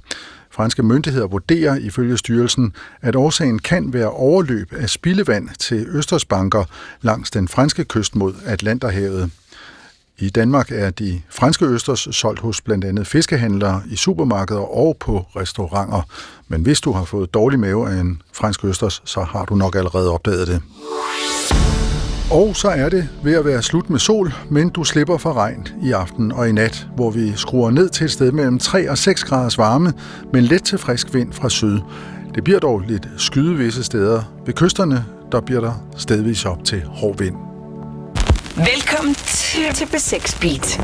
Franske 0.51 0.83
myndigheder 0.83 1.27
vurderer 1.27 1.77
ifølge 1.77 2.17
styrelsen, 2.19 2.73
at 3.03 3.17
årsagen 3.17 3.59
kan 3.59 3.93
være 3.93 4.11
overløb 4.11 4.73
af 4.73 4.91
spildevand 4.91 5.49
til 5.59 5.87
Østersbanker 5.89 6.65
langs 7.01 7.31
den 7.31 7.49
franske 7.49 7.85
kyst 7.85 8.17
mod 8.17 8.35
Atlanterhavet. 8.47 9.31
I 10.23 10.31
Danmark 10.31 10.73
er 10.73 10.91
de 10.91 11.21
franske 11.31 11.65
østers 11.65 12.09
solgt 12.11 12.41
hos 12.41 12.61
blandt 12.61 12.85
andet 12.85 13.07
fiskehandlere 13.07 13.83
i 13.91 13.97
supermarkeder 13.97 14.77
og 14.77 14.97
på 15.01 15.27
restauranter. 15.37 16.03
Men 16.49 16.63
hvis 16.63 16.81
du 16.81 16.93
har 16.93 17.05
fået 17.05 17.35
dårlig 17.35 17.61
mave 17.61 17.91
af 17.91 18.01
en 18.01 18.23
fransk 18.33 18.65
østers, 18.65 19.03
så 19.05 19.23
har 19.23 19.45
du 19.45 19.55
nok 19.55 19.77
allerede 19.77 20.11
opdaget 20.11 20.49
det. 20.49 20.63
Og 22.31 22.57
så 22.57 22.69
er 22.69 22.89
det 22.89 23.09
ved 23.25 23.35
at 23.35 23.45
være 23.45 23.63
slut 23.63 23.91
med 23.91 23.99
sol, 23.99 24.33
men 24.51 24.69
du 24.69 24.85
slipper 24.85 25.19
for 25.19 25.33
regn 25.33 25.69
i 25.83 25.93
aften 25.93 26.33
og 26.33 26.49
i 26.49 26.53
nat, 26.53 26.87
hvor 26.97 27.11
vi 27.11 27.33
skruer 27.37 27.71
ned 27.71 27.89
til 27.89 28.05
et 28.05 28.11
sted 28.11 28.33
mellem 28.33 28.59
3 28.59 28.91
og 28.91 28.99
6 28.99 29.25
graders 29.25 29.59
varme, 29.59 29.93
men 30.33 30.45
let 30.45 30.65
til 30.65 30.79
frisk 30.79 31.15
vind 31.15 31.33
fra 31.33 31.49
syd. 31.49 31.79
Det 32.35 32.45
bliver 32.45 32.59
dog 32.59 32.81
lidt 32.81 33.09
skyde 33.17 33.57
visse 33.57 33.85
steder. 33.85 34.23
Ved 34.47 34.55
kysterne, 34.55 35.05
der 35.33 35.41
bliver 35.41 35.61
der 35.61 35.87
stedvis 35.97 36.45
op 36.45 36.65
til 36.65 36.83
hård 36.87 37.19
vind. 37.19 37.37
Velkommen 38.57 39.15
til, 39.53 39.75
til 39.75 39.85
B6 39.85 40.41
Beat. 40.41 40.81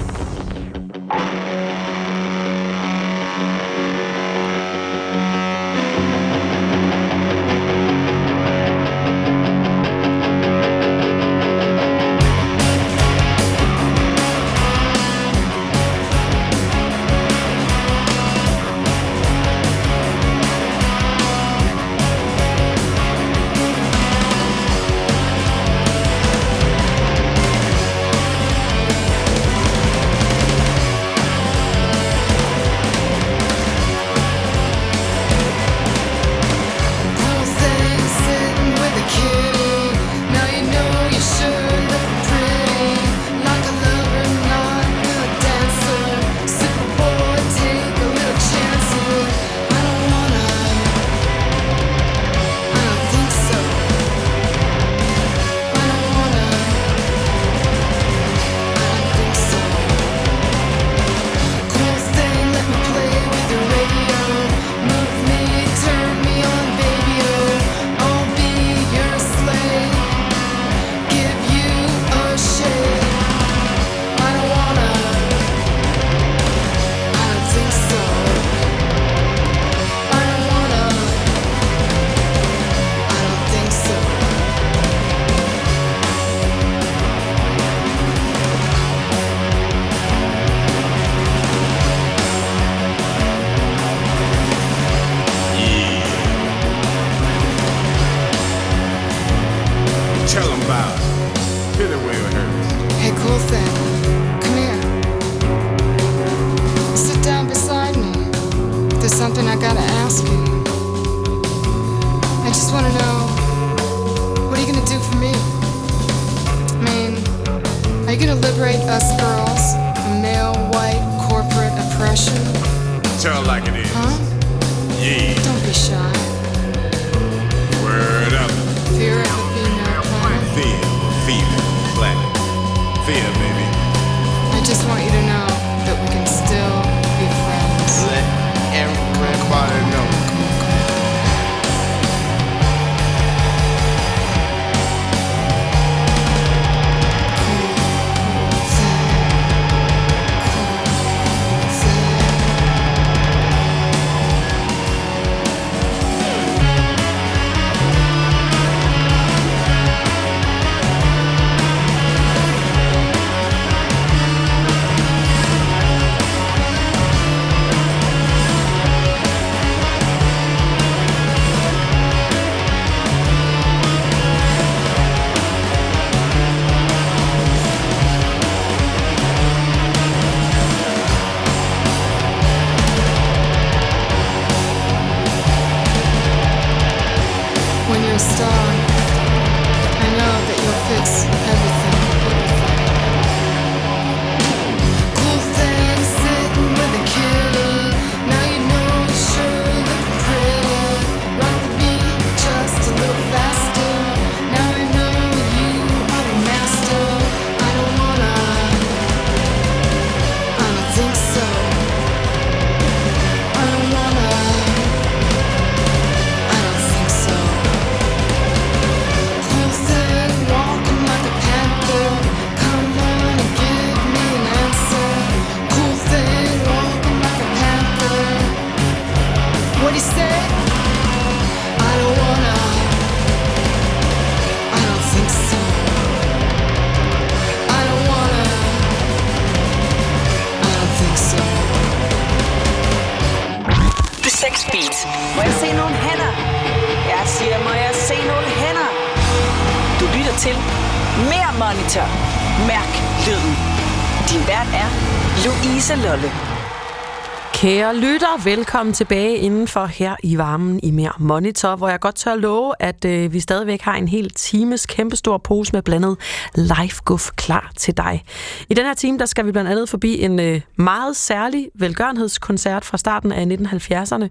Velkommen 258.49 258.93
tilbage 258.93 259.37
indenfor 259.37 259.87
her 259.87 260.17
i 260.23 260.39
varmen 260.39 260.81
i 260.83 260.91
Mere 260.91 261.13
Monitor, 261.19 261.77
hvor 261.77 261.89
jeg 261.89 262.01
godt 262.01 262.15
tør 262.15 262.35
love, 262.35 262.75
at 262.79 263.05
øh, 263.05 263.33
vi 263.33 263.41
stadigvæk 263.41 263.81
har 263.81 263.95
en 263.95 264.09
hel 264.09 264.31
times 264.31 264.87
kæmpestor 264.87 265.39
pose 265.39 265.73
med 265.73 265.83
blandet 265.83 266.17
live 266.55 266.91
guf 267.05 267.31
klar 267.37 267.73
til 267.77 267.97
dig. 267.97 268.25
I 268.69 268.75
den 268.75 268.85
her 268.87 268.95
time, 268.95 269.19
der 269.19 269.27
skal 269.27 269.47
vi 269.47 269.53
blandt 269.53 269.71
andet 269.71 269.89
forbi 269.89 270.23
en 270.23 270.41
øh, 270.41 270.61
meget 270.77 271.17
særlig 271.17 271.69
velgørenhedskoncert 271.75 272.85
fra 272.85 272.99
starten 272.99 273.33
af 273.33 273.45
1970'erne. 273.45 274.29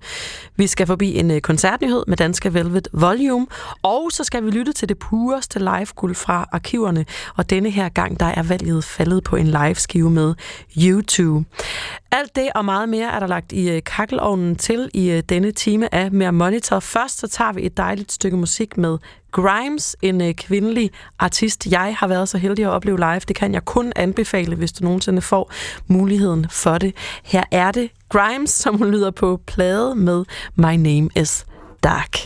Vi 0.57 0.67
skal 0.67 0.87
forbi 0.87 1.19
en 1.19 1.31
øh, 1.31 1.41
koncertnyhed 1.41 2.03
med 2.07 2.17
Danske 2.17 2.53
Velvet 2.53 2.87
Volume, 2.93 3.47
og 3.83 4.11
så 4.11 4.23
skal 4.23 4.45
vi 4.45 4.49
lytte 4.49 4.73
til 4.73 4.89
det 4.89 4.99
pureste 4.99 5.59
live 5.59 6.15
fra 6.15 6.49
arkiverne, 6.51 7.05
og 7.35 7.49
denne 7.49 7.69
her 7.69 7.89
gang, 7.89 8.19
der 8.19 8.25
er 8.25 8.43
valget 8.43 8.83
faldet 8.83 9.23
på 9.23 9.35
en 9.35 9.47
live-skive 9.47 10.09
med 10.09 10.33
YouTube. 10.77 11.45
Alt 12.11 12.35
det 12.35 12.49
og 12.55 12.65
meget 12.65 12.89
mere 12.89 13.11
er 13.11 13.19
der 13.19 13.27
lagt 13.27 13.51
i 13.51 13.69
øh, 13.69 13.81
kakkelovnen 13.85 14.55
til 14.55 14.89
i 14.93 15.09
øh, 15.09 15.23
denne 15.29 15.51
time 15.51 15.95
af 15.95 16.11
Mere 16.11 16.31
Monitor. 16.31 16.79
Først 16.79 17.19
så 17.19 17.27
tager 17.27 17.53
vi 17.53 17.65
et 17.65 17.77
dejligt 17.77 18.11
stykke 18.11 18.37
musik 18.37 18.77
med 18.77 18.97
Grimes, 19.41 19.95
en 20.01 20.21
øh, 20.21 20.33
kvindelig 20.33 20.91
artist, 21.19 21.67
jeg 21.71 21.95
har 21.99 22.07
været 22.07 22.29
så 22.29 22.37
heldig 22.37 22.65
at 22.65 22.71
opleve 22.71 22.97
live. 22.97 23.19
Det 23.19 23.35
kan 23.35 23.53
jeg 23.53 23.65
kun 23.65 23.93
anbefale, 23.95 24.55
hvis 24.55 24.71
du 24.71 24.83
nogensinde 24.83 25.21
får 25.21 25.51
muligheden 25.87 26.47
for 26.49 26.77
det. 26.77 26.95
Her 27.23 27.43
er 27.51 27.71
det 27.71 27.89
Grimes, 28.09 28.49
som 28.49 28.77
hun 28.77 28.91
lyder 28.91 29.11
på 29.11 29.39
plade 29.47 29.95
med 29.95 30.25
My 30.55 30.75
Name 30.75 31.09
is 31.15 31.45
Dark. 31.83 32.17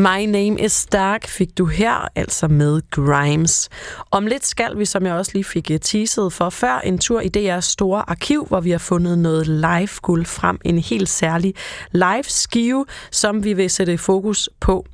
My 0.00 0.26
Name 0.26 0.60
is 0.60 0.72
Stark 0.72 1.26
fik 1.26 1.58
du 1.58 1.66
her, 1.66 2.08
altså 2.16 2.48
med 2.48 2.80
Grimes. 2.90 3.68
Om 4.10 4.26
lidt 4.26 4.46
skal 4.46 4.78
vi, 4.78 4.84
som 4.84 5.06
jeg 5.06 5.14
også 5.14 5.30
lige 5.34 5.44
fik 5.44 5.70
eh, 5.70 5.80
teaset 5.80 6.32
for 6.32 6.50
før, 6.50 6.78
en 6.78 6.98
tur 6.98 7.20
i 7.20 7.30
DR's 7.36 7.60
store 7.60 8.10
arkiv, 8.10 8.46
hvor 8.46 8.60
vi 8.60 8.70
har 8.70 8.78
fundet 8.78 9.18
noget 9.18 9.46
live-guld 9.46 10.26
frem. 10.26 10.58
En 10.64 10.78
helt 10.78 11.08
særlig 11.08 11.54
live-skive, 11.92 12.86
som 13.10 13.44
vi 13.44 13.52
vil 13.52 13.70
sætte 13.70 13.98
fokus 13.98 14.48
på. 14.60 14.86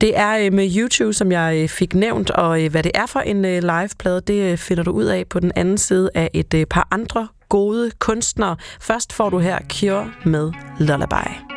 Det 0.00 0.18
er 0.18 0.34
eh, 0.34 0.52
med 0.52 0.70
YouTube, 0.76 1.12
som 1.12 1.32
jeg 1.32 1.62
eh, 1.62 1.68
fik 1.68 1.94
nævnt, 1.94 2.30
og 2.30 2.68
hvad 2.68 2.82
det 2.82 2.92
er 2.94 3.06
for 3.06 3.20
en 3.20 3.42
live-plade, 3.42 4.20
det 4.20 4.58
finder 4.58 4.82
du 4.82 4.90
ud 4.90 5.04
af 5.04 5.26
på 5.30 5.40
den 5.40 5.52
anden 5.56 5.78
side 5.78 6.10
af 6.14 6.30
et 6.34 6.66
par 6.70 6.88
andre 6.90 7.28
gode 7.48 7.90
kunstnere. 7.98 8.56
Først 8.80 9.12
får 9.12 9.30
du 9.30 9.38
her 9.38 9.58
Cure 9.68 10.10
med 10.24 10.52
Lullaby. 10.78 11.52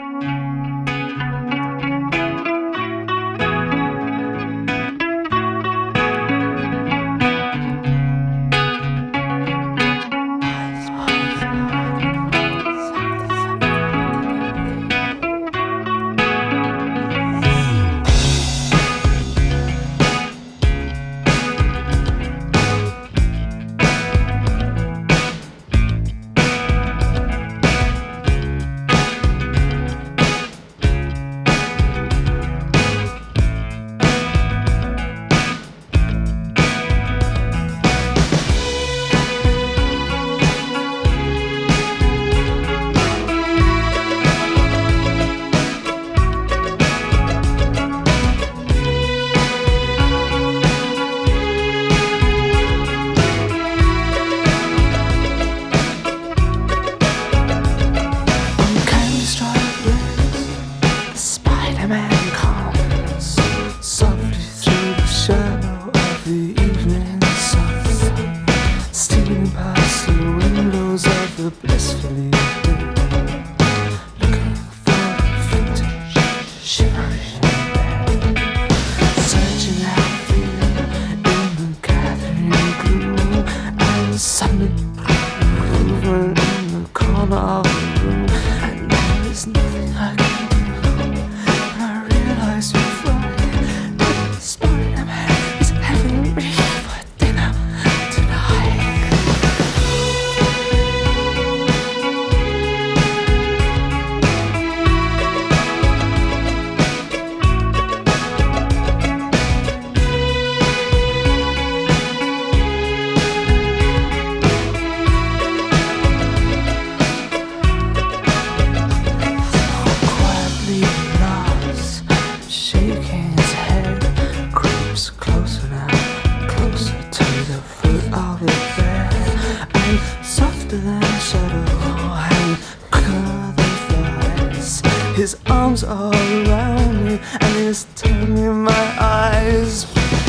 arms 135.65 135.83
all 135.83 136.13
around 136.13 137.05
me 137.05 137.19
and 137.41 137.53
his 137.55 137.87
tongue 137.95 138.37
in 138.37 138.63
my 138.63 138.85
eyes. 138.99 139.87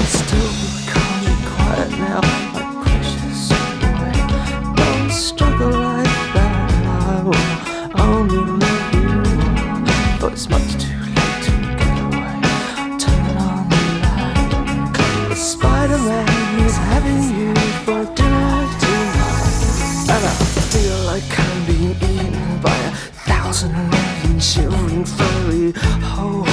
Still 0.09 0.53
calm 0.91 1.27
and 1.31 1.43
quiet 1.53 1.91
now, 1.91 2.21
my 2.55 2.65
precious 2.83 3.53
boy. 3.83 4.13
Don't 4.77 5.11
struggle 5.11 5.71
like 5.71 6.21
that, 6.37 6.71
I 6.87 7.23
will 7.27 7.49
only 8.01 8.45
love 8.63 8.95
you. 8.95 9.13
But 10.21 10.33
it's 10.33 10.49
much 10.49 10.71
too 10.85 11.01
late 11.17 11.41
to 11.47 11.53
get 11.81 11.97
away. 12.07 12.37
Turn 13.03 13.37
on 13.47 13.69
the 13.69 13.83
light. 14.05 14.53
But 15.29 15.37
Spider-Man 15.37 16.65
is 16.65 16.77
having 16.77 17.25
you 17.39 17.55
for 17.85 18.01
dinner 18.15 18.59
tonight, 18.83 20.09
and 20.15 20.25
I 20.25 20.35
feel 20.73 20.99
like. 21.05 21.46
Til 24.57 26.46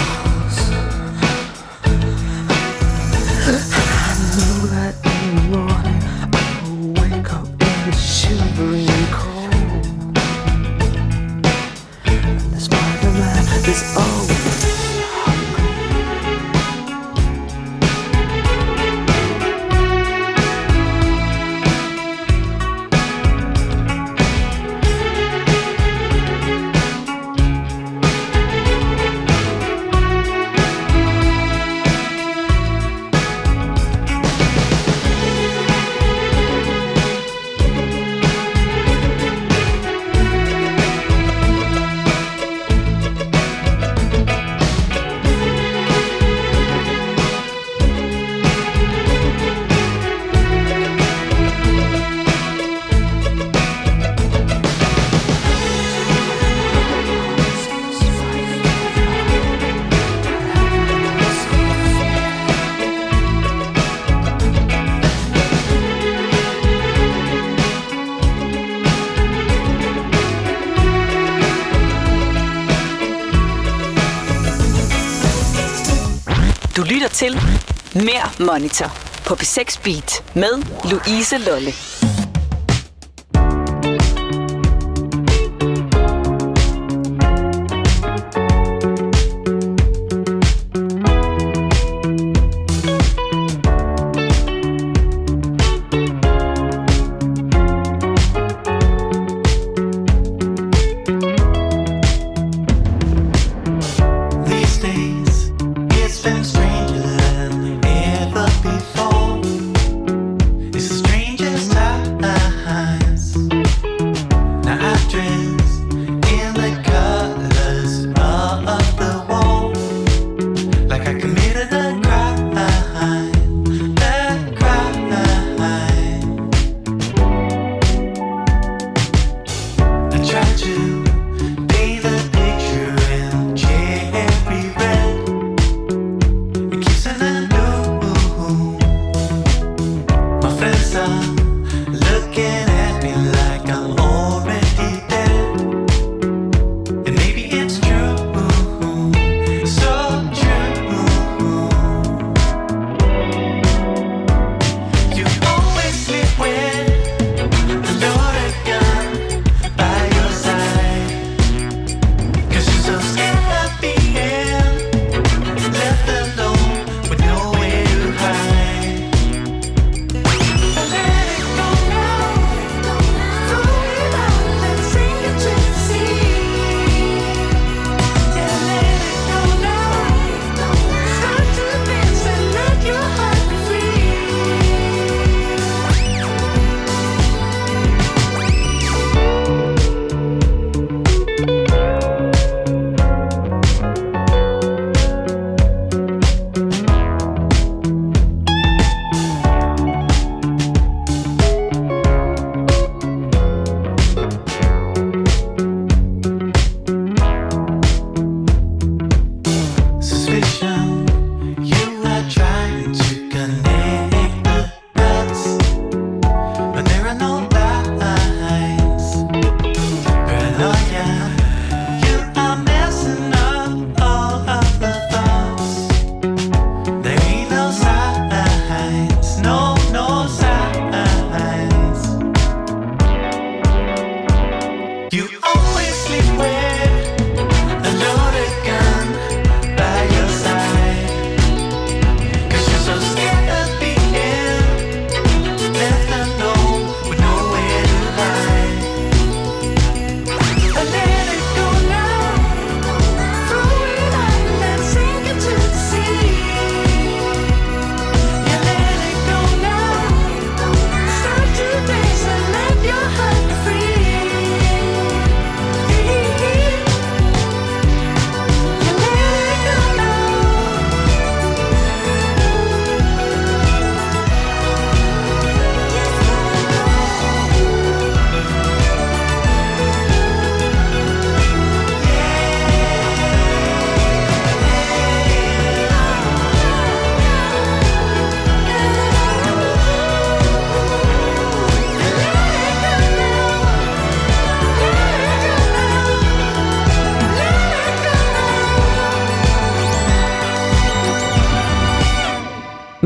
Mere 78.13 78.29
Monitor 78.39 78.91
på 79.27 79.35
P6 79.35 79.83
Beat 79.83 80.23
med 80.35 80.63
Louise 80.91 81.37
Lolle. 81.37 81.73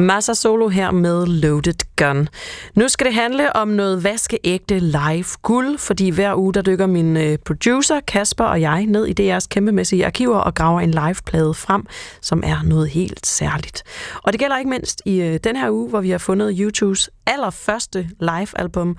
Massa 0.08 0.34
Solo 0.34 0.68
her 0.68 0.92
med 0.92 1.26
Loaded 1.26 1.96
Gun. 1.96 2.30
Nu 2.76 2.88
skal 2.88 3.06
det 3.08 3.14
handle 3.14 3.56
om 3.56 3.68
noget 3.68 4.04
vaskeægte 4.04 4.80
live 4.80 5.26
guld, 5.42 5.78
fordi 5.78 6.10
hver 6.10 6.36
uge 6.36 6.54
der 6.54 6.62
dykker 6.62 6.86
min 6.86 7.18
øh, 7.18 7.38
producer 7.38 8.00
Kasper 8.00 8.44
og 8.46 8.62
jeg 8.62 8.86
ned 8.86 9.06
i 9.06 9.34
DR's 9.34 9.48
kæmpemæssige 9.50 10.06
arkiver 10.06 10.38
og 10.38 10.56
graver 10.56 10.82
en 10.82 10.92
liveplade 10.92 11.54
frem, 11.54 11.86
som 12.22 12.44
er 12.46 12.64
noget 12.64 12.90
helt 12.90 13.26
særligt. 13.26 13.84
Og 14.24 14.34
det 14.34 14.40
gælder 14.40 14.58
ikke 14.58 14.70
mindst 14.70 15.02
i 15.06 15.22
øh, 15.22 15.40
den 15.44 15.56
her 15.56 15.72
uge, 15.72 15.90
hvor 15.90 16.02
vi 16.02 16.10
har 16.10 16.18
fundet 16.18 16.58
YouTubes 16.60 17.10
allerførste 17.26 18.10
live-album 18.20 18.98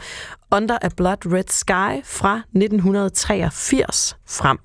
Under 0.52 0.78
a 0.82 0.88
Blood 0.96 1.32
Red 1.32 1.48
Sky 1.48 2.04
fra 2.04 2.36
1983 2.36 4.16
frem. 4.26 4.58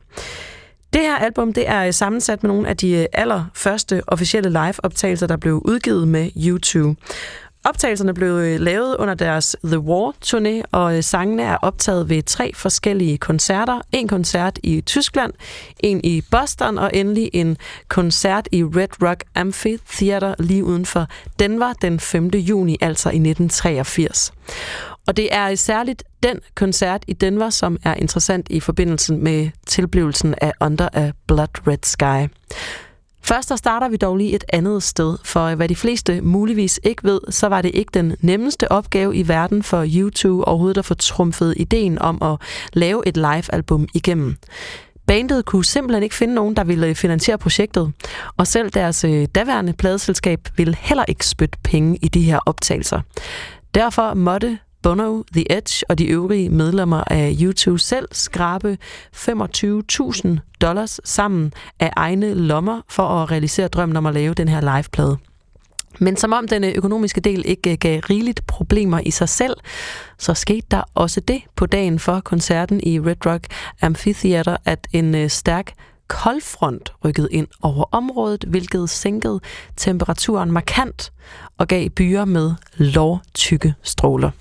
Det 0.93 1.01
her 1.01 1.15
album 1.15 1.53
det 1.53 1.69
er 1.69 1.85
øh, 1.85 1.93
sammensat 1.93 2.43
med 2.43 2.51
nogle 2.51 2.67
af 2.67 2.77
de 2.77 2.91
øh, 2.91 3.05
allerførste 3.13 4.01
officielle 4.07 4.49
live-optagelser, 4.49 5.27
der 5.27 5.37
blev 5.37 5.61
udgivet 5.65 6.07
med 6.07 6.29
YouTube. 6.37 6.95
Optagelserne 7.65 8.13
blev 8.13 8.29
øh, 8.29 8.59
lavet 8.59 8.95
under 8.95 9.13
deres 9.13 9.55
The 9.63 9.77
War-turné, 9.77 10.61
og 10.71 11.03
sangene 11.03 11.43
er 11.43 11.57
optaget 11.61 12.09
ved 12.09 12.23
tre 12.23 12.51
forskellige 12.55 13.17
koncerter. 13.17 13.81
En 13.91 14.07
koncert 14.07 14.59
i 14.63 14.81
Tyskland, 14.81 15.33
en 15.79 16.01
i 16.03 16.23
Boston, 16.31 16.77
og 16.77 16.91
endelig 16.93 17.29
en 17.33 17.57
koncert 17.87 18.47
i 18.51 18.63
Red 18.63 19.01
Rock 19.03 19.23
Amphitheater 19.35 20.35
lige 20.39 20.63
uden 20.63 20.85
for 20.85 21.07
Denver 21.39 21.73
den 21.73 21.99
5. 21.99 22.27
juni, 22.27 22.77
altså 22.81 23.09
i 23.09 23.19
1983. 23.19 24.33
Og 25.07 25.17
det 25.17 25.35
er 25.35 25.55
særligt 25.55 26.03
den 26.23 26.39
koncert 26.55 27.03
i 27.07 27.13
Denver, 27.13 27.49
som 27.49 27.77
er 27.83 27.93
interessant 27.93 28.47
i 28.49 28.59
forbindelse 28.59 29.13
med 29.13 29.49
tilblivelsen 29.67 30.35
af 30.41 30.53
Under 30.61 30.89
a 30.93 31.11
Blood 31.27 31.67
Red 31.67 31.77
Sky. 31.83 32.33
Først 33.21 33.49
der 33.49 33.55
starter 33.55 33.89
vi 33.89 33.97
dog 33.97 34.17
lige 34.17 34.35
et 34.35 34.43
andet 34.53 34.83
sted, 34.83 35.17
for 35.23 35.55
hvad 35.55 35.69
de 35.69 35.75
fleste 35.75 36.21
muligvis 36.21 36.79
ikke 36.83 37.03
ved, 37.03 37.21
så 37.29 37.47
var 37.47 37.61
det 37.61 37.71
ikke 37.73 37.89
den 37.93 38.15
nemmeste 38.19 38.71
opgave 38.71 39.15
i 39.15 39.27
verden 39.27 39.63
for 39.63 39.85
YouTube 39.95 40.47
overhovedet 40.47 40.77
at 40.77 40.85
få 40.85 40.93
trumfet 40.93 41.53
ideen 41.57 41.99
om 41.99 42.21
at 42.21 42.37
lave 42.73 43.07
et 43.07 43.17
live-album 43.17 43.87
igennem. 43.93 44.35
Bandet 45.07 45.45
kunne 45.45 45.65
simpelthen 45.65 46.03
ikke 46.03 46.15
finde 46.15 46.33
nogen, 46.33 46.55
der 46.55 46.63
ville 46.63 46.95
finansiere 46.95 47.37
projektet, 47.37 47.93
og 48.37 48.47
selv 48.47 48.69
deres 48.69 49.03
øh, 49.03 49.27
daværende 49.35 49.73
pladeselskab 49.73 50.39
ville 50.57 50.75
heller 50.79 51.05
ikke 51.07 51.25
spytte 51.25 51.57
penge 51.63 51.97
i 52.01 52.07
de 52.07 52.21
her 52.21 52.39
optagelser. 52.45 53.01
Derfor 53.75 54.13
måtte 54.13 54.59
Bono, 54.83 55.23
The 55.33 55.57
Edge 55.57 55.85
og 55.89 55.97
de 55.97 56.05
øvrige 56.05 56.49
medlemmer 56.49 57.03
af 57.07 57.35
YouTube 57.41 57.79
selv 57.79 58.07
skrabe 58.11 58.77
25.000 59.15 60.27
dollars 60.61 60.99
sammen 61.03 61.53
af 61.79 61.91
egne 61.95 62.33
lommer 62.33 62.81
for 62.89 63.03
at 63.03 63.31
realisere 63.31 63.67
drømmen 63.67 63.97
om 63.97 64.05
at 64.05 64.13
lave 64.13 64.33
den 64.33 64.47
her 64.47 64.75
liveplade. 64.75 65.17
Men 65.99 66.17
som 66.17 66.33
om 66.33 66.47
den 66.47 66.63
økonomiske 66.63 67.21
del 67.21 67.43
ikke 67.45 67.77
gav 67.77 67.99
rigeligt 67.99 68.47
problemer 68.47 68.99
i 68.99 69.11
sig 69.11 69.29
selv, 69.29 69.53
så 70.17 70.33
skete 70.33 70.67
der 70.71 70.81
også 70.95 71.19
det 71.19 71.41
på 71.55 71.65
dagen 71.65 71.99
for 71.99 72.19
koncerten 72.19 72.79
i 72.83 72.99
Red 72.99 73.25
Rock 73.25 73.47
Amphitheater, 73.81 74.57
at 74.65 74.87
en 74.93 75.15
øh, 75.15 75.29
stærk 75.29 75.73
koldfront 76.13 76.93
rykkede 77.05 77.27
ind 77.31 77.47
over 77.61 77.85
området, 77.91 78.43
hvilket 78.47 78.89
sænkede 78.89 79.39
temperaturen 79.77 80.51
markant 80.51 81.11
og 81.57 81.67
gav 81.67 81.89
byer 81.89 82.25
med 82.25 82.53
lovtykke 82.77 83.73
stråler. 83.83 84.31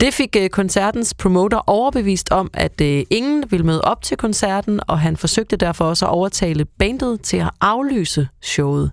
Det 0.00 0.14
fik 0.14 0.36
øh, 0.38 0.48
koncertens 0.48 1.14
promoter 1.14 1.58
overbevist 1.66 2.30
om, 2.30 2.50
at 2.54 2.80
øh, 2.80 3.04
ingen 3.10 3.44
ville 3.50 3.66
møde 3.66 3.80
op 3.80 4.02
til 4.02 4.16
koncerten, 4.16 4.80
og 4.88 5.00
han 5.00 5.16
forsøgte 5.16 5.56
derfor 5.56 5.84
også 5.84 6.06
at 6.06 6.10
overtale 6.10 6.64
bandet 6.64 7.20
til 7.20 7.36
at 7.36 7.50
aflyse 7.60 8.28
showet. 8.42 8.90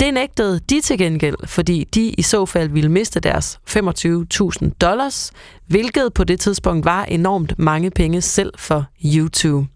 Det 0.00 0.14
nægtede 0.14 0.60
de 0.70 0.80
til 0.80 0.98
gengæld, 0.98 1.36
fordi 1.46 1.84
de 1.84 2.08
i 2.08 2.22
så 2.22 2.46
fald 2.46 2.68
ville 2.68 2.90
miste 2.90 3.20
deres 3.20 3.58
25.000 3.70 4.70
dollars, 4.80 5.32
hvilket 5.66 6.14
på 6.14 6.24
det 6.24 6.40
tidspunkt 6.40 6.84
var 6.84 7.04
enormt 7.04 7.58
mange 7.58 7.90
penge 7.90 8.20
selv 8.20 8.52
for 8.58 8.84
YouTube. 9.04 9.66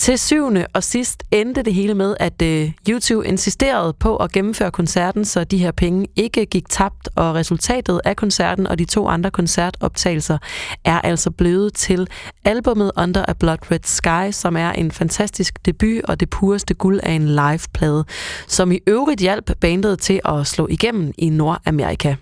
Til 0.00 0.18
syvende 0.18 0.66
og 0.74 0.84
sidst 0.84 1.22
endte 1.30 1.62
det 1.62 1.74
hele 1.74 1.94
med, 1.94 2.16
at 2.20 2.42
øh, 2.42 2.72
YouTube 2.88 3.28
insisterede 3.28 3.92
på 3.92 4.16
at 4.16 4.32
gennemføre 4.32 4.70
koncerten, 4.70 5.24
så 5.24 5.44
de 5.44 5.58
her 5.58 5.70
penge 5.70 6.06
ikke 6.16 6.46
gik 6.46 6.68
tabt, 6.68 7.08
og 7.16 7.34
resultatet 7.34 8.00
af 8.04 8.16
koncerten 8.16 8.66
og 8.66 8.78
de 8.78 8.84
to 8.84 9.08
andre 9.08 9.30
koncertoptagelser 9.30 10.38
er 10.84 11.00
altså 11.00 11.30
blevet 11.30 11.74
til 11.74 12.08
albummet 12.44 12.92
Under 12.96 13.24
a 13.28 13.32
Blood 13.32 13.70
Red 13.70 13.80
Sky, 13.84 14.32
som 14.32 14.56
er 14.56 14.72
en 14.72 14.90
fantastisk 14.90 15.66
debut 15.66 16.04
og 16.04 16.20
det 16.20 16.30
pureste 16.30 16.74
guld 16.74 17.00
af 17.02 17.12
en 17.12 17.28
liveplade, 17.28 18.04
som 18.46 18.72
i 18.72 18.78
øvrigt 18.86 19.20
hjalp 19.20 19.50
bandet 19.60 19.98
til 19.98 20.20
at 20.24 20.46
slå 20.46 20.66
igennem 20.70 21.12
i 21.18 21.28
Nordamerika. 21.28 22.14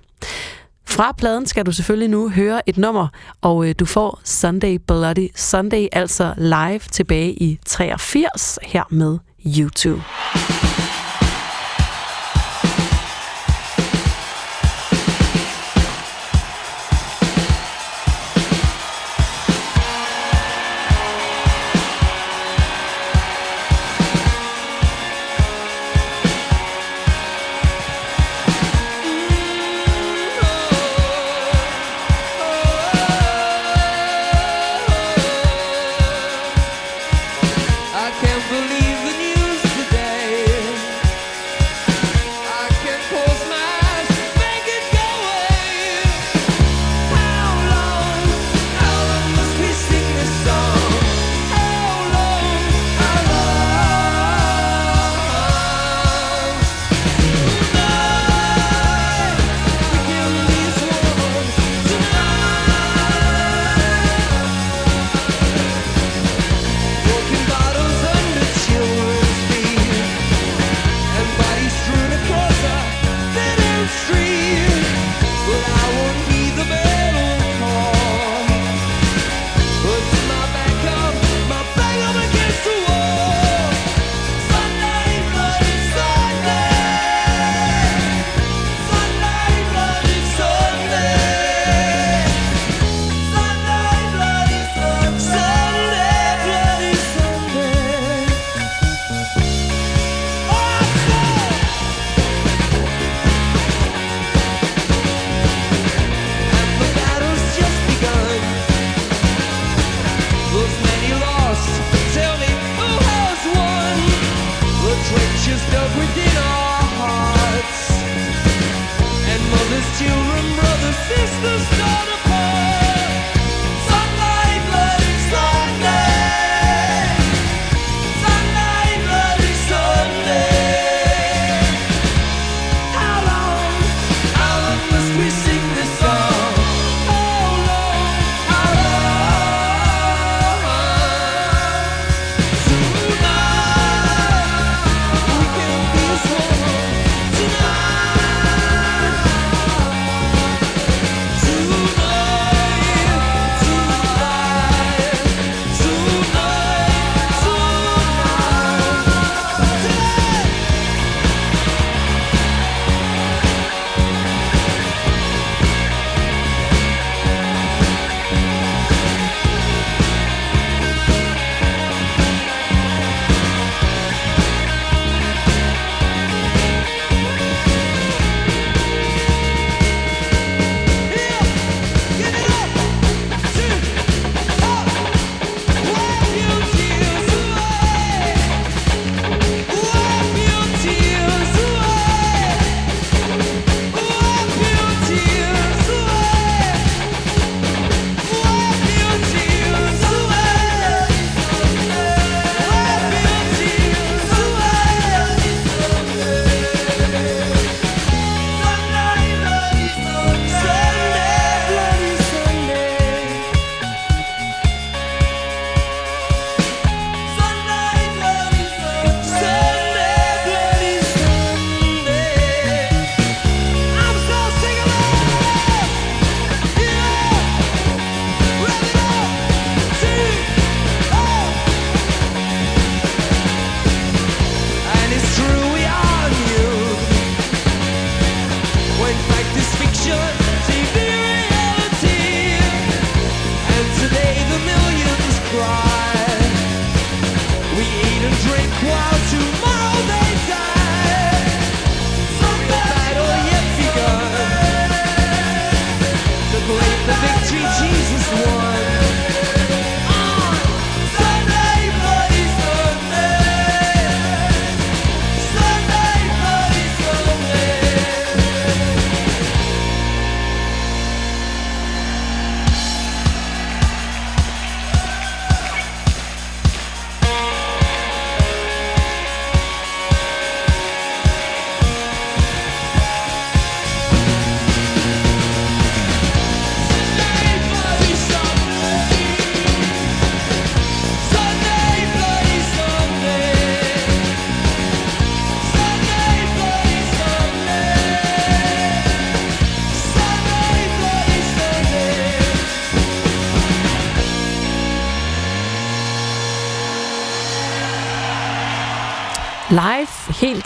Fra 0.88 1.12
pladen 1.12 1.46
skal 1.46 1.66
du 1.66 1.72
selvfølgelig 1.72 2.08
nu 2.08 2.28
høre 2.28 2.68
et 2.68 2.78
nummer, 2.78 3.08
og 3.40 3.68
øh, 3.68 3.74
du 3.78 3.84
får 3.84 4.20
Sunday 4.24 4.78
Bloody 4.86 5.28
Sunday, 5.34 5.86
altså 5.92 6.34
live 6.36 6.78
tilbage 6.78 7.32
i 7.32 7.58
83 7.66 8.58
her 8.62 8.84
med 8.90 9.18
YouTube. 9.46 10.02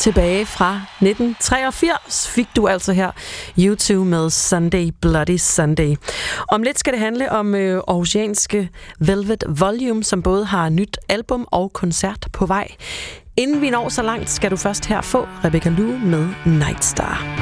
Tilbage 0.02 0.46
fra 0.46 0.80
1983 1.00 2.28
fik 2.28 2.46
du 2.56 2.68
altså 2.68 2.92
her 2.92 3.10
YouTube 3.58 4.04
med 4.04 4.30
Sunday 4.30 4.90
Bloody 5.00 5.36
Sunday. 5.36 5.96
Om 6.52 6.62
lidt 6.62 6.78
skal 6.78 6.92
det 6.92 7.00
handle 7.00 7.32
om 7.32 7.54
øh, 7.54 7.82
Aarhusianske 7.88 8.68
Velvet 8.98 9.44
Volume, 9.48 10.04
som 10.04 10.22
både 10.22 10.44
har 10.44 10.68
nyt 10.68 10.98
album 11.08 11.46
og 11.50 11.72
koncert 11.72 12.26
på 12.32 12.46
vej. 12.46 12.68
Inden 13.36 13.60
vi 13.60 13.70
når 13.70 13.88
så 13.88 14.02
langt, 14.02 14.30
skal 14.30 14.50
du 14.50 14.56
først 14.56 14.86
her 14.86 15.00
få 15.00 15.28
Rebecca 15.44 15.68
Lou 15.68 15.98
med 15.98 16.28
Nightstar. 16.46 17.41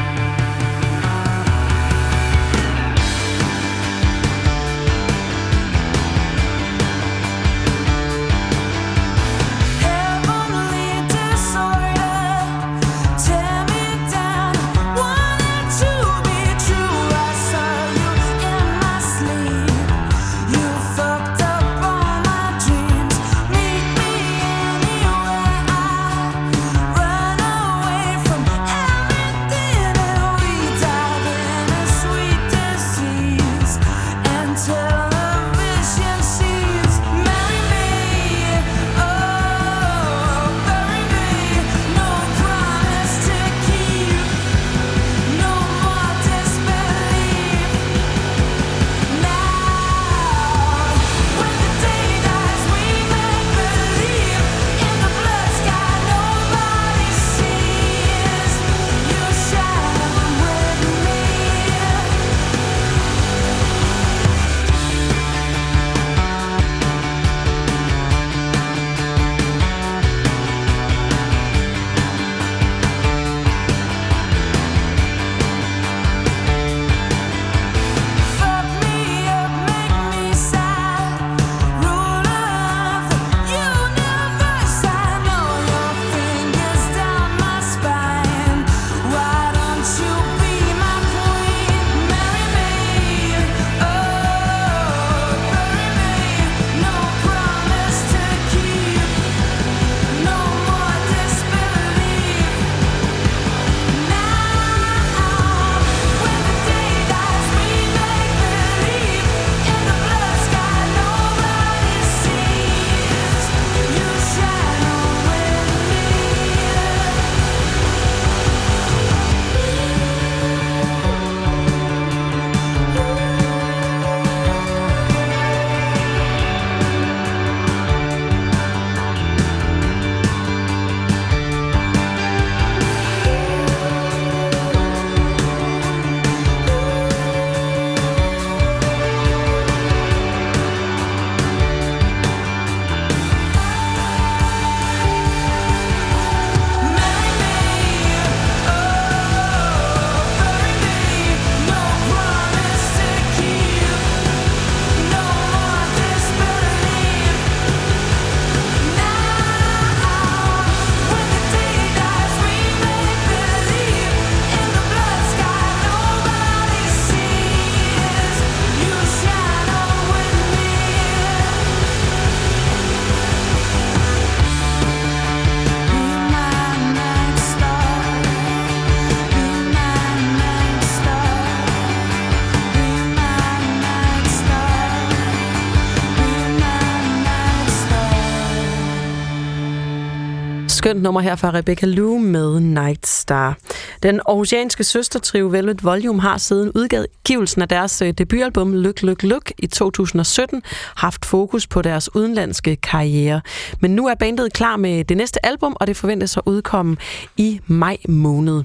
Skønt 190.91 191.03
nummer 191.03 191.21
her 191.21 191.37
fra 191.37 191.51
Rebecca 191.51 191.87
Lou 191.87 192.19
med 192.19 192.61
Night 192.61 193.07
Star. 193.07 193.59
Den 194.03 194.21
aarhusianske 194.29 194.85
søstertrio 194.85 195.47
Velvet 195.47 195.85
Volume 195.85 196.21
har 196.21 196.39
siden 196.39 196.73
udgivelsen 196.75 197.63
af 197.63 197.69
deres 197.69 198.03
øh, 198.03 198.13
debutalbum 198.19 198.73
Look 198.73 199.03
Look 199.03 199.23
Look 199.23 199.53
i 199.59 199.67
2017 199.67 200.63
haft 200.97 201.25
fokus 201.25 201.67
på 201.67 201.83
deres 201.83 202.15
udenlandske 202.15 202.77
karriere. 202.77 203.41
Men 203.81 203.91
nu 203.91 204.09
er 204.09 204.15
bandet 204.15 204.53
klar 204.53 204.77
med 204.77 205.05
det 205.05 205.17
næste 205.17 205.47
album, 205.47 205.77
og 205.81 205.87
det 205.87 205.97
forventes 205.97 206.37
at 206.37 206.43
udkomme 206.47 206.97
i 207.37 207.61
maj 207.67 207.97
måned. 208.09 208.63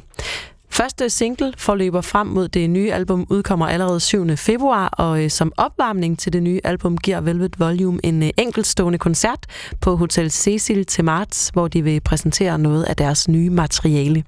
Første 0.70 1.10
single 1.10 1.54
forløber 1.58 2.02
frem 2.02 2.28
mod 2.28 2.48
det 2.48 2.70
nye 2.70 2.94
album 2.94 3.28
udkommer 3.30 3.68
allerede 3.68 4.00
7. 4.00 4.38
februar, 4.38 4.88
og 4.88 5.24
øh, 5.24 5.30
som 5.30 5.52
opvarmning 5.58 6.20
til 6.20 6.34
det 6.34 6.44
nye 6.44 6.60
album 6.64 6.98
giver 6.98 7.22
Velvet 7.22 7.60
Volume 7.60 8.00
en 8.04 8.24
øh, 8.24 8.30
enkeltstående 8.38 9.00
koncert 9.00 9.46
på 9.82 9.96
Hotel 9.96 10.32
Cecil 10.32 10.86
til 10.86 11.04
marts, 11.04 11.50
hvor 11.54 11.68
de 11.68 11.82
vil 11.82 12.00
præsentere 12.00 12.60
noget 12.60 12.84
af 12.84 12.96
deres 12.96 13.28
nye 13.28 13.50
materiale. 13.50 14.24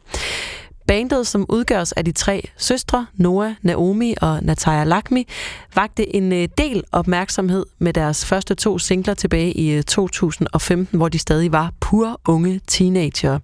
Bandet, 0.87 1.27
som 1.27 1.45
udgøres 1.49 1.91
af 1.91 2.05
de 2.05 2.11
tre 2.11 2.49
søstre, 2.57 3.05
Noah, 3.13 3.53
Naomi 3.61 4.15
og 4.21 4.43
Nataya 4.43 4.83
Lakmi, 4.83 5.27
vagte 5.75 6.15
en 6.15 6.33
øh, 6.33 6.47
del 6.57 6.83
opmærksomhed 6.91 7.65
med 7.79 7.93
deres 7.93 8.25
første 8.25 8.55
to 8.55 8.79
singler 8.79 9.13
tilbage 9.13 9.51
i 9.51 9.81
2015, 9.81 10.97
hvor 10.97 11.09
de 11.09 11.19
stadig 11.19 11.51
var 11.51 11.71
pur 11.79 12.21
unge 12.27 12.61
teenager. 12.67 13.39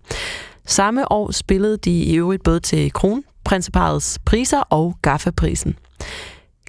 Samme 0.65 1.11
år 1.11 1.31
spillede 1.31 1.77
de 1.77 2.03
i 2.03 2.15
øvrigt 2.15 2.44
både 2.44 2.60
til 2.60 2.94
Kronprinseparets 2.94 4.19
priser 4.26 4.60
og 4.60 4.98
Gaffa-prisen. 5.02 5.76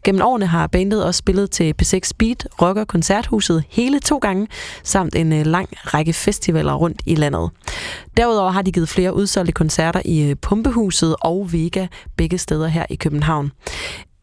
Gennem 0.05 0.23
årene 0.23 0.47
har 0.47 0.67
bandet 0.67 1.05
også 1.05 1.19
spillet 1.19 1.51
til 1.51 1.75
P6 1.83 2.01
Speed, 2.03 2.37
Rocker 2.63 2.85
Koncerthuset 2.85 3.65
hele 3.69 4.01
to 4.01 4.19
gange, 4.19 4.49
samt 4.83 5.15
en 5.15 5.33
øh, 5.33 5.47
lang 5.47 5.69
række 5.73 6.13
festivaler 6.13 6.75
rundt 6.75 7.03
i 7.07 7.15
landet. 7.15 7.51
Derudover 8.17 8.51
har 8.51 8.63
de 8.63 8.73
givet 8.73 8.89
flere 8.89 9.15
udsolgte 9.15 9.53
koncerter 9.53 10.03
i 10.05 10.31
øh, 10.31 10.37
Pumpehuset 10.37 11.17
og 11.21 11.53
Vega, 11.53 11.87
begge 12.17 12.39
steder 12.39 12.67
her 12.67 12.87
i 12.91 12.95
København. 12.95 13.53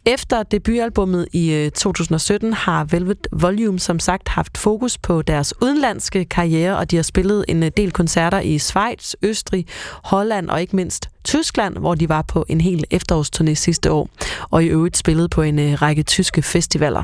Efter 0.05 0.43
debutalbummet 0.43 1.27
i 1.33 1.53
øh, 1.53 1.71
2017 1.71 2.53
har 2.53 2.83
Velvet 2.91 3.27
Volume 3.31 3.79
som 3.79 3.99
sagt 3.99 4.27
haft 4.27 4.57
fokus 4.57 4.97
på 4.97 5.21
deres 5.21 5.53
udenlandske 5.61 6.25
karriere, 6.25 6.77
og 6.77 6.91
de 6.91 6.95
har 6.95 7.03
spillet 7.03 7.45
en 7.47 7.63
øh, 7.63 7.71
del 7.77 7.91
koncerter 7.91 8.39
i 8.39 8.57
Schweiz, 8.57 9.13
Østrig, 9.21 9.65
Holland 10.03 10.49
og 10.49 10.61
ikke 10.61 10.75
mindst 10.75 11.09
Tyskland, 11.23 11.77
hvor 11.77 11.95
de 11.95 12.09
var 12.09 12.21
på 12.21 12.45
en 12.49 12.61
hel 12.61 12.83
efterårsturné 12.93 13.53
sidste 13.53 13.91
år, 13.91 14.09
og 14.49 14.63
i 14.63 14.67
øvrigt 14.67 14.97
spillet 14.97 15.31
på 15.31 15.41
en 15.41 15.59
øh, 15.59 15.81
række 15.81 16.03
tyske 16.03 16.41
festivaler. 16.41 17.03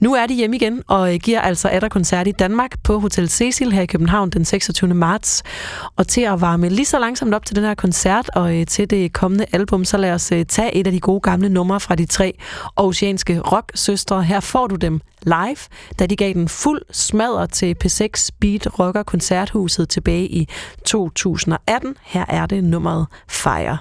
Nu 0.00 0.14
er 0.14 0.26
de 0.26 0.34
hjemme 0.34 0.56
igen 0.56 0.82
og 0.86 1.14
øh, 1.14 1.20
giver 1.20 1.40
altså 1.40 1.68
atter 1.68 1.88
koncert 1.88 2.28
i 2.28 2.32
Danmark 2.32 2.82
på 2.82 2.98
Hotel 2.98 3.28
Cecil 3.28 3.72
her 3.72 3.82
i 3.82 3.86
København 3.86 4.30
den 4.30 4.44
26. 4.44 4.94
marts. 4.94 5.42
Og 5.96 6.08
til 6.08 6.20
at 6.20 6.40
varme 6.40 6.68
lige 6.68 6.86
så 6.86 6.98
langsomt 6.98 7.34
op 7.34 7.46
til 7.46 7.56
den 7.56 7.64
her 7.64 7.74
koncert 7.74 8.30
og 8.34 8.56
øh, 8.56 8.66
til 8.66 8.90
det 8.90 9.12
kommende 9.12 9.46
album, 9.52 9.84
så 9.84 9.96
lad 9.96 10.12
os 10.12 10.32
øh, 10.32 10.44
tage 10.44 10.74
et 10.74 10.86
af 10.86 10.92
de 10.92 11.00
gode 11.00 11.20
gamle 11.20 11.48
numre 11.48 11.80
fra 11.80 11.94
de 11.94 12.06
tre 12.06 12.38
oceanske 12.76 13.40
rock-søstre. 13.40 14.22
Her 14.22 14.40
får 14.40 14.66
du 14.66 14.74
dem 14.74 15.00
live, 15.22 15.56
da 15.98 16.06
de 16.06 16.16
gav 16.16 16.32
den 16.32 16.48
fuld 16.48 16.82
smadder 16.92 17.46
til 17.46 17.76
P6 17.84 18.28
Beat 18.40 18.78
Rocker 18.78 19.02
Koncerthuset 19.02 19.88
tilbage 19.88 20.26
i 20.26 20.48
2018. 20.84 21.96
Her 22.02 22.24
er 22.28 22.46
det 22.46 22.64
nummeret 22.64 23.06
Fire. 23.28 23.78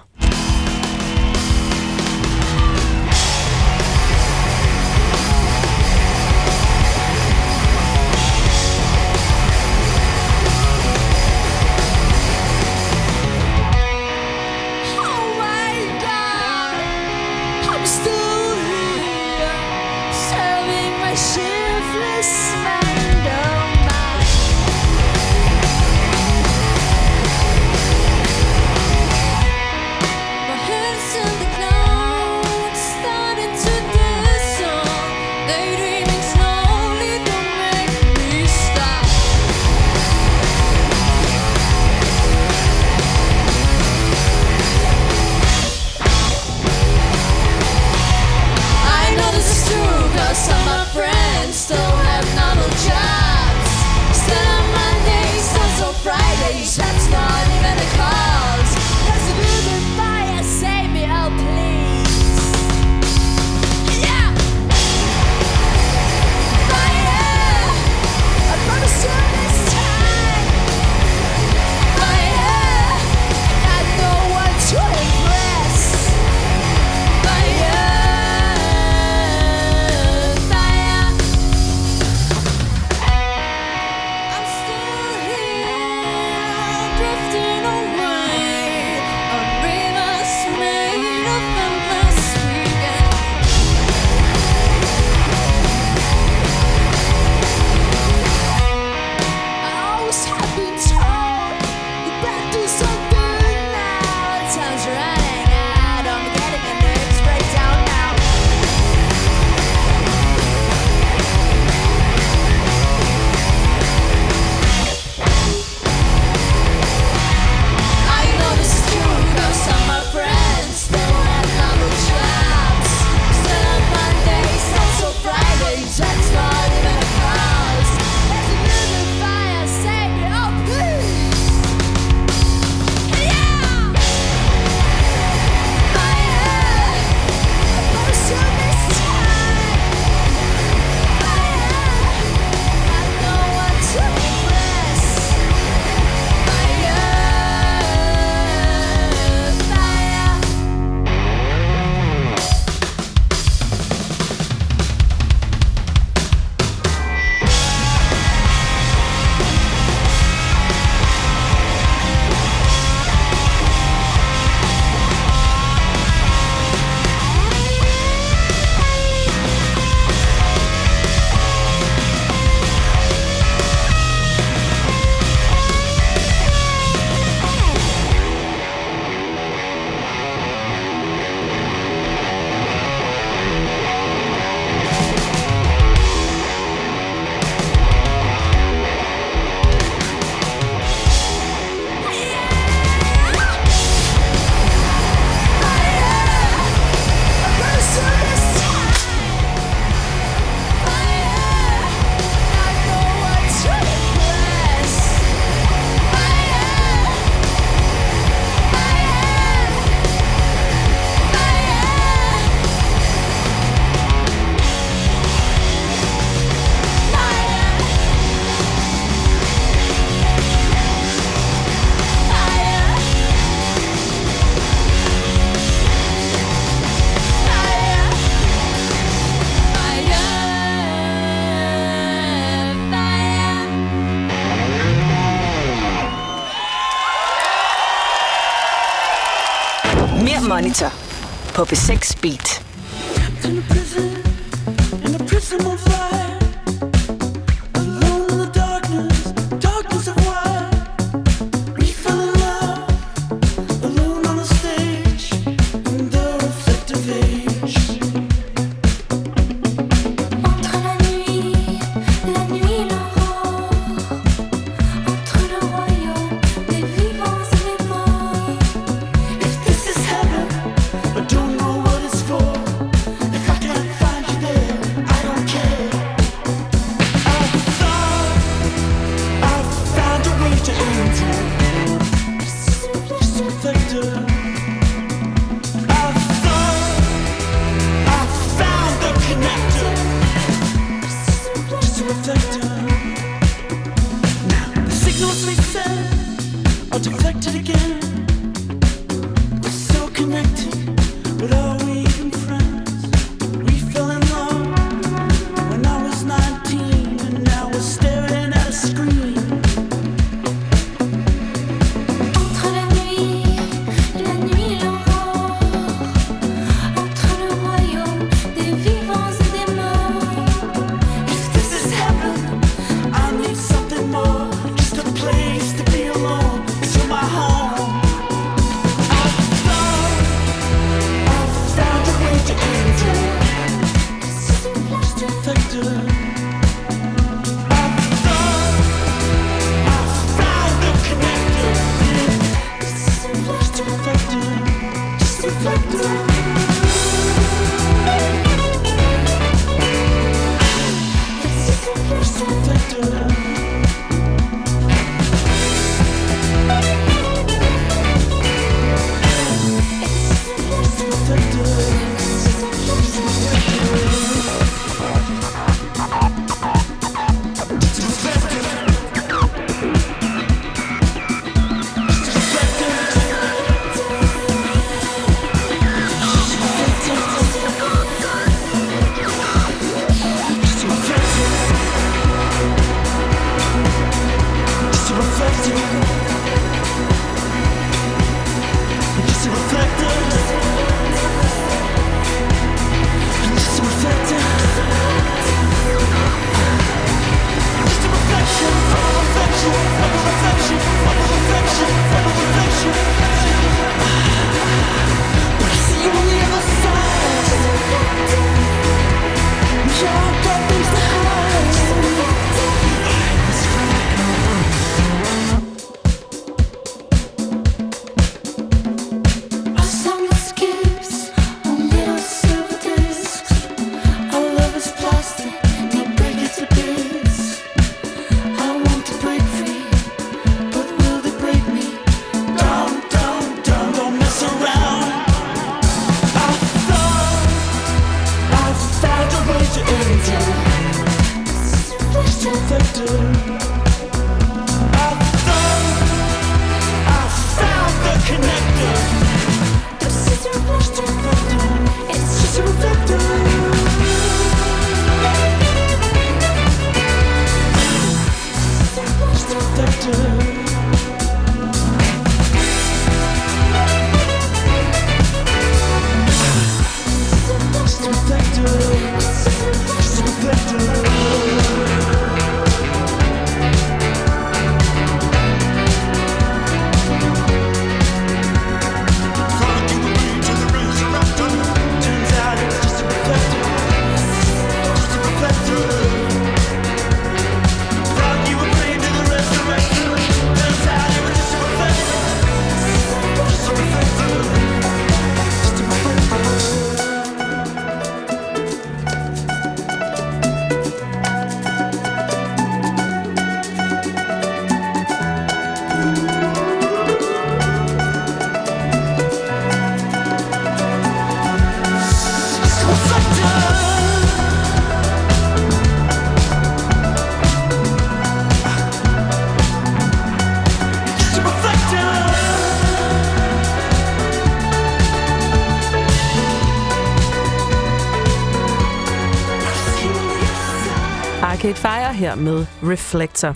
Med 532.38 532.65
Reflector. 532.84 533.55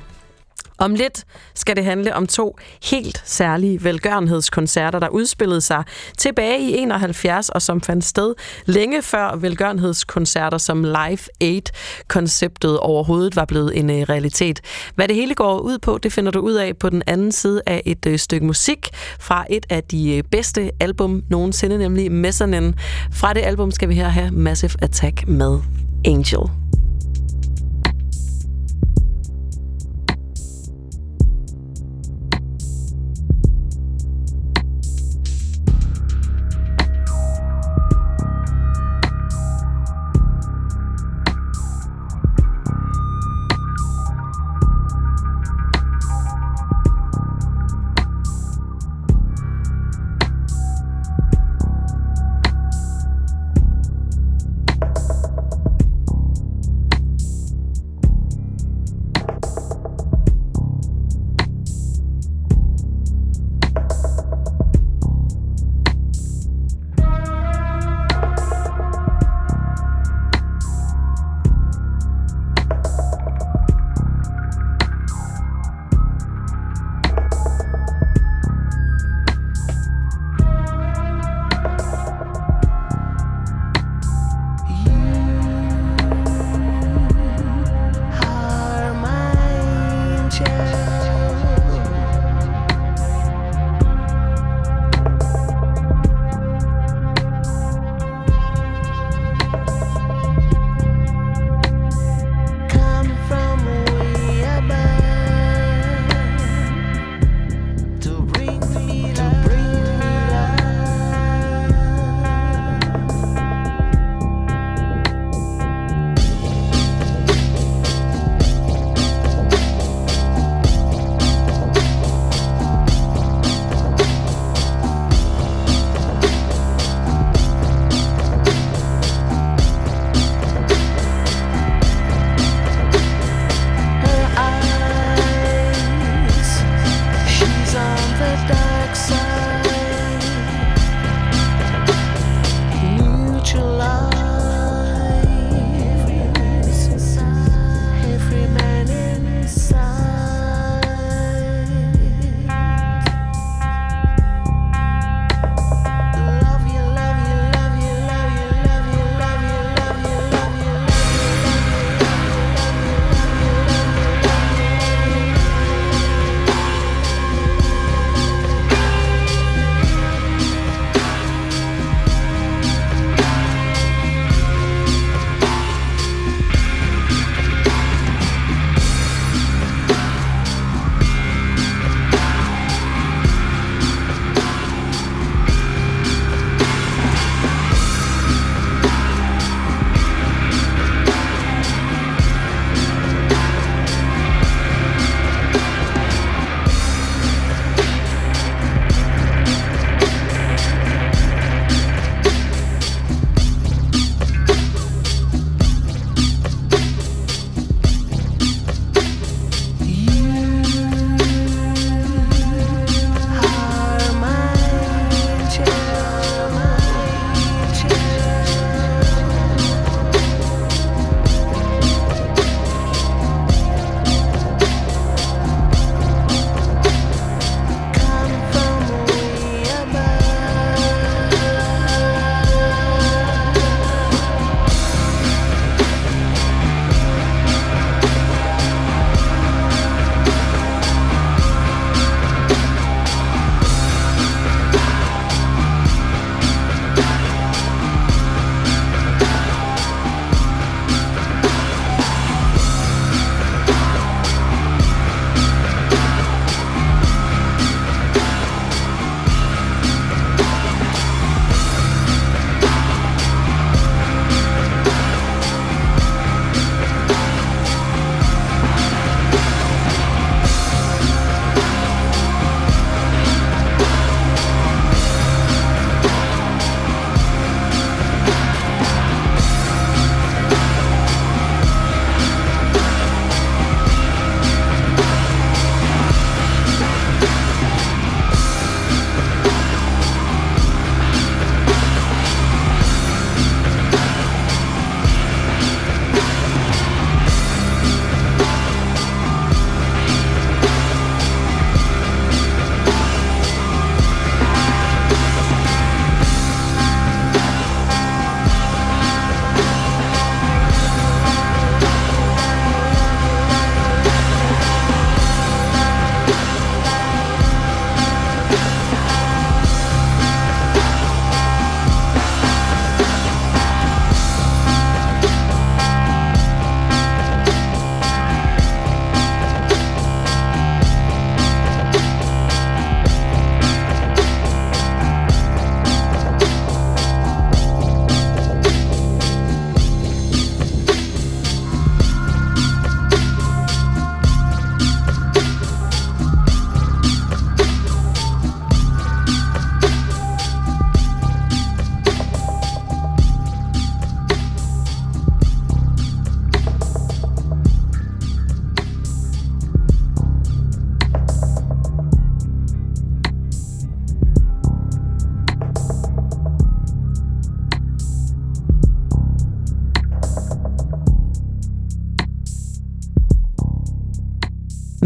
Om 0.82 0.96
lidt 0.96 1.26
skal 1.56 1.76
det 1.76 1.86
handle 1.86 2.16
om 2.16 2.28
to 2.28 2.58
helt 2.84 3.24
særlige 3.26 3.84
velgørenhedskoncerter, 3.84 5.00
der 5.00 5.08
udspillede 5.08 5.62
sig 5.62 5.84
tilbage 6.18 6.60
i 6.60 6.78
71 6.78 7.50
og 7.50 7.62
som 7.62 7.82
fandt 7.82 8.06
sted 8.06 8.34
længe 8.66 9.02
før 9.02 9.36
velgørenhedskoncerter 9.36 10.58
som 10.58 10.84
Live 10.84 11.20
Aid-konceptet 11.42 12.80
overhovedet 12.80 13.36
var 13.36 13.46
blevet 13.46 13.78
en 13.78 13.90
øh, 13.90 14.02
realitet. 14.10 14.62
Hvad 14.96 15.08
det 15.08 15.16
hele 15.16 15.36
går 15.36 15.60
ud 15.60 15.78
på, 15.78 15.98
det 15.98 16.14
finder 16.14 16.32
du 16.32 16.40
ud 16.40 16.54
af 16.54 16.78
på 16.78 16.90
den 16.90 17.04
anden 17.08 17.32
side 17.32 17.62
af 17.66 17.82
et 17.86 18.06
øh, 18.06 18.20
stykke 18.20 18.46
musik 18.46 18.90
fra 19.20 19.46
et 19.50 19.66
af 19.70 19.84
de 19.84 20.18
øh, 20.18 20.24
bedste 20.24 20.72
album 20.80 21.24
nogensinde, 21.30 21.78
nemlig 21.78 22.12
Mezzanine. 22.12 22.74
Fra 23.14 23.34
det 23.34 23.42
album 23.42 23.72
skal 23.72 23.90
vi 23.90 23.96
her 23.96 24.10
have 24.10 24.32
Massive 24.32 24.74
Attack 24.82 25.28
med 25.28 25.60
Angel. 26.06 26.61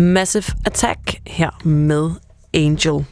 Massive 0.06 0.46
Attack 0.66 1.22
her 1.28 1.68
med 1.68 2.12
Angel. 2.54 3.06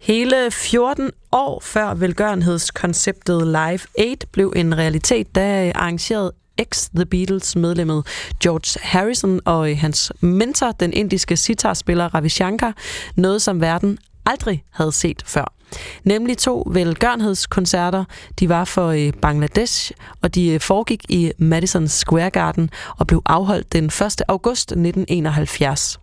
Hele 0.00 0.50
14 0.50 1.10
år 1.32 1.60
før 1.64 1.94
velgørenhedskonceptet 1.94 3.46
Live 3.46 3.80
Aid 3.98 4.16
blev 4.32 4.52
en 4.56 4.78
realitet, 4.78 5.34
der 5.34 5.72
arrangerede 5.74 6.32
ex 6.58 6.88
The 6.94 7.06
Beatles 7.06 7.56
medlemmet 7.56 8.06
George 8.42 8.80
Harrison 8.82 9.40
og 9.44 9.78
hans 9.78 10.12
mentor, 10.20 10.72
den 10.72 10.92
indiske 10.92 11.36
sitarspiller 11.36 12.14
Ravi 12.14 12.28
Shankar, 12.28 12.74
noget 13.16 13.42
som 13.42 13.60
verden 13.60 13.98
aldrig 14.26 14.64
havde 14.70 14.92
set 14.92 15.22
før. 15.26 15.59
Nemlig 16.04 16.38
to 16.38 16.68
velgørenhedskoncerter. 16.70 18.04
De 18.40 18.48
var 18.48 18.64
for 18.64 18.88
øh, 18.88 19.12
Bangladesh, 19.22 19.92
og 20.22 20.34
de 20.34 20.48
øh, 20.48 20.60
foregik 20.60 21.04
i 21.08 21.32
Madison 21.38 21.88
Square 21.88 22.30
Garden 22.30 22.70
og 22.98 23.06
blev 23.06 23.22
afholdt 23.26 23.72
den 23.72 23.84
1. 23.84 24.22
august 24.28 24.72
1971. 24.72 26.00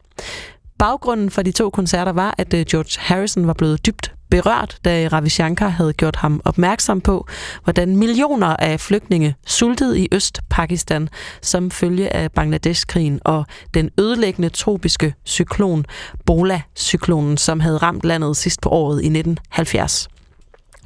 Baggrunden 0.80 1.30
for 1.30 1.42
de 1.42 1.52
to 1.52 1.70
koncerter 1.70 2.12
var, 2.12 2.36
at 2.38 2.54
øh, 2.54 2.66
George 2.66 3.00
Harrison 3.00 3.48
var 3.48 3.54
blevet 3.54 3.86
dybt 3.86 4.17
berørt, 4.30 4.78
da 4.86 5.08
Ravi 5.08 5.30
Shankar 5.30 5.68
havde 5.68 5.94
gjort 5.94 6.16
ham 6.16 6.42
opmærksom 6.46 7.02
på, 7.02 7.28
hvordan 7.64 7.96
millioner 7.96 8.48
af 8.48 8.80
flygtninge 8.80 9.36
sultede 9.46 10.00
i 10.00 10.08
Øst-Pakistan 10.12 11.08
som 11.42 11.72
følge 11.72 12.16
af 12.16 12.32
Bangladesh-krigen 12.32 13.20
og 13.26 13.46
den 13.74 13.90
ødelæggende 14.00 14.50
tropiske 14.50 15.14
cyklon, 15.26 15.86
Bola-cyklonen, 16.26 17.38
som 17.38 17.60
havde 17.60 17.78
ramt 17.78 18.04
landet 18.04 18.38
sidst 18.38 18.62
på 18.62 18.70
året 18.70 19.04
i 19.04 19.08
1970. 19.08 20.08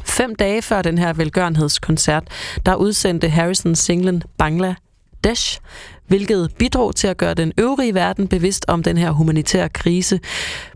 Fem 0.05 0.35
dage 0.35 0.61
før 0.61 0.81
den 0.81 0.97
her 0.97 1.13
velgørenhedskoncert, 1.13 2.23
der 2.65 2.75
udsendte 2.75 3.29
Harrison 3.29 3.75
singlen 3.75 4.23
Bangladesh, 4.37 5.59
hvilket 6.07 6.49
bidrog 6.57 6.95
til 6.95 7.07
at 7.07 7.17
gøre 7.17 7.33
den 7.33 7.53
øvrige 7.57 7.93
verden 7.93 8.27
bevidst 8.27 8.65
om 8.67 8.83
den 8.83 8.97
her 8.97 9.11
humanitære 9.11 9.69
krise 9.69 10.19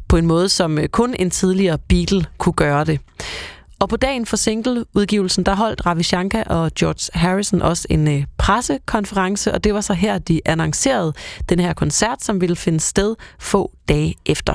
på 0.08 0.18
en 0.18 0.26
måde, 0.26 0.50
som 0.50 0.78
øh, 0.78 0.88
kun 0.88 1.16
en 1.20 1.30
tidligere 1.30 1.78
Beatle 1.78 2.26
kunne 2.38 2.54
gøre 2.54 2.86
det. 2.86 3.00
Og 3.80 3.90
på 3.90 3.98
dagen 3.98 4.26
for 4.26 4.38
singleudgivelsen, 4.38 5.44
der 5.44 5.56
holdt 5.56 5.86
Ravi 5.86 6.04
Shankar 6.04 6.44
og 6.44 6.72
George 6.80 7.20
Harrison 7.20 7.62
også 7.62 7.88
en 7.90 8.08
øh, 8.08 8.24
pressekonference, 8.38 9.54
og 9.54 9.64
det 9.64 9.74
var 9.74 9.82
så 9.82 9.94
her, 9.94 10.18
de 10.18 10.42
annoncerede 10.46 11.14
den 11.50 11.60
her 11.60 11.74
koncert, 11.74 12.24
som 12.24 12.42
ville 12.42 12.56
finde 12.56 12.80
sted 12.80 13.16
få 13.40 13.72
dage 13.90 14.16
efter. 14.26 14.54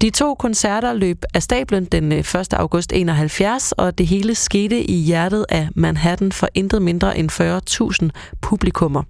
De 0.00 0.10
to 0.10 0.34
koncerter 0.34 0.92
løb 0.92 1.24
af 1.34 1.42
stablen 1.42 1.84
den 1.84 2.12
øh, 2.12 2.18
1. 2.18 2.52
August 2.52 2.92
71, 2.92 3.72
og 3.72 3.98
det 3.98 4.06
hele 4.06 4.34
skete 4.34 4.90
i 4.90 4.94
hjertet 4.94 5.46
af 5.48 5.68
Manhattan 5.74 6.32
for 6.32 6.48
intet 6.54 6.82
mindre 6.82 7.18
end 7.18 7.30
40.000 8.12 8.38
publikummer. 8.40 9.02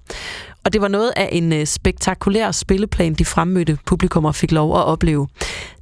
Og 0.65 0.73
det 0.73 0.81
var 0.81 0.89
noget 0.89 1.13
af 1.17 1.29
en 1.33 1.53
øh, 1.53 1.67
spektakulær 1.67 2.51
spilleplan, 2.51 3.15
de 3.15 3.25
fremmødte 3.25 3.79
publikummer 3.87 4.33
fik 4.33 4.53
lov 4.53 4.77
at 4.77 4.85
opleve. 4.85 5.29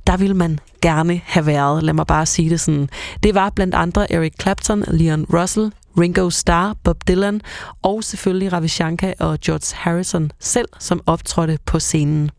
Der 0.06 0.16
ville 0.16 0.36
man 0.36 0.58
gerne 0.82 1.20
have 1.24 1.46
været, 1.46 1.82
lad 1.82 1.94
mig 1.94 2.06
bare 2.06 2.26
sige 2.26 2.50
det 2.50 2.60
sådan. 2.60 2.88
Det 3.22 3.34
var 3.34 3.50
blandt 3.50 3.74
andre 3.74 4.12
Eric 4.12 4.32
Clapton, 4.40 4.84
Leon 4.88 5.24
Russell, 5.24 5.72
Ringo 5.98 6.30
Starr, 6.30 6.76
Bob 6.84 7.08
Dylan 7.08 7.40
og 7.82 8.04
selvfølgelig 8.04 8.52
Ravi 8.52 8.68
Shankar 8.68 9.12
og 9.18 9.38
George 9.40 9.76
Harrison 9.76 10.30
selv, 10.40 10.68
som 10.78 11.00
optrådte 11.06 11.58
på 11.66 11.78
scenen. 11.78 12.30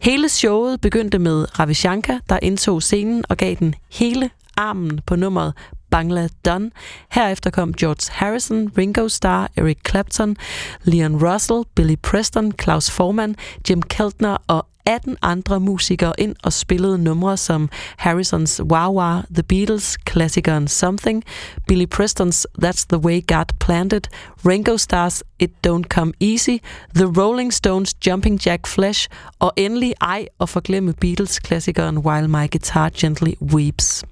Hele 0.00 0.28
showet 0.28 0.80
begyndte 0.80 1.18
med 1.18 1.58
Ravi 1.60 1.74
Shankar, 1.74 2.20
der 2.28 2.38
indtog 2.42 2.82
scenen 2.82 3.24
og 3.28 3.36
gav 3.36 3.54
den 3.54 3.74
hele 3.92 4.30
armen 4.56 5.00
på 5.06 5.16
nummeret 5.16 5.54
Bangla 5.96 6.28
Dunn. 6.44 6.72
Herefter 7.08 7.50
kom 7.50 7.72
George 7.72 8.08
Harrison, 8.10 8.70
Ringo 8.76 9.08
Starr, 9.08 9.48
Eric 9.56 9.78
Clapton, 9.82 10.36
Leon 10.84 11.14
Russell, 11.14 11.62
Billy 11.74 11.96
Preston, 11.96 12.52
Klaus 12.56 12.90
Forman, 12.90 13.36
Jim 13.68 13.82
Keltner 13.82 14.36
og 14.46 14.66
18 14.86 15.16
andre 15.22 15.60
musikere 15.60 16.12
ind 16.18 16.36
og 16.42 16.52
spillede 16.52 16.98
numre 16.98 17.36
som 17.36 17.68
Harrisons 17.96 18.60
Wow 18.62 19.00
Wow, 19.00 19.22
The 19.34 19.42
Beatles, 19.42 19.96
klassikeren 19.96 20.68
Something, 20.68 21.24
Billy 21.68 21.86
Preston's 21.94 22.44
That's 22.64 22.84
the 22.88 22.98
Way 22.98 23.20
God 23.26 23.46
Planned 23.60 23.92
It, 23.92 24.08
Ringo 24.46 24.76
Starr's 24.76 25.22
It 25.38 25.50
Don't 25.66 25.84
Come 25.88 26.12
Easy, 26.20 26.58
The 26.94 27.06
Rolling 27.06 27.52
Stones 27.52 27.94
Jumping 28.06 28.46
Jack 28.46 28.66
Flash 28.66 29.08
og 29.38 29.52
endelig 29.56 29.94
ej 30.00 30.26
og 30.38 30.48
forglemme 30.48 30.92
Beatles-klassikeren 30.92 31.98
While 31.98 32.28
My 32.28 32.46
Guitar 32.50 32.90
Gently 32.94 33.32
Weeps. 33.40 34.04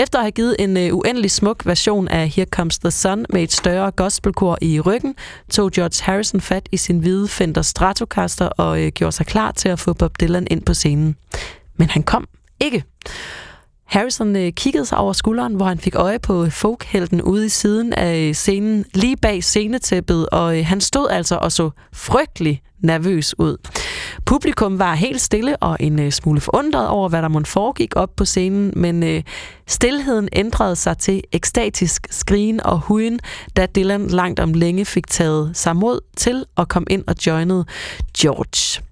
Efter 0.00 0.18
at 0.18 0.24
have 0.24 0.32
givet 0.32 0.56
en 0.58 0.76
øh, 0.76 0.94
uendelig 0.94 1.30
smuk 1.30 1.66
version 1.66 2.08
af 2.08 2.28
Here 2.28 2.46
Comes 2.46 2.78
the 2.78 2.90
Sun 2.90 3.26
med 3.30 3.42
et 3.42 3.52
større 3.52 3.90
gospelkor 3.90 4.58
i 4.60 4.80
ryggen, 4.80 5.14
tog 5.50 5.70
George 5.70 6.04
Harrison 6.04 6.40
fat 6.40 6.68
i 6.72 6.76
sin 6.76 6.98
hvide 6.98 7.28
Fender 7.28 7.62
Stratocaster 7.62 8.46
og 8.46 8.82
øh, 8.82 8.92
gjorde 8.92 9.12
sig 9.12 9.26
klar 9.26 9.52
til 9.52 9.68
at 9.68 9.78
få 9.78 9.92
Bob 9.92 10.20
Dylan 10.20 10.46
ind 10.50 10.62
på 10.62 10.74
scenen. 10.74 11.16
Men 11.76 11.90
han 11.90 12.02
kom 12.02 12.28
ikke. 12.60 12.84
Harrison 13.84 14.36
øh, 14.36 14.52
kiggede 14.52 14.86
sig 14.86 14.98
over 14.98 15.12
skulderen, 15.12 15.54
hvor 15.54 15.66
han 15.66 15.78
fik 15.78 15.94
øje 15.94 16.18
på 16.18 16.50
folkhelten 16.50 17.22
ude 17.22 17.46
i 17.46 17.48
siden 17.48 17.92
af 17.92 18.36
scenen, 18.36 18.84
lige 18.94 19.16
bag 19.16 19.44
scenetæppet, 19.44 20.28
og 20.28 20.66
han 20.66 20.80
stod 20.80 21.08
altså 21.10 21.36
og 21.36 21.52
så 21.52 21.70
frygtelig 21.92 22.62
nervøs 22.80 23.38
ud. 23.38 23.56
Publikum 24.24 24.78
var 24.78 24.94
helt 24.94 25.20
stille 25.20 25.56
og 25.56 25.76
en 25.80 25.98
øh, 25.98 26.12
smule 26.12 26.40
forundret 26.40 26.88
over, 26.88 27.08
hvad 27.08 27.22
der 27.22 27.28
måtte 27.28 27.50
foregik 27.50 27.96
op 27.96 28.16
på 28.16 28.24
scenen, 28.24 28.72
men 28.76 29.02
øh, 29.02 29.22
stillheden 29.66 30.28
ændrede 30.32 30.76
sig 30.76 30.98
til 30.98 31.22
ekstatisk 31.32 32.06
skrigen 32.10 32.60
og 32.66 32.78
huden, 32.78 33.20
da 33.56 33.66
Dylan 33.66 34.06
langt 34.06 34.40
om 34.40 34.54
længe 34.54 34.84
fik 34.84 35.06
taget 35.06 35.50
sig 35.54 35.76
mod 35.76 36.00
til 36.16 36.44
at 36.56 36.68
komme 36.68 36.86
ind 36.90 37.04
og 37.06 37.14
joinede 37.26 37.64
George. 38.18 38.82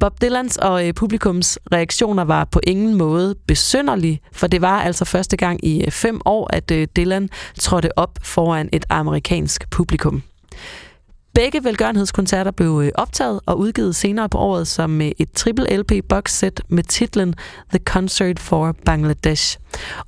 Bob 0.00 0.22
Dylans 0.22 0.56
og 0.56 0.88
øh, 0.88 0.94
publikums 0.94 1.58
reaktioner 1.72 2.24
var 2.24 2.44
på 2.44 2.60
ingen 2.66 2.94
måde 2.94 3.34
besynderlige, 3.46 4.20
for 4.32 4.46
det 4.46 4.60
var 4.60 4.80
altså 4.82 5.04
første 5.04 5.36
gang 5.36 5.64
i 5.64 5.84
øh, 5.84 5.90
fem 5.90 6.20
år, 6.24 6.50
at 6.52 6.70
øh, 6.70 6.88
Dylan 6.96 7.28
trådte 7.58 7.98
op 7.98 8.18
foran 8.22 8.68
et 8.72 8.84
amerikansk 8.88 9.70
publikum. 9.70 10.22
Begge 11.40 11.64
velgørenhedskoncerter 11.64 12.50
blev 12.50 12.82
øh, 12.84 12.92
optaget 12.94 13.40
og 13.46 13.58
udgivet 13.58 13.96
senere 13.96 14.28
på 14.28 14.38
året 14.38 14.68
som 14.68 15.00
øh, 15.00 15.10
et 15.18 15.32
triple 15.32 15.76
LP 15.76 15.92
boxset 16.08 16.60
med 16.68 16.82
titlen 16.82 17.34
The 17.70 17.78
Concert 17.84 18.38
for 18.38 18.76
Bangladesh. 18.84 19.58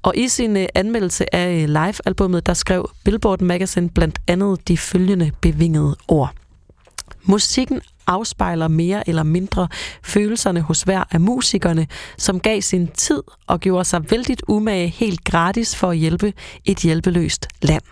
Og 0.03 0.17
i 0.17 0.29
sin 0.29 0.57
øh, 0.57 0.67
anmeldelse 0.75 1.35
af 1.35 1.67
live-albummet, 1.67 2.47
der 2.47 2.55
skrev 2.55 2.91
Billboard 3.05 3.41
Magazine 3.41 3.91
blandt 3.91 4.19
andet 4.29 4.69
de 4.69 4.77
følgende 4.79 5.31
bevingede 5.41 5.97
ord. 6.09 6.35
Musikken 7.23 7.81
afspejler 8.07 8.69
mere 8.69 9.09
eller 9.09 9.23
mindre 9.23 9.69
følelserne 10.03 10.61
hos 10.61 10.83
hver 10.83 11.05
af 11.11 11.21
musikerne, 11.21 11.87
som 12.19 12.41
gav 12.41 12.61
sin 12.61 12.89
tid 12.89 13.23
og 13.47 13.61
gjorde 13.61 13.85
sig 13.85 14.11
vældig 14.11 14.37
umage 14.49 14.89
helt 14.89 15.25
gratis 15.25 15.77
for 15.77 15.91
at 15.91 15.97
hjælpe 15.97 16.33
et 16.65 16.79
hjælpeløst 16.79 17.49
land. 17.63 17.83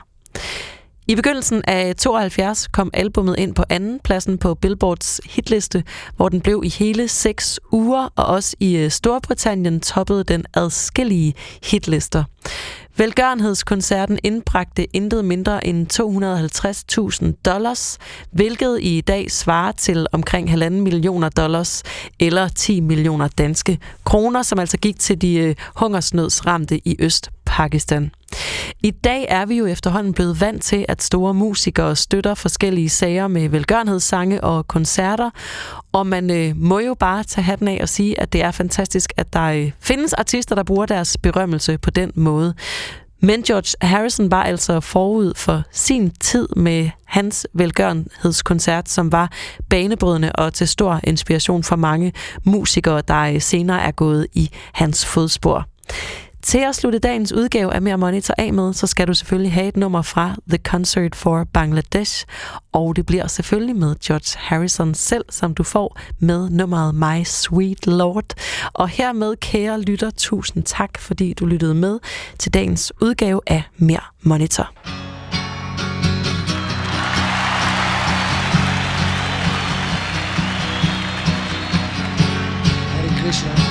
I 1.10 1.14
begyndelsen 1.14 1.62
af 1.66 1.96
72 1.96 2.68
kom 2.68 2.90
albummet 2.94 3.38
ind 3.38 3.54
på 3.54 3.64
anden 3.68 4.00
pladsen 4.04 4.38
på 4.38 4.54
Billboards 4.54 5.20
hitliste, 5.24 5.84
hvor 6.16 6.28
den 6.28 6.40
blev 6.40 6.62
i 6.64 6.68
hele 6.68 7.08
seks 7.08 7.60
uger, 7.72 8.08
og 8.16 8.26
også 8.26 8.56
i 8.60 8.76
øh, 8.76 8.90
Storbritannien 8.90 9.80
toppede 9.80 10.24
den 10.24 10.44
adskillige 10.54 11.34
hitlister. 11.62 12.24
Velgørenhedskoncerten 12.96 14.18
indbragte 14.24 14.96
intet 14.96 15.24
mindre 15.24 15.66
end 15.66 15.86
250.000 17.26 17.42
dollars, 17.44 17.98
hvilket 18.32 18.78
i 18.82 19.00
dag 19.00 19.30
svarer 19.30 19.72
til 19.72 20.06
omkring 20.12 20.50
1,5 20.50 20.68
millioner 20.70 21.28
dollars 21.28 21.82
eller 22.20 22.48
10 22.48 22.80
millioner 22.80 23.28
danske 23.28 23.78
kroner, 24.04 24.42
som 24.42 24.58
altså 24.58 24.76
gik 24.76 24.98
til 24.98 25.22
de 25.22 25.36
øh, 25.36 25.54
hungersnødsramte 25.76 26.88
i 26.88 26.96
Øst 26.98 27.30
Pakistan. 27.50 28.10
I 28.82 28.90
dag 28.90 29.26
er 29.28 29.46
vi 29.46 29.58
jo 29.58 29.66
efterhånden 29.66 30.12
blevet 30.12 30.40
vant 30.40 30.62
til, 30.62 30.84
at 30.88 31.02
store 31.02 31.34
musikere 31.34 31.96
støtter 31.96 32.34
forskellige 32.34 32.88
sager 32.88 33.28
med 33.28 33.48
velgørenhedssange 33.48 34.44
og 34.44 34.68
koncerter, 34.68 35.30
og 35.92 36.06
man 36.06 36.30
øh, 36.30 36.56
må 36.56 36.78
jo 36.78 36.94
bare 36.94 37.24
tage 37.24 37.44
hatten 37.44 37.68
af 37.68 37.78
og 37.82 37.88
sige, 37.88 38.20
at 38.20 38.32
det 38.32 38.42
er 38.42 38.50
fantastisk, 38.50 39.12
at 39.16 39.32
der 39.32 39.42
øh, 39.42 39.70
findes 39.80 40.12
artister, 40.12 40.54
der 40.54 40.62
bruger 40.62 40.86
deres 40.86 41.16
berømmelse 41.22 41.78
på 41.78 41.90
den 41.90 42.12
måde. 42.14 42.54
Men 43.22 43.42
George 43.42 43.88
Harrison 43.88 44.30
var 44.30 44.42
altså 44.42 44.80
forud 44.80 45.32
for 45.36 45.62
sin 45.72 46.10
tid 46.10 46.48
med 46.56 46.90
hans 47.04 47.46
velgørenhedskoncert, 47.54 48.88
som 48.88 49.12
var 49.12 49.32
banebrydende 49.70 50.32
og 50.32 50.54
til 50.54 50.68
stor 50.68 51.00
inspiration 51.04 51.62
for 51.62 51.76
mange 51.76 52.12
musikere, 52.44 53.02
der 53.08 53.20
øh, 53.20 53.40
senere 53.40 53.82
er 53.82 53.90
gået 53.90 54.26
i 54.32 54.50
hans 54.72 55.06
fodspor. 55.06 55.66
Til 56.42 56.58
at 56.58 56.76
slutte 56.76 56.98
dagens 56.98 57.32
udgave 57.32 57.74
af 57.74 57.82
Mere 57.82 57.98
Monitor 57.98 58.34
af 58.38 58.52
med, 58.52 58.72
så 58.72 58.86
skal 58.86 59.08
du 59.08 59.14
selvfølgelig 59.14 59.52
have 59.52 59.68
et 59.68 59.76
nummer 59.76 60.02
fra 60.02 60.34
The 60.48 60.58
Concert 60.58 61.14
for 61.14 61.44
Bangladesh, 61.52 62.26
og 62.72 62.96
det 62.96 63.06
bliver 63.06 63.26
selvfølgelig 63.26 63.76
med 63.76 63.94
George 64.04 64.38
Harrison 64.38 64.94
selv, 64.94 65.24
som 65.30 65.54
du 65.54 65.62
får 65.62 65.98
med 66.18 66.50
nummeret 66.50 66.94
My 66.94 67.24
Sweet 67.24 67.86
Lord. 67.86 68.34
Og 68.72 68.88
hermed, 68.88 69.36
kære 69.36 69.80
lytter, 69.80 70.10
tusind 70.10 70.64
tak, 70.64 70.98
fordi 70.98 71.32
du 71.32 71.46
lyttede 71.46 71.74
med 71.74 71.98
til 72.38 72.54
dagens 72.54 72.92
udgave 73.00 73.40
af 73.46 73.62
Mere 73.76 74.00
Monitor. 74.22 74.70
Krishna. 83.22 83.69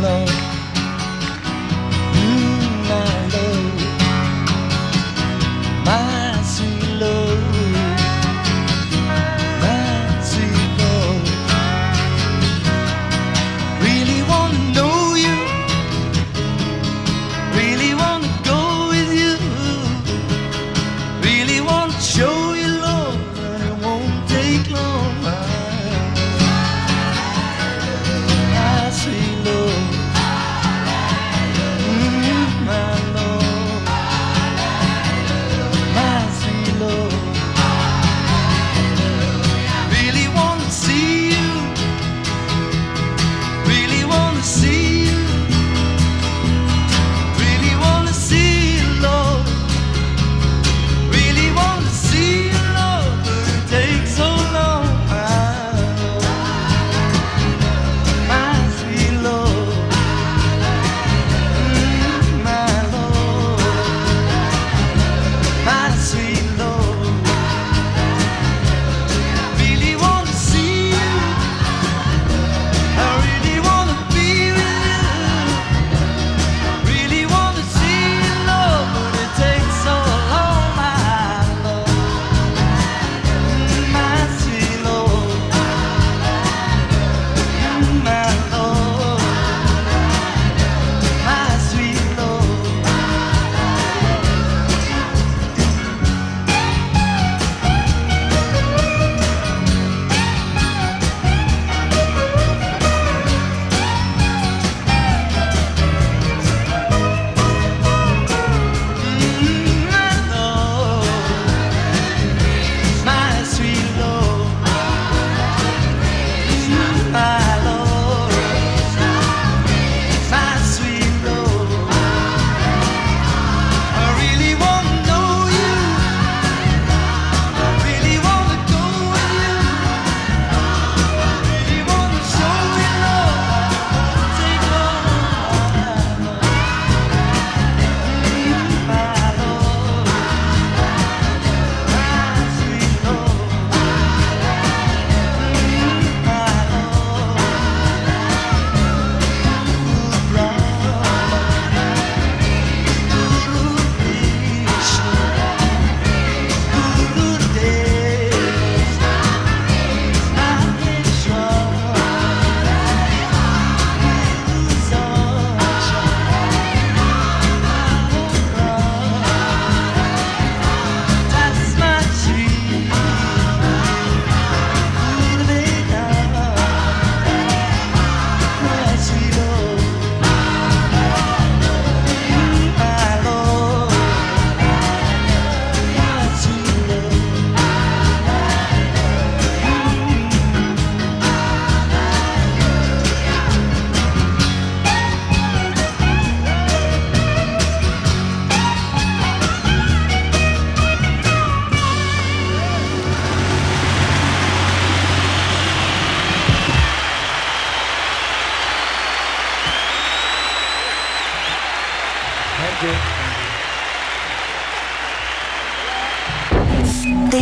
My 0.00 0.37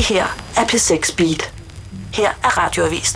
her 0.08 0.26
er 0.56 0.64
P6 0.64 1.16
Beat. 1.16 1.52
Her 2.14 2.28
er 2.44 2.58
Radioavisen. 2.58 3.14